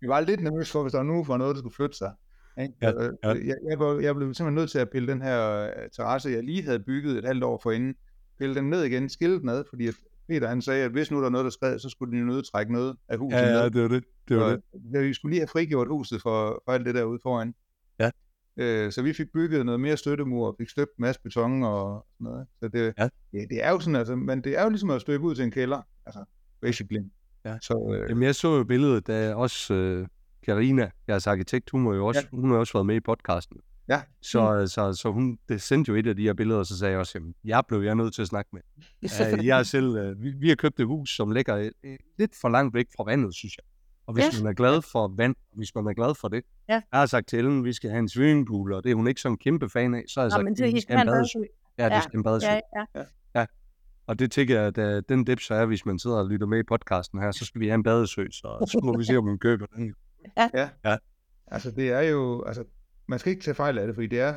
vi 0.00 0.08
var 0.08 0.20
lidt 0.20 0.40
nervøse 0.42 0.72
for, 0.72 0.82
hvis 0.82 0.92
der 0.92 0.98
var 0.98 1.06
nogen 1.06 1.24
for 1.26 1.36
noget, 1.36 1.54
der 1.54 1.60
skulle 1.60 1.74
flytte 1.74 1.96
sig. 1.96 2.12
Ikke? 2.60 2.74
Ja, 2.82 2.92
Øh, 2.92 3.12
ja. 3.24 3.28
Jeg, 3.28 3.56
jeg, 3.70 3.78
var, 3.78 4.00
jeg 4.00 4.14
blev 4.14 4.34
simpelthen 4.34 4.54
nødt 4.54 4.70
til 4.70 4.78
at 4.78 4.90
pille 4.90 5.08
den 5.08 5.22
her 5.22 5.60
øh, 5.60 5.90
terrasse, 5.96 6.30
jeg 6.30 6.42
lige 6.44 6.62
havde 6.62 6.80
bygget 6.80 7.18
et 7.18 7.24
halvt 7.24 7.44
år 7.44 7.60
forinden, 7.62 7.94
pille 8.38 8.54
den 8.54 8.70
ned 8.70 8.82
igen, 8.82 9.08
skille 9.08 9.40
den 9.40 9.48
ad, 9.48 9.64
fordi 9.70 9.88
Peter 10.28 10.48
han 10.48 10.62
sagde, 10.62 10.84
at 10.84 10.90
hvis 10.90 11.10
nu 11.10 11.18
der 11.20 11.26
er 11.26 11.30
noget, 11.30 11.44
der 11.44 11.50
skred, 11.50 11.78
så 11.78 11.88
skulle 11.88 12.10
den 12.12 12.18
jo 12.20 12.26
nødt 12.26 12.46
trække 12.52 12.72
noget 12.72 12.96
af 13.08 13.18
huset 13.18 13.36
Ja, 13.38 13.44
ned. 13.52 13.60
ja, 13.60 13.68
det 13.68 13.82
var 13.82 13.88
det. 13.88 14.04
Det 14.28 14.36
var 14.36 14.50
Så, 14.50 14.78
det. 14.92 15.02
vi 15.08 15.14
skulle 15.14 15.32
lige 15.32 15.40
have 15.40 15.48
frigjort 15.48 15.88
huset 15.88 16.22
for, 16.22 16.62
for 16.64 16.72
alt 16.72 16.86
det 16.86 16.94
der 16.94 17.04
ude 17.04 17.18
foran. 17.22 17.54
Ja. 18.00 18.10
Øh, 18.56 18.92
så 18.92 19.02
vi 19.02 19.12
fik 19.12 19.26
bygget 19.34 19.66
noget 19.66 19.80
mere 19.80 19.96
støttemur, 19.96 20.46
og 20.48 20.54
fik 20.58 20.68
støbt 20.68 20.90
en 20.98 21.02
masse 21.02 21.20
beton 21.22 21.62
og 21.62 22.06
sådan 22.12 22.24
noget. 22.32 22.46
Så 22.62 22.68
det, 22.68 22.94
Ja. 22.98 23.08
det, 23.32 23.46
det 23.50 23.64
er 23.64 23.70
jo 23.70 23.80
sådan, 23.80 23.96
altså, 23.96 24.16
men 24.16 24.44
det 24.44 24.58
er 24.58 24.62
jo 24.64 24.68
ligesom 24.68 24.90
at 24.90 25.00
støbe 25.00 25.24
ud 25.24 25.34
til 25.34 25.44
en 25.44 25.50
kælder, 25.50 25.82
altså, 26.06 26.24
basically. 26.60 27.00
Ja. 27.44 27.58
Så, 27.62 27.94
øh, 27.94 28.08
Jamen, 28.10 28.22
jeg 28.22 28.34
så 28.34 28.56
jo 28.56 28.64
billedet, 28.64 29.06
da 29.06 29.34
også 29.34 29.74
øh, 29.74 30.06
Karina, 30.42 30.90
jeres 31.08 31.26
arkitekt, 31.26 31.70
hun, 31.70 31.86
var 31.86 31.94
jo 31.94 32.06
også, 32.06 32.20
ja. 32.32 32.36
hun 32.36 32.50
har 32.50 32.56
også 32.58 32.72
været 32.72 32.86
med 32.86 32.96
i 32.96 33.00
podcasten. 33.00 33.56
Ja. 33.88 34.02
Så, 34.22 34.66
så, 34.66 34.92
så 34.92 35.10
hun 35.12 35.38
det 35.48 35.62
sendte 35.62 35.88
jo 35.88 35.94
et 35.94 36.06
af 36.06 36.16
de 36.16 36.22
her 36.22 36.34
billeder, 36.34 36.58
og 36.58 36.66
så 36.66 36.78
sagde 36.78 36.90
jeg 36.90 37.00
også, 37.00 37.12
jamen, 37.18 37.34
jeg 37.44 37.62
blev 37.68 37.80
jeg 37.82 37.94
nødt 37.94 38.14
til 38.14 38.22
at 38.22 38.28
snakke 38.28 38.50
med. 38.52 38.60
Uh, 39.38 39.46
jeg 39.46 39.58
er 39.58 39.62
selv, 39.62 39.86
uh, 40.10 40.22
vi, 40.22 40.30
vi 40.40 40.48
har 40.48 40.54
købt 40.56 40.80
et 40.80 40.86
hus, 40.86 41.16
som 41.16 41.30
ligger 41.30 41.70
uh, 41.84 41.90
lidt 42.18 42.32
for 42.40 42.48
langt 42.48 42.74
væk 42.74 42.86
fra 42.96 43.04
vandet, 43.04 43.34
synes 43.34 43.56
jeg. 43.56 43.64
Og 44.06 44.14
hvis 44.14 44.24
Ja. 44.24 44.30
ja. 44.36 44.42
man 44.42 44.50
er 44.50 44.54
glad 44.54 44.82
for 44.82 45.12
vand, 45.16 45.34
hvis 45.52 45.74
man 45.74 45.86
er 45.86 45.92
glad 45.92 46.14
for 46.14 46.28
det, 46.28 46.44
Ja. 46.68 46.72
jeg 46.74 46.82
har 47.00 47.06
sagt 47.06 47.28
til 47.28 47.38
Ellen, 47.38 47.64
vi 47.64 47.72
skal 47.72 47.90
have 47.90 47.98
en 47.98 48.08
swimmingpool, 48.08 48.72
og 48.72 48.84
det 48.84 48.90
er 48.90 48.94
hun 48.94 49.06
ikke 49.06 49.20
sådan 49.20 49.32
en 49.34 49.38
kæmpe 49.38 49.68
fan 49.68 49.94
af, 49.94 50.04
så 50.08 50.20
har 50.20 50.24
jeg 50.24 50.28
Nå, 50.30 50.34
sagt, 50.34 50.44
men 50.44 50.56
det, 50.56 50.74
vi 50.74 50.80
skal 50.80 50.96
have 50.96 51.02
en 51.08 51.12
badesø. 51.12 51.38
Ja, 51.78 51.84
det 51.84 51.90
Ja. 51.90 52.00
skal 52.00 52.16
en 52.16 52.22
badesø. 52.22 52.46
Ja, 52.46 52.60
ja. 53.34 53.46
Og 54.06 54.18
det 54.18 54.32
tænker 54.32 54.60
jeg, 54.60 54.78
at 54.78 55.08
den 55.08 55.24
dips 55.24 55.50
er, 55.50 55.66
hvis 55.66 55.86
man 55.86 55.98
sidder 55.98 56.16
og 56.16 56.26
lytter 56.28 56.46
med 56.46 56.58
i 56.58 56.62
podcasten 56.62 57.20
her, 57.20 57.30
så 57.30 57.44
skal 57.44 57.60
vi 57.60 57.66
have 57.66 57.74
en 57.74 57.82
badesø, 57.82 58.24
så, 58.30 58.66
så 58.72 58.80
må 58.84 58.98
vi 58.98 59.04
se, 59.04 59.16
om 59.16 59.24
man 59.24 59.38
køber 59.38 59.66
den. 59.76 59.94
ja. 60.36 60.68
Ja. 60.84 60.96
Altså, 61.46 61.70
det 61.70 61.90
er 61.92 62.00
jo, 62.00 62.42
altså, 62.42 62.64
man 63.06 63.18
skal 63.18 63.30
ikke 63.30 63.44
tage 63.44 63.54
fejl 63.54 63.78
af 63.78 63.86
det, 63.86 63.94
fordi 63.94 64.06
det 64.06 64.20
er, 64.20 64.34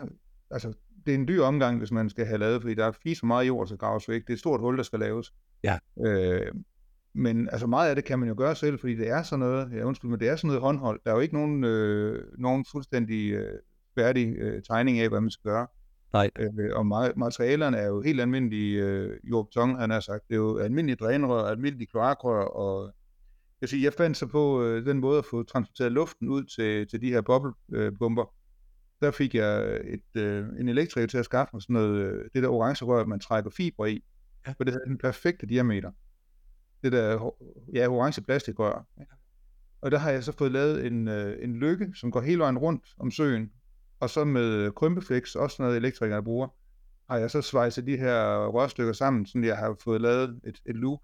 altså, 0.51 0.73
det 1.05 1.11
er 1.11 1.15
en 1.15 1.27
dyr 1.27 1.43
omgang, 1.43 1.77
hvis 1.77 1.91
man 1.91 2.09
skal 2.09 2.25
have 2.25 2.37
lavet, 2.37 2.61
fordi 2.61 2.73
der 2.73 2.85
er 2.85 2.91
for 2.91 3.25
meget 3.25 3.47
jord, 3.47 3.67
skal 3.67 3.77
graves 3.77 4.09
væk. 4.09 4.21
Det 4.21 4.29
er 4.29 4.33
et 4.33 4.39
stort 4.39 4.59
hul, 4.59 4.77
der 4.77 4.83
skal 4.83 4.99
laves. 4.99 5.33
Ja. 5.63 5.77
Øh, 6.05 6.51
men 7.13 7.49
altså 7.51 7.67
meget 7.67 7.89
af 7.89 7.95
det 7.95 8.05
kan 8.05 8.19
man 8.19 8.29
jo 8.29 8.35
gøre 8.37 8.55
selv, 8.55 8.79
fordi 8.79 8.95
det 8.95 9.09
er 9.09 9.23
sådan 9.23 9.39
noget, 9.39 9.71
ja 9.73 9.83
undskyld, 9.83 10.11
men 10.11 10.19
det 10.19 10.29
er 10.29 10.35
sådan 10.35 10.47
noget 10.47 10.61
håndhold. 10.61 10.99
Der 11.03 11.11
er 11.11 11.15
jo 11.15 11.21
ikke 11.21 11.33
nogen, 11.33 11.63
øh, 11.63 12.23
nogen 12.37 12.65
fuldstændig 12.71 13.31
øh, 13.31 13.59
færdig 13.95 14.35
øh, 14.37 14.63
tegning 14.63 14.99
af, 14.99 15.09
hvad 15.09 15.21
man 15.21 15.31
skal 15.31 15.51
gøre. 15.51 15.67
Nej. 16.13 16.29
Øh, 16.39 16.49
og 16.73 16.81
ma- 16.81 17.13
materialerne 17.15 17.77
er 17.77 17.87
jo 17.87 18.01
helt 18.01 18.21
almindelige 18.21 18.83
øh, 18.83 19.19
jordbeton, 19.23 19.79
han 19.79 19.89
har 19.89 19.99
sagt. 19.99 20.27
Det 20.27 20.33
er 20.33 20.37
jo 20.39 20.57
almindelige 20.57 20.95
drænrør, 20.95 21.43
almindelige 21.43 21.87
kloakrør, 21.87 22.43
og 22.43 22.93
jeg, 23.61 23.69
siger, 23.69 23.83
jeg 23.83 23.93
fandt 23.93 24.17
så 24.17 24.27
på 24.27 24.63
øh, 24.63 24.85
den 24.85 24.99
måde 24.99 25.17
at 25.17 25.25
få 25.25 25.43
transporteret 25.43 25.91
luften 25.91 26.29
ud 26.29 26.43
til, 26.43 26.87
til 26.87 27.01
de 27.01 27.09
her 27.09 27.21
boblebomber. 27.21 28.23
Øh, 28.23 28.29
der 29.01 29.11
fik 29.11 29.35
jeg 29.35 29.81
et, 29.83 30.21
øh, 30.21 30.45
en 30.59 30.69
elektriker 30.69 31.07
til 31.07 31.17
at 31.17 31.25
skaffe 31.25 31.49
mig 31.53 31.61
sådan 31.61 31.73
noget, 31.73 31.95
øh, 31.99 32.25
det 32.33 32.43
der 32.43 32.49
orange 32.49 32.85
rør, 32.85 33.05
man 33.05 33.19
trækker 33.19 33.49
fibre 33.49 33.91
i, 33.91 34.03
Ja. 34.47 34.51
for 34.57 34.63
det 34.63 34.73
havde 34.73 34.85
den 34.85 34.97
perfekte 34.97 35.45
diameter. 35.45 35.91
Det 36.83 36.91
der 36.91 37.31
ja, 37.73 37.87
orange 37.87 38.21
plastikrør. 38.21 38.85
Og 39.81 39.91
der 39.91 39.97
har 39.97 40.11
jeg 40.11 40.23
så 40.23 40.31
fået 40.37 40.51
lavet 40.51 40.85
en, 40.85 41.07
øh, 41.07 41.43
en 41.43 41.55
lykke, 41.55 41.91
som 41.95 42.11
går 42.11 42.21
hele 42.21 42.39
vejen 42.39 42.57
rundt 42.57 42.83
om 42.99 43.11
søen, 43.11 43.51
og 43.99 44.09
så 44.09 44.25
med 44.25 44.71
krympeflex, 44.71 45.35
også 45.35 45.61
noget 45.61 45.77
elektrikere 45.77 46.23
bruger, 46.23 46.47
har 47.09 47.17
jeg 47.17 47.31
så 47.31 47.41
svejset 47.41 47.87
de 47.87 47.97
her 47.97 48.47
rørstykker 48.47 48.93
sammen, 48.93 49.25
så 49.25 49.39
jeg 49.39 49.57
har 49.57 49.75
fået 49.83 50.01
lavet 50.01 50.39
et, 50.47 50.59
et 50.65 50.75
loop. 50.75 50.99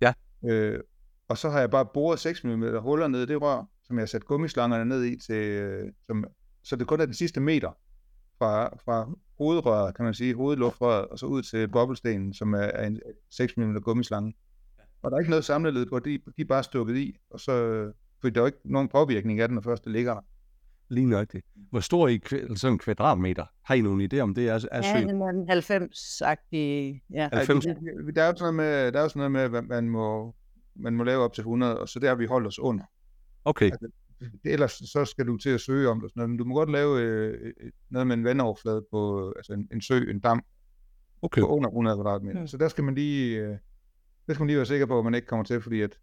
Ja. 0.00 0.12
Øh, 0.48 0.80
og 1.28 1.38
så 1.38 1.50
har 1.50 1.60
jeg 1.60 1.70
bare 1.70 1.86
boret 1.94 2.18
6 2.18 2.44
mm 2.44 2.78
huller 2.78 3.08
ned 3.08 3.22
i 3.22 3.26
det 3.26 3.42
rør, 3.42 3.64
som 3.84 3.96
jeg 3.96 4.02
har 4.02 4.06
sat 4.06 4.24
gummislangerne 4.24 4.84
ned 4.84 5.04
i, 5.04 5.16
til, 5.26 5.34
øh, 5.44 5.92
som, 6.06 6.24
så 6.68 6.76
det 6.76 6.86
kun 6.86 7.00
er 7.00 7.04
den 7.04 7.14
sidste 7.14 7.40
meter 7.40 7.70
fra, 8.38 8.76
fra 8.84 9.10
hovedrøret, 9.38 9.94
kan 9.96 10.04
man 10.04 10.14
sige, 10.14 10.34
hovedluftrøret, 10.34 11.06
og 11.06 11.18
så 11.18 11.26
ud 11.26 11.42
til 11.42 11.68
boblestenen, 11.68 12.34
som 12.34 12.54
er, 12.54 12.58
er 12.58 12.86
en 12.86 13.00
6 13.30 13.56
mm 13.56 13.74
gummislange. 13.80 14.34
Og 15.02 15.10
der 15.10 15.16
er 15.16 15.20
ikke 15.20 15.30
noget 15.30 15.44
samleled 15.44 15.86
på, 15.86 15.98
de, 15.98 16.18
de 16.36 16.42
er 16.42 16.44
bare 16.44 16.62
stukket 16.62 16.96
i, 16.96 17.16
og 17.30 17.40
så, 17.40 17.52
for 18.20 18.28
der 18.30 18.40
er 18.40 18.42
jo 18.42 18.46
ikke 18.46 18.58
nogen 18.64 18.88
påvirkning 18.88 19.40
af 19.40 19.48
den, 19.48 19.54
når 19.54 19.62
først 19.62 19.84
det 19.84 19.92
ligger 19.92 20.14
der. 20.14 20.20
Lige 20.88 21.06
nøjagtigt. 21.06 21.46
Hvor 21.70 21.80
stor 21.80 22.08
i 22.08 22.20
kv- 22.26 22.56
sådan 22.56 22.72
en 22.74 22.78
kvadratmeter? 22.78 23.44
Har 23.64 23.74
I 23.74 23.80
nogen 23.80 24.10
idé 24.12 24.18
om 24.18 24.34
det 24.34 24.48
er, 24.48 24.68
er 24.72 24.80
Ja, 24.98 25.00
den 25.06 25.22
er 25.22 25.28
en 25.28 25.50
90-agtig. 25.50 27.00
Ja. 27.14 27.28
90. 27.32 27.66
Ja, 27.66 27.70
det- 27.70 28.06
det- 28.06 28.16
Der 28.16 28.22
er 28.22 28.26
jo 28.28 28.36
sådan 28.36 28.54
noget 28.54 28.54
med, 28.54 28.92
der 28.92 28.98
er 28.98 29.02
jo 29.02 29.08
sådan 29.08 29.30
noget 29.30 29.32
med, 29.32 29.48
hvad 29.48 29.62
man 29.62 29.88
må, 29.90 30.34
man 30.76 30.94
må 30.94 31.04
lave 31.04 31.24
op 31.24 31.32
til 31.32 31.40
100, 31.42 31.80
og 31.80 31.88
så 31.88 31.98
der 31.98 32.08
har 32.08 32.14
vi 32.14 32.26
holdt 32.26 32.46
os 32.46 32.58
under. 32.58 32.84
Okay, 33.44 33.70
Det- 33.70 33.90
Ellers 34.44 34.72
så 34.72 35.04
skal 35.04 35.26
du 35.26 35.36
til 35.36 35.50
at 35.50 35.60
søge 35.60 35.88
om 35.88 36.00
det, 36.00 36.10
sådan 36.10 36.20
noget, 36.20 36.30
men 36.30 36.38
du 36.38 36.44
må 36.44 36.54
godt 36.54 36.70
lave 36.70 37.00
øh, 37.00 37.52
øh, 37.60 37.70
noget 37.90 38.06
med 38.06 38.16
en 38.16 38.24
vandoverflade 38.24 38.84
på, 38.90 39.32
altså 39.36 39.52
en, 39.52 39.68
en 39.72 39.80
sø, 39.80 40.10
en 40.10 40.20
dam, 40.20 40.42
okay. 41.22 41.40
på 41.40 41.46
under 41.46 41.68
100 41.68 41.96
kvadratmeter. 41.96 42.40
Mm. 42.40 42.46
Så 42.46 42.56
der 42.56 42.68
skal 42.68 42.84
man 42.84 42.94
lige, 42.94 43.38
øh, 43.38 43.56
der 44.26 44.34
skal 44.34 44.42
man 44.42 44.46
lige 44.46 44.56
være 44.56 44.66
sikker 44.66 44.86
på, 44.86 44.98
at 44.98 45.04
man 45.04 45.14
ikke 45.14 45.26
kommer 45.26 45.44
til, 45.44 45.62
fordi 45.62 45.80
at 45.80 45.98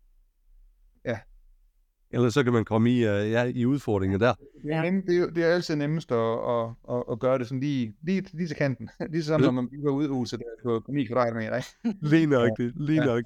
Ellers 2.13 2.33
så 2.33 2.43
kan 2.43 2.53
man 2.53 2.65
komme 2.65 2.91
i, 2.91 2.97
uh, 2.97 3.31
ja, 3.31 3.43
i 3.43 3.65
udfordringer 3.65 4.17
der. 4.17 4.33
det 4.63 4.73
er, 4.73 4.81
nemt, 4.81 5.07
det, 5.07 5.17
er, 5.17 5.29
det 5.29 5.43
er 5.43 5.47
altid 5.47 5.75
nemmest 5.75 6.11
at, 6.11 6.17
at, 6.17 6.69
at, 6.91 7.03
at 7.11 7.19
gøre 7.19 7.39
det 7.39 7.47
sådan 7.47 7.59
lige, 7.59 7.95
lige, 8.03 8.25
lige 8.33 8.47
til 8.47 8.55
kanten. 8.55 8.89
Lige 9.11 9.23
som 9.23 9.41
Ja. 9.41 9.45
når 9.45 9.51
man 9.51 9.69
bygger 9.69 9.91
udhuset 9.91 10.39
der 10.39 10.45
på, 10.63 10.79
på 10.85 10.91
9 10.91 11.05
kvadratmeter. 11.05 11.55
Ikke? 11.55 11.99
Lige 12.11 12.25
nøjagtigt, 12.25 12.73
lige 12.81 13.03
Ja. 13.03 13.21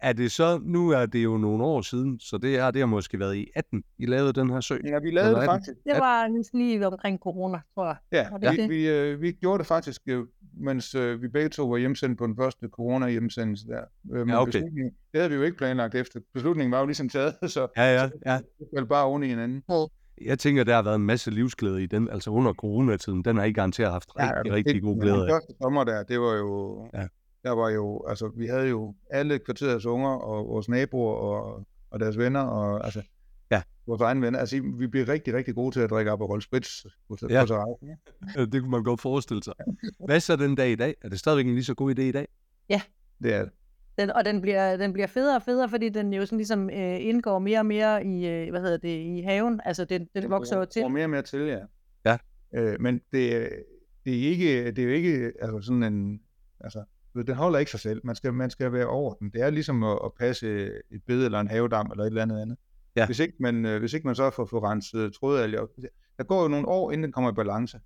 Er 0.00 0.12
det 0.12 0.32
så, 0.32 0.60
nu 0.62 0.90
er 0.90 1.06
det 1.06 1.24
jo 1.24 1.36
nogle 1.36 1.64
år 1.64 1.80
siden, 1.80 2.20
så 2.20 2.38
det 2.38 2.60
har, 2.60 2.70
det 2.70 2.80
har 2.82 2.86
måske 2.86 3.18
været 3.18 3.36
i 3.36 3.50
18, 3.54 3.82
I 3.98 4.06
lavede 4.06 4.32
den 4.32 4.50
her 4.50 4.60
sø. 4.60 4.76
Ja, 4.84 4.98
vi 4.98 5.10
lavede 5.10 5.30
det 5.30 5.38
den- 5.40 5.46
faktisk. 5.46 5.76
Det 5.84 5.94
var 5.98 6.26
lige- 6.28 6.74
lige 6.76 6.86
omkring 6.86 7.18
corona, 7.18 7.58
tror 7.74 7.86
jeg. 7.86 7.96
Ja, 8.12 8.28
Var 8.30 8.38
det 8.38 8.58
vi, 8.70 8.76
vi, 8.76 8.88
øh, 8.88 9.20
vi 9.20 9.32
gjorde 9.32 9.58
det 9.58 9.66
faktisk, 9.66 10.02
øh, 10.06 10.24
mens 10.60 10.94
øh, 10.94 11.22
vi 11.22 11.28
begge 11.28 11.48
to 11.48 11.66
var 11.68 11.76
hjemsendt 11.76 12.18
på 12.18 12.26
den 12.26 12.36
første 12.36 12.68
corona-hjemsendelse 12.72 13.66
der. 13.66 13.80
Øh, 14.12 14.28
Ja, 14.28 14.42
okay. 14.42 14.62
Det 14.62 14.92
havde 15.14 15.30
vi 15.30 15.36
jo 15.36 15.42
ikke 15.42 15.56
planlagt 15.56 15.94
efter. 15.94 16.20
Beslutningen 16.34 16.72
var 16.72 16.80
jo 16.80 16.86
ligesom 16.86 17.08
taget, 17.08 17.34
så 17.54 17.66
Ja, 17.76 17.94
ja, 17.94 18.08
ja. 18.26 18.36
det 18.58 18.66
faldt 18.76 18.88
bare 18.88 19.04
oven 19.04 19.22
i 19.22 19.26
hinanden. 19.26 19.62
Jeg 20.24 20.38
tænker, 20.38 20.64
der 20.64 20.74
har 20.74 20.82
været 20.82 20.94
en 20.96 21.06
masse 21.06 21.30
livsglæde 21.30 21.82
i 21.82 21.86
den, 21.86 22.10
altså 22.10 22.30
under 22.30 22.52
coronatiden. 22.52 23.24
Den 23.24 23.36
har 23.36 23.44
I 23.44 23.52
garanteret 23.52 23.92
haft 23.92 24.08
rigtig, 24.18 24.52
rigtig 24.52 24.82
god 24.82 25.00
glæde 25.00 25.14
Den 25.14 25.22
af. 25.22 25.28
første 25.30 25.54
sommer 25.62 25.84
der, 25.84 26.02
det 26.02 26.20
var 26.20 26.34
jo... 26.36 26.86
Ja. 26.94 27.06
Der 27.48 27.54
var 27.54 27.68
jo, 27.70 28.04
altså 28.08 28.28
vi 28.36 28.46
havde 28.46 28.68
jo 28.68 28.94
alle 29.10 29.38
kvarterets 29.38 29.86
unger 29.86 30.08
og 30.10 30.46
vores 30.48 30.68
naboer 30.68 31.14
og, 31.14 31.66
og 31.90 32.00
deres 32.00 32.18
venner 32.18 32.40
og 32.40 32.84
altså 32.84 33.02
Ja. 33.50 33.62
vores 33.86 34.00
egne 34.00 34.22
venner. 34.22 34.38
Altså 34.38 34.62
vi 34.78 34.86
blev 34.86 35.04
rigtig, 35.04 35.34
rigtig 35.34 35.54
gode 35.54 35.74
til 35.74 35.80
at 35.80 35.90
drikke 35.90 36.12
op 36.12 36.20
og 36.20 36.28
rolle 36.30 36.42
sprits 36.42 36.86
på, 37.08 37.16
på 37.20 37.26
Ja. 37.30 37.44
terrassen. 37.46 37.88
Ja, 38.36 38.44
Det 38.44 38.60
kunne 38.62 38.70
man 38.70 38.82
godt 38.84 39.00
forestille 39.00 39.42
sig. 39.42 39.54
Hvad 40.06 40.20
så 40.20 40.36
den 40.36 40.54
dag 40.54 40.70
i 40.70 40.74
dag? 40.74 40.94
Er 41.02 41.08
det 41.08 41.18
stadigvæk 41.18 41.46
en 41.46 41.54
lige 41.54 41.64
så 41.64 41.74
god 41.74 41.98
idé 41.98 42.00
i 42.02 42.12
dag? 42.12 42.28
Det 43.22 43.34
er 43.34 43.42
det. 43.44 43.52
Den, 43.98 44.10
og 44.10 44.24
den 44.24 44.40
bliver, 44.40 44.76
den 44.76 44.92
bliver 44.92 45.06
federe 45.06 45.36
og 45.36 45.42
federe, 45.42 45.68
fordi 45.68 45.88
den 45.88 46.12
jo 46.12 46.26
sådan 46.26 46.38
ligesom 46.38 46.70
øh, 46.70 47.04
indgår 47.06 47.38
mere 47.38 47.58
og 47.58 47.66
mere 47.66 48.04
i, 48.06 48.26
øh, 48.28 48.50
hvad 48.50 48.60
hedder 48.60 48.76
det, 48.76 48.88
i 49.18 49.20
haven. 49.20 49.60
Altså 49.64 49.84
den, 49.84 50.08
den 50.14 50.30
vokser 50.30 50.58
jo 50.58 50.64
til. 50.64 50.84
Og 50.84 50.90
mere 50.92 51.04
og 51.04 51.10
mere 51.10 51.22
til, 51.22 51.40
ja. 51.40 51.58
Ja. 52.04 52.18
Øh, 52.54 52.80
men 52.80 53.00
det, 53.12 53.36
er- 53.36 53.48
det, 54.04 54.16
er 54.24 54.30
ikke, 54.30 54.66
det 54.66 54.78
er 54.78 54.82
jo 54.84 54.90
ikke 54.90 55.32
altså 55.42 55.60
sådan 55.62 55.82
en, 55.82 56.20
altså, 56.60 56.84
den 57.22 57.34
holder 57.34 57.58
ikke 57.58 57.70
sig 57.70 57.80
selv. 57.80 58.00
Man 58.04 58.16
skal, 58.16 58.34
man 58.34 58.50
skal 58.50 58.72
være 58.72 58.86
over 58.86 59.14
den. 59.14 59.30
Det 59.30 59.42
er 59.42 59.50
ligesom 59.50 59.82
at, 59.82 59.98
at 60.04 60.10
passe 60.18 60.66
et 60.90 61.02
bed 61.06 61.24
eller 61.24 61.40
en 61.40 61.48
havedam 61.48 61.90
eller 61.90 62.04
et 62.04 62.08
eller 62.08 62.22
andet 62.22 62.40
andet. 62.40 62.56
Ja. 62.96 63.06
Hvis, 63.06 63.18
ikke 63.18 63.34
man, 63.40 63.66
øh, 63.66 63.78
hvis 63.80 63.92
ikke 63.92 64.06
man 64.06 64.14
så 64.14 64.30
får, 64.30 64.44
får 64.44 64.70
renset 64.70 65.14
trådalger. 65.14 65.66
Der 66.18 66.24
går 66.24 66.42
jo 66.42 66.48
nogle 66.48 66.68
år, 66.68 66.92
inden 66.92 67.02
den 67.02 67.12
kommer 67.12 67.30
i 67.30 67.34
balance. 67.34 67.80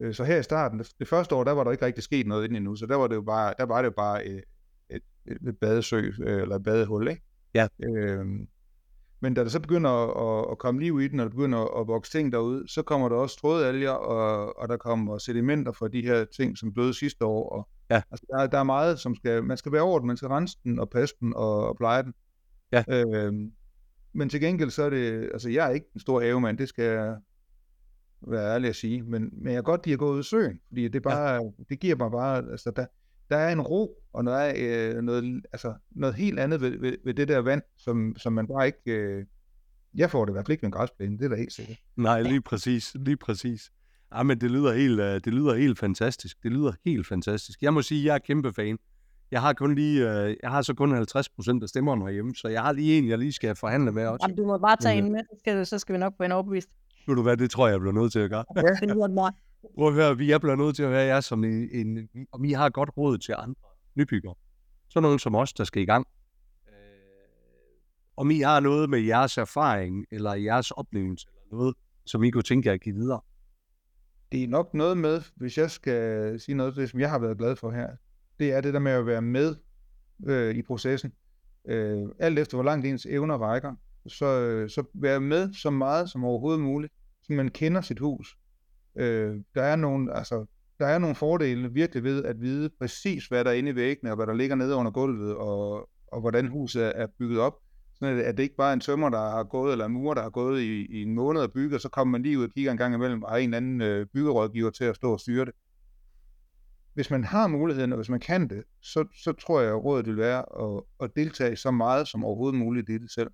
Øh, 0.00 0.14
Så 0.14 0.24
her 0.24 0.38
i 0.38 0.42
starten, 0.42 0.84
det, 0.98 1.08
første 1.08 1.34
år, 1.34 1.44
der 1.44 1.52
var 1.52 1.64
der 1.64 1.70
ikke 1.70 1.86
rigtig 1.86 2.04
sket 2.04 2.26
noget 2.26 2.44
inden 2.44 2.56
endnu, 2.56 2.76
så 2.76 2.86
der 2.86 2.96
var 2.96 3.06
det 3.06 3.14
jo 3.14 3.22
bare, 3.22 3.54
der 3.58 3.64
var 3.64 3.82
det 3.82 3.86
jo 3.86 3.94
bare 3.96 4.26
et, 4.26 4.42
et, 4.90 5.02
et, 5.26 5.48
et 5.48 5.58
badesø, 5.58 6.12
øh, 6.20 6.42
eller 6.42 6.56
et 6.56 6.62
badehul, 6.62 7.08
ikke? 7.08 7.22
Ja. 7.54 7.68
Øhm, 7.84 8.48
Men 9.22 9.34
da 9.34 9.42
der 9.42 9.48
så 9.48 9.60
begynder 9.60 9.90
at, 9.90 10.44
at, 10.44 10.50
at 10.52 10.58
komme 10.58 10.80
liv 10.80 11.00
i 11.00 11.08
den, 11.08 11.20
og 11.20 11.24
der 11.24 11.30
begynder 11.30 11.58
at, 11.58 11.80
at 11.80 11.86
vokse 11.86 12.12
ting 12.12 12.32
derude, 12.32 12.68
så 12.68 12.82
kommer 12.82 13.08
der 13.08 13.16
også 13.16 13.40
trådalger, 13.40 13.90
og, 13.90 14.58
og 14.58 14.68
der 14.68 14.76
kommer 14.76 15.18
sedimenter 15.18 15.72
fra 15.72 15.88
de 15.88 16.02
her 16.02 16.24
ting, 16.24 16.58
som 16.58 16.74
døde 16.74 16.94
sidste 16.94 17.24
år. 17.24 17.48
Og, 17.50 17.68
Ja. 17.90 18.02
Altså, 18.10 18.26
der, 18.30 18.38
er- 18.38 18.46
der 18.46 18.58
er 18.58 18.62
meget, 18.62 18.98
som 18.98 19.14
skal, 19.14 19.44
man 19.44 19.56
skal 19.56 19.72
være 19.72 19.82
over 19.82 19.98
den, 19.98 20.06
man 20.06 20.16
skal 20.16 20.28
rense 20.28 20.58
den 20.64 20.78
og 20.78 20.90
passe 20.90 21.14
den 21.20 21.34
og, 21.36 21.68
og 21.68 21.76
pleje 21.76 22.02
den. 22.02 22.14
Ja. 22.72 22.84
Øhm, 22.90 23.52
men 24.12 24.28
til 24.28 24.40
gengæld 24.40 24.70
så 24.70 24.82
er 24.82 24.90
det, 24.90 25.22
altså 25.32 25.50
jeg 25.50 25.66
er 25.66 25.70
ikke 25.70 25.86
en 25.94 26.00
stor 26.00 26.20
havemand, 26.20 26.58
det 26.58 26.68
skal 26.68 26.84
jeg 26.84 27.16
være 28.28 28.54
ærlig 28.54 28.68
at 28.68 28.76
sige, 28.76 29.02
men, 29.02 29.30
men 29.32 29.46
jeg 29.46 29.54
kan 29.54 29.62
godt 29.62 29.86
lide 29.86 29.92
at 29.92 29.98
gå 29.98 30.12
ud 30.12 30.20
i 30.20 30.22
søen, 30.22 30.60
fordi 30.68 30.88
det, 30.88 31.02
bare, 31.02 31.34
ja. 31.34 31.40
det 31.68 31.80
giver 31.80 31.96
mig 31.96 32.10
bare, 32.10 32.36
altså 32.50 32.70
der, 32.76 32.86
der 33.30 33.36
er 33.36 33.52
en 33.52 33.60
ro, 33.60 33.98
og 34.12 34.24
der 34.24 34.32
er 34.32 34.94
øh, 34.96 35.02
noget, 35.02 35.42
altså, 35.52 35.74
noget 35.90 36.14
helt 36.14 36.38
andet 36.38 36.60
ved, 36.60 36.78
ved, 36.78 36.96
ved 37.04 37.14
det 37.14 37.28
der 37.28 37.38
vand, 37.38 37.62
som, 37.78 38.14
som 38.16 38.32
man 38.32 38.46
bare 38.46 38.66
ikke, 38.66 38.92
øh, 38.92 39.24
jeg 39.94 40.10
får 40.10 40.24
det 40.24 40.32
i 40.32 40.34
hvert 40.34 40.46
fald 40.46 40.52
ikke 40.52 40.62
med 40.62 40.68
en 40.68 40.72
græsplæne, 40.72 41.18
det 41.18 41.24
er 41.24 41.28
da 41.28 41.36
helt 41.36 41.52
sikkert. 41.52 41.76
Nej, 41.96 42.22
lige 42.22 42.40
præcis, 42.40 42.94
lige 42.94 43.16
præcis. 43.16 43.70
Ja, 44.14 44.22
men 44.22 44.40
det 44.40 44.50
lyder 44.50 44.72
helt, 44.72 45.00
øh, 45.00 45.14
det 45.14 45.26
lyder 45.26 45.54
helt 45.54 45.78
fantastisk. 45.78 46.42
Det 46.42 46.52
lyder 46.52 46.72
helt 46.84 47.06
fantastisk. 47.06 47.62
Jeg 47.62 47.74
må 47.74 47.82
sige, 47.82 48.06
jeg 48.06 48.14
er 48.14 48.18
kæmpe 48.18 48.52
fan. 48.52 48.78
Jeg 49.30 49.40
har 49.40 49.52
kun 49.52 49.74
lige, 49.74 50.10
øh, 50.10 50.36
jeg 50.42 50.50
har 50.50 50.62
så 50.62 50.74
kun 50.74 50.92
50 50.92 51.28
procent 51.28 51.62
af 51.62 51.68
stemmerne 51.68 52.04
herhjemme, 52.04 52.34
så 52.34 52.48
jeg 52.48 52.62
har 52.62 52.72
lige 52.72 52.98
en, 52.98 53.08
jeg 53.08 53.18
lige 53.18 53.32
skal 53.32 53.56
forhandle 53.56 53.92
med 53.92 54.06
også. 54.06 54.24
Jamen, 54.24 54.36
du 54.36 54.46
må 54.46 54.58
bare 54.58 54.76
tage 54.76 54.98
en 54.98 55.12
med, 55.12 55.20
så 55.20 55.36
skal, 55.38 55.66
så 55.66 55.78
skal 55.78 55.92
vi 55.92 55.98
nok 55.98 56.14
få 56.16 56.22
en 56.22 56.32
overbevist. 56.32 56.68
Ved 57.06 57.16
du 57.16 57.22
hvad, 57.22 57.36
det 57.36 57.50
tror 57.50 57.66
jeg, 57.66 57.72
jeg 57.72 57.80
bliver 57.80 57.92
nødt 57.92 58.12
til 58.12 58.18
at 58.18 58.30
gøre. 58.30 58.44
Det 58.80 58.88
lyder 58.88 59.08
meget. 59.08 59.34
Prøv 59.74 59.88
at 59.88 59.94
høre, 59.94 60.16
vi 60.16 60.30
er 60.30 60.38
blevet 60.38 60.58
nødt 60.58 60.76
til 60.76 60.82
at 60.82 60.90
være 60.90 61.04
jer 61.04 61.20
som 61.20 61.44
en, 61.44 61.68
en 61.72 62.08
om 62.32 62.44
I 62.44 62.52
har 62.52 62.70
godt 62.70 62.90
råd 62.96 63.18
til 63.18 63.34
andre 63.38 63.54
nybyggere. 63.94 64.34
Så 64.88 65.00
nogen 65.00 65.18
som 65.18 65.34
os, 65.34 65.52
der 65.52 65.64
skal 65.64 65.82
i 65.82 65.84
gang. 65.84 66.06
Øh, 66.68 66.74
om 68.16 68.30
I 68.30 68.40
har 68.40 68.60
noget 68.60 68.90
med 68.90 69.00
jeres 69.00 69.38
erfaring, 69.38 70.06
eller 70.10 70.34
jeres 70.34 70.70
oplevelse, 70.70 71.26
eller 71.28 71.56
noget, 71.56 71.76
som 72.06 72.24
I 72.24 72.30
kunne 72.30 72.42
tænke 72.42 72.66
jer 72.66 72.74
at 72.74 72.80
give 72.80 72.94
videre. 72.94 73.20
Det 74.32 74.44
er 74.44 74.48
nok 74.48 74.74
noget 74.74 74.96
med, 74.96 75.22
hvis 75.36 75.58
jeg 75.58 75.70
skal 75.70 76.40
sige 76.40 76.54
noget 76.54 76.76
det, 76.76 76.90
som 76.90 77.00
jeg 77.00 77.10
har 77.10 77.18
været 77.18 77.38
glad 77.38 77.56
for 77.56 77.70
her, 77.70 77.88
det 78.38 78.52
er 78.52 78.60
det 78.60 78.74
der 78.74 78.80
med 78.80 78.92
at 78.92 79.06
være 79.06 79.22
med 79.22 79.56
øh, 80.26 80.54
i 80.54 80.62
processen. 80.62 81.12
Øh, 81.64 82.02
alt 82.18 82.38
efter 82.38 82.56
hvor 82.56 82.64
langt 82.64 82.86
ens 82.86 83.06
evner 83.06 83.38
rækker, 83.38 83.74
så, 84.06 84.26
øh, 84.26 84.70
så 84.70 84.84
være 84.94 85.20
med 85.20 85.52
så 85.52 85.70
meget 85.70 86.10
som 86.10 86.24
overhovedet 86.24 86.60
muligt, 86.60 86.92
så 87.22 87.32
man 87.32 87.48
kender 87.48 87.80
sit 87.80 87.98
hus. 87.98 88.36
Øh, 88.96 89.36
der 89.54 89.62
er 89.62 89.76
nogle, 89.76 90.16
altså, 90.16 90.46
der 90.78 90.86
er 90.86 90.98
nogle 90.98 91.14
fordele 91.14 91.72
virkelig 91.72 92.04
ved 92.04 92.24
at 92.24 92.40
vide 92.40 92.70
præcis, 92.80 93.26
hvad 93.26 93.44
der 93.44 93.50
er 93.50 93.54
inde 93.54 93.70
i 93.70 93.74
væggene, 93.74 94.10
og 94.10 94.16
hvad 94.16 94.26
der 94.26 94.34
ligger 94.34 94.56
nede 94.56 94.74
under 94.74 94.92
gulvet, 94.92 95.36
og, 95.36 95.88
og 96.06 96.20
hvordan 96.20 96.48
huset 96.48 96.92
er, 97.00 97.06
bygget 97.18 97.40
op. 97.40 97.54
Sådan 97.94 98.18
at, 98.18 98.24
at 98.24 98.36
det 98.36 98.42
ikke 98.42 98.56
bare 98.56 98.68
er 98.68 98.72
en 98.72 98.80
tømmer, 98.80 99.08
der 99.08 99.18
har 99.30 99.44
gået, 99.44 99.72
eller 99.72 99.84
en 99.84 99.92
murer, 99.92 100.14
der 100.14 100.22
har 100.22 100.30
gået 100.30 100.60
i, 100.60 100.86
i 100.86 101.02
en 101.02 101.14
måned 101.14 101.40
og 101.40 101.52
bygget, 101.52 101.74
og 101.74 101.80
så 101.80 101.88
kommer 101.88 102.12
man 102.12 102.22
lige 102.22 102.38
ud 102.38 102.44
og 102.44 102.50
kigger 102.50 102.72
en 102.72 102.78
gang 102.78 102.94
imellem, 102.94 103.22
og 103.22 103.30
har 103.30 103.36
en 103.36 103.44
eller 103.44 103.56
anden 103.56 103.80
øh, 103.80 104.06
byggerådgiver 104.14 104.70
til 104.70 104.84
at 104.84 104.96
stå 104.96 105.12
og 105.12 105.20
styre 105.20 105.44
det. 105.44 105.54
Hvis 106.94 107.10
man 107.10 107.24
har 107.24 107.46
muligheden, 107.46 107.92
og 107.92 107.96
hvis 107.96 108.08
man 108.08 108.20
kan 108.20 108.48
det, 108.48 108.62
så, 108.80 109.04
så 109.24 109.32
tror 109.32 109.60
jeg, 109.60 109.70
at 109.70 109.84
rådet 109.84 110.06
vil 110.06 110.16
være 110.16 110.44
at, 110.62 110.82
at 111.00 111.10
deltage 111.16 111.56
så 111.56 111.70
meget 111.70 112.08
som 112.08 112.24
overhovedet 112.24 112.58
muligt 112.58 112.90
i 112.90 112.98
det 112.98 113.10
selv. 113.10 113.30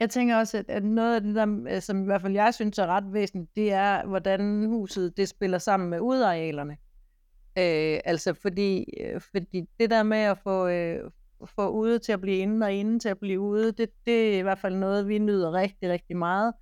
Jeg 0.00 0.10
tænker 0.10 0.36
også, 0.36 0.58
at, 0.58 0.64
at 0.68 0.84
noget 0.84 1.14
af 1.14 1.20
det, 1.20 1.34
der, 1.34 1.64
øh, 1.68 1.82
som 1.82 2.02
i 2.02 2.04
hvert 2.04 2.20
fald 2.22 2.32
jeg 2.32 2.54
synes 2.54 2.78
er 2.78 2.86
ret 2.86 3.12
væsentligt, 3.12 3.56
det 3.56 3.72
er, 3.72 4.06
hvordan 4.06 4.66
huset 4.66 5.16
det 5.16 5.28
spiller 5.28 5.58
sammen 5.58 5.90
med 5.90 6.00
udearealerne. 6.00 6.76
Øh, 7.58 8.00
altså 8.04 8.34
fordi, 8.34 8.84
øh, 9.00 9.20
fordi 9.20 9.64
det 9.80 9.90
der 9.90 10.02
med 10.02 10.18
at 10.18 10.38
få, 10.38 10.68
øh, 10.68 11.10
få 11.56 11.68
ude 11.70 11.98
til 11.98 12.12
at 12.12 12.20
blive 12.20 12.36
inde 12.36 12.66
og 12.66 12.72
inde 12.72 12.98
til 12.98 13.08
at 13.08 13.18
blive 13.18 13.40
ude, 13.40 13.72
det, 13.72 13.90
det 14.06 14.34
er 14.34 14.38
i 14.38 14.42
hvert 14.42 14.58
fald 14.58 14.74
noget, 14.74 15.08
vi 15.08 15.18
nyder 15.18 15.52
rigtig, 15.52 15.90
rigtig 15.90 16.16
meget, 16.16 16.52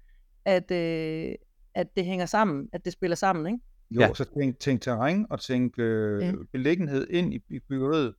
at, 0.45 0.71
øh, 0.71 1.35
at 1.75 1.97
det 1.97 2.05
hænger 2.05 2.27
sammen, 2.27 2.69
at 2.73 2.85
det 2.85 2.93
spiller 2.93 3.15
sammen, 3.17 3.47
ikke? 3.47 3.65
Jo, 3.91 4.01
Ja. 4.01 4.07
ja. 4.07 4.15
så 4.15 4.25
tænk, 4.39 4.59
tænk 4.59 4.83
terræn 4.83 5.27
og 5.31 5.41
tænk 5.41 5.79
øh, 5.79 6.23
Ja. 6.23 6.33
beliggenhed 6.53 7.07
ind 7.11 7.35
i, 7.35 7.43
i 7.51 7.59
byggeriet. 7.69 8.15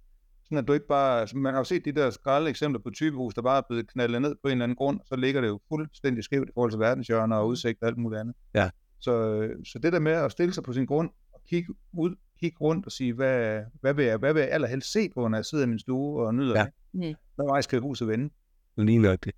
Sådan 0.48 0.58
at 0.58 0.68
du 0.68 0.74
ikke 0.74 0.88
bare, 0.88 1.20
altså, 1.22 1.38
man 1.38 1.54
har 1.54 1.60
jo 1.60 1.64
set 1.64 1.86
de 1.86 1.92
der 1.92 2.10
skralde 2.10 2.50
eksempler 2.50 2.80
på 2.82 2.90
typehus, 2.90 3.34
der 3.34 3.42
bare 3.42 3.58
er 3.58 3.62
blevet 3.70 3.88
knaldet 3.92 4.22
ned 4.22 4.36
på 4.36 4.48
en 4.48 4.52
eller 4.52 4.64
anden 4.64 4.76
grund, 4.76 5.00
så 5.06 5.16
ligger 5.16 5.42
det 5.42 5.48
jo 5.48 5.60
fuldstændig 5.70 6.24
skævt 6.24 6.50
i 6.50 6.52
forhold 6.54 6.72
til 6.72 6.80
verdenshjørner 6.80 7.36
og 7.36 7.48
udsigt 7.48 7.82
og 7.82 7.88
alt 7.88 7.98
muligt 7.98 8.20
andet. 8.20 8.36
Ja. 8.56 8.70
Så, 9.00 9.12
så 9.66 9.80
det 9.80 9.94
der 9.94 10.00
med 10.00 10.12
at 10.12 10.32
stille 10.32 10.54
sig 10.54 10.64
på 10.64 10.74
sin 10.74 10.86
grund 10.86 11.10
og 11.34 11.42
kigge 11.50 11.74
ud, 11.94 12.16
kigge 12.40 12.58
rundt 12.62 12.86
og 12.86 12.92
sige, 12.92 13.14
hvad, 13.14 13.62
hvad, 13.82 13.94
vil 13.94 14.06
jeg, 14.06 14.18
hvad 14.18 14.34
vil 14.34 14.40
jeg 14.40 14.50
allerhelst 14.52 14.92
se 14.92 15.10
på, 15.10 15.28
når 15.28 15.38
jeg 15.38 15.46
sidder 15.46 15.64
i 15.66 15.68
min 15.68 15.80
stue 15.80 16.28
og 16.28 16.36
nyder 16.36 16.54
Ja. 16.54 16.60
ja. 16.60 16.66
det? 16.66 17.10
Mm. 17.10 17.16
Hvad 17.36 17.46
vej 17.50 17.62
skal 17.62 17.80
huset 17.80 18.08
vende? 18.08 18.30
Lige 18.78 19.00
nok 19.00 19.26
det. 19.26 19.34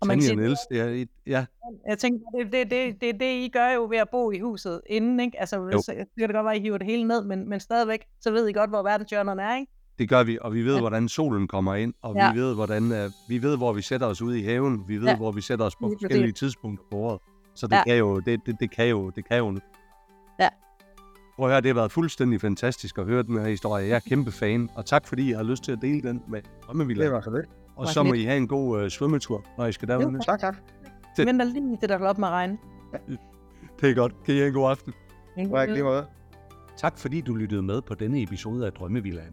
Og 0.00 0.06
man 0.06 0.16
kan 0.16 0.22
Tanja 0.22 0.34
sige, 0.34 0.36
Niels, 0.46 0.58
det 0.70 0.80
er 0.80 0.86
et, 1.02 1.08
ja, 1.26 1.46
Jeg 1.88 1.98
tænker, 1.98 2.26
det, 2.38 2.52
det, 2.52 2.70
det, 2.70 3.00
det, 3.00 3.20
det 3.20 3.26
I 3.44 3.48
gør 3.52 3.70
jo 3.70 3.86
ved 3.90 3.98
at 3.98 4.08
bo 4.10 4.30
i 4.30 4.38
huset 4.38 4.80
inden, 4.86 5.20
ikke? 5.20 5.40
Altså, 5.40 5.56
Jo. 5.72 5.82
så, 5.82 5.92
det 5.92 6.06
kan 6.18 6.28
det 6.28 6.34
godt 6.34 6.44
være, 6.44 6.54
at 6.54 6.58
I 6.60 6.62
hiver 6.62 6.78
det 6.78 6.86
hele 6.86 7.04
ned, 7.08 7.24
men, 7.24 7.48
men 7.48 7.60
stadigvæk, 7.60 8.04
så 8.20 8.30
ved 8.30 8.48
I 8.48 8.52
godt, 8.52 8.70
hvor 8.70 8.82
verdenshjørnerne 8.82 9.42
er, 9.42 9.56
ikke? 9.56 9.72
Det 9.98 10.08
gør 10.08 10.22
vi, 10.24 10.38
og 10.40 10.54
vi 10.54 10.62
ved, 10.62 10.74
Ja. 10.74 10.80
hvordan 10.80 11.08
solen 11.08 11.48
kommer 11.48 11.74
ind, 11.74 11.94
og 12.02 12.14
Ja. 12.14 12.32
vi 12.32 12.38
ved, 12.40 12.54
hvordan, 12.54 12.82
uh, 12.82 13.10
vi 13.28 13.42
ved, 13.42 13.56
hvor 13.56 13.72
vi 13.72 13.82
sætter 13.82 14.06
os 14.06 14.22
ude 14.22 14.40
i 14.40 14.42
haven, 14.42 14.84
vi 14.88 14.96
ved, 14.96 15.06
Ja. 15.08 15.16
hvor 15.16 15.32
vi 15.32 15.40
sætter 15.40 15.64
os 15.64 15.76
på 15.76 15.88
Lige 15.88 15.98
forskellige 16.02 16.32
tidspunkter 16.32 16.84
på 16.90 16.96
året. 16.96 17.18
Så 17.54 17.66
det, 17.66 17.72
Ja. 17.76 17.84
kan 17.84 17.96
jo, 17.98 18.20
det, 18.20 18.40
det, 18.46 18.56
det 18.60 18.70
kan 18.70 18.88
jo, 18.88 19.10
det 19.10 19.28
kan 19.28 19.38
jo. 19.38 19.60
Ja. 20.40 20.48
Prøv 21.36 21.46
at 21.46 21.52
høre, 21.52 21.60
det 21.60 21.66
har 21.68 21.74
været 21.74 21.92
fuldstændig 21.92 22.40
fantastisk 22.40 22.98
at 22.98 23.04
høre 23.04 23.22
den 23.22 23.38
her 23.38 23.48
historie. 23.48 23.88
Jeg 23.88 23.96
er 23.96 24.00
kæmpe 24.08 24.32
fan, 24.32 24.68
og 24.74 24.86
tak 24.86 25.06
fordi 25.06 25.28
I 25.30 25.32
har 25.32 25.42
lyst 25.42 25.64
til 25.64 25.72
at 25.72 25.78
dele 25.82 26.08
den 26.08 26.22
med 26.28 26.40
Drømmevilla. 26.66 27.04
Det 27.04 27.12
var 27.12 27.20
så 27.20 27.30
det. 27.30 27.44
Og 27.76 27.88
så 27.88 28.02
må 28.02 28.12
lidt. 28.12 28.22
I 28.22 28.24
have 28.24 28.36
en 28.36 28.48
god 28.48 28.82
uh, 28.82 28.88
svømmetur, 28.88 29.44
når 29.58 29.66
I 29.66 29.72
skal 29.72 29.90
Jo, 29.90 30.00
derude. 30.00 30.18
Tak, 30.24 30.40
tak. 30.40 30.56
Det- 31.16 31.26
venter 31.26 31.44
lige 31.44 31.76
til, 31.80 31.88
der 31.88 31.98
går 31.98 32.06
op 32.06 32.18
med 32.18 32.28
regn. 32.28 32.58
Det 33.80 33.90
er 33.90 33.94
godt. 33.94 34.14
Kan 34.24 34.34
I 34.34 34.38
have 34.38 34.48
en 34.48 34.54
god 34.54 34.70
aften. 34.70 34.92
Lige 35.36 35.82
måde. 35.82 36.06
Tak 36.78 36.98
fordi 36.98 37.20
du 37.20 37.34
lyttede 37.34 37.62
med 37.62 37.82
på 37.82 37.94
denne 37.94 38.22
episode 38.22 38.66
af 38.66 38.72
Drømmevillaen. 38.72 39.32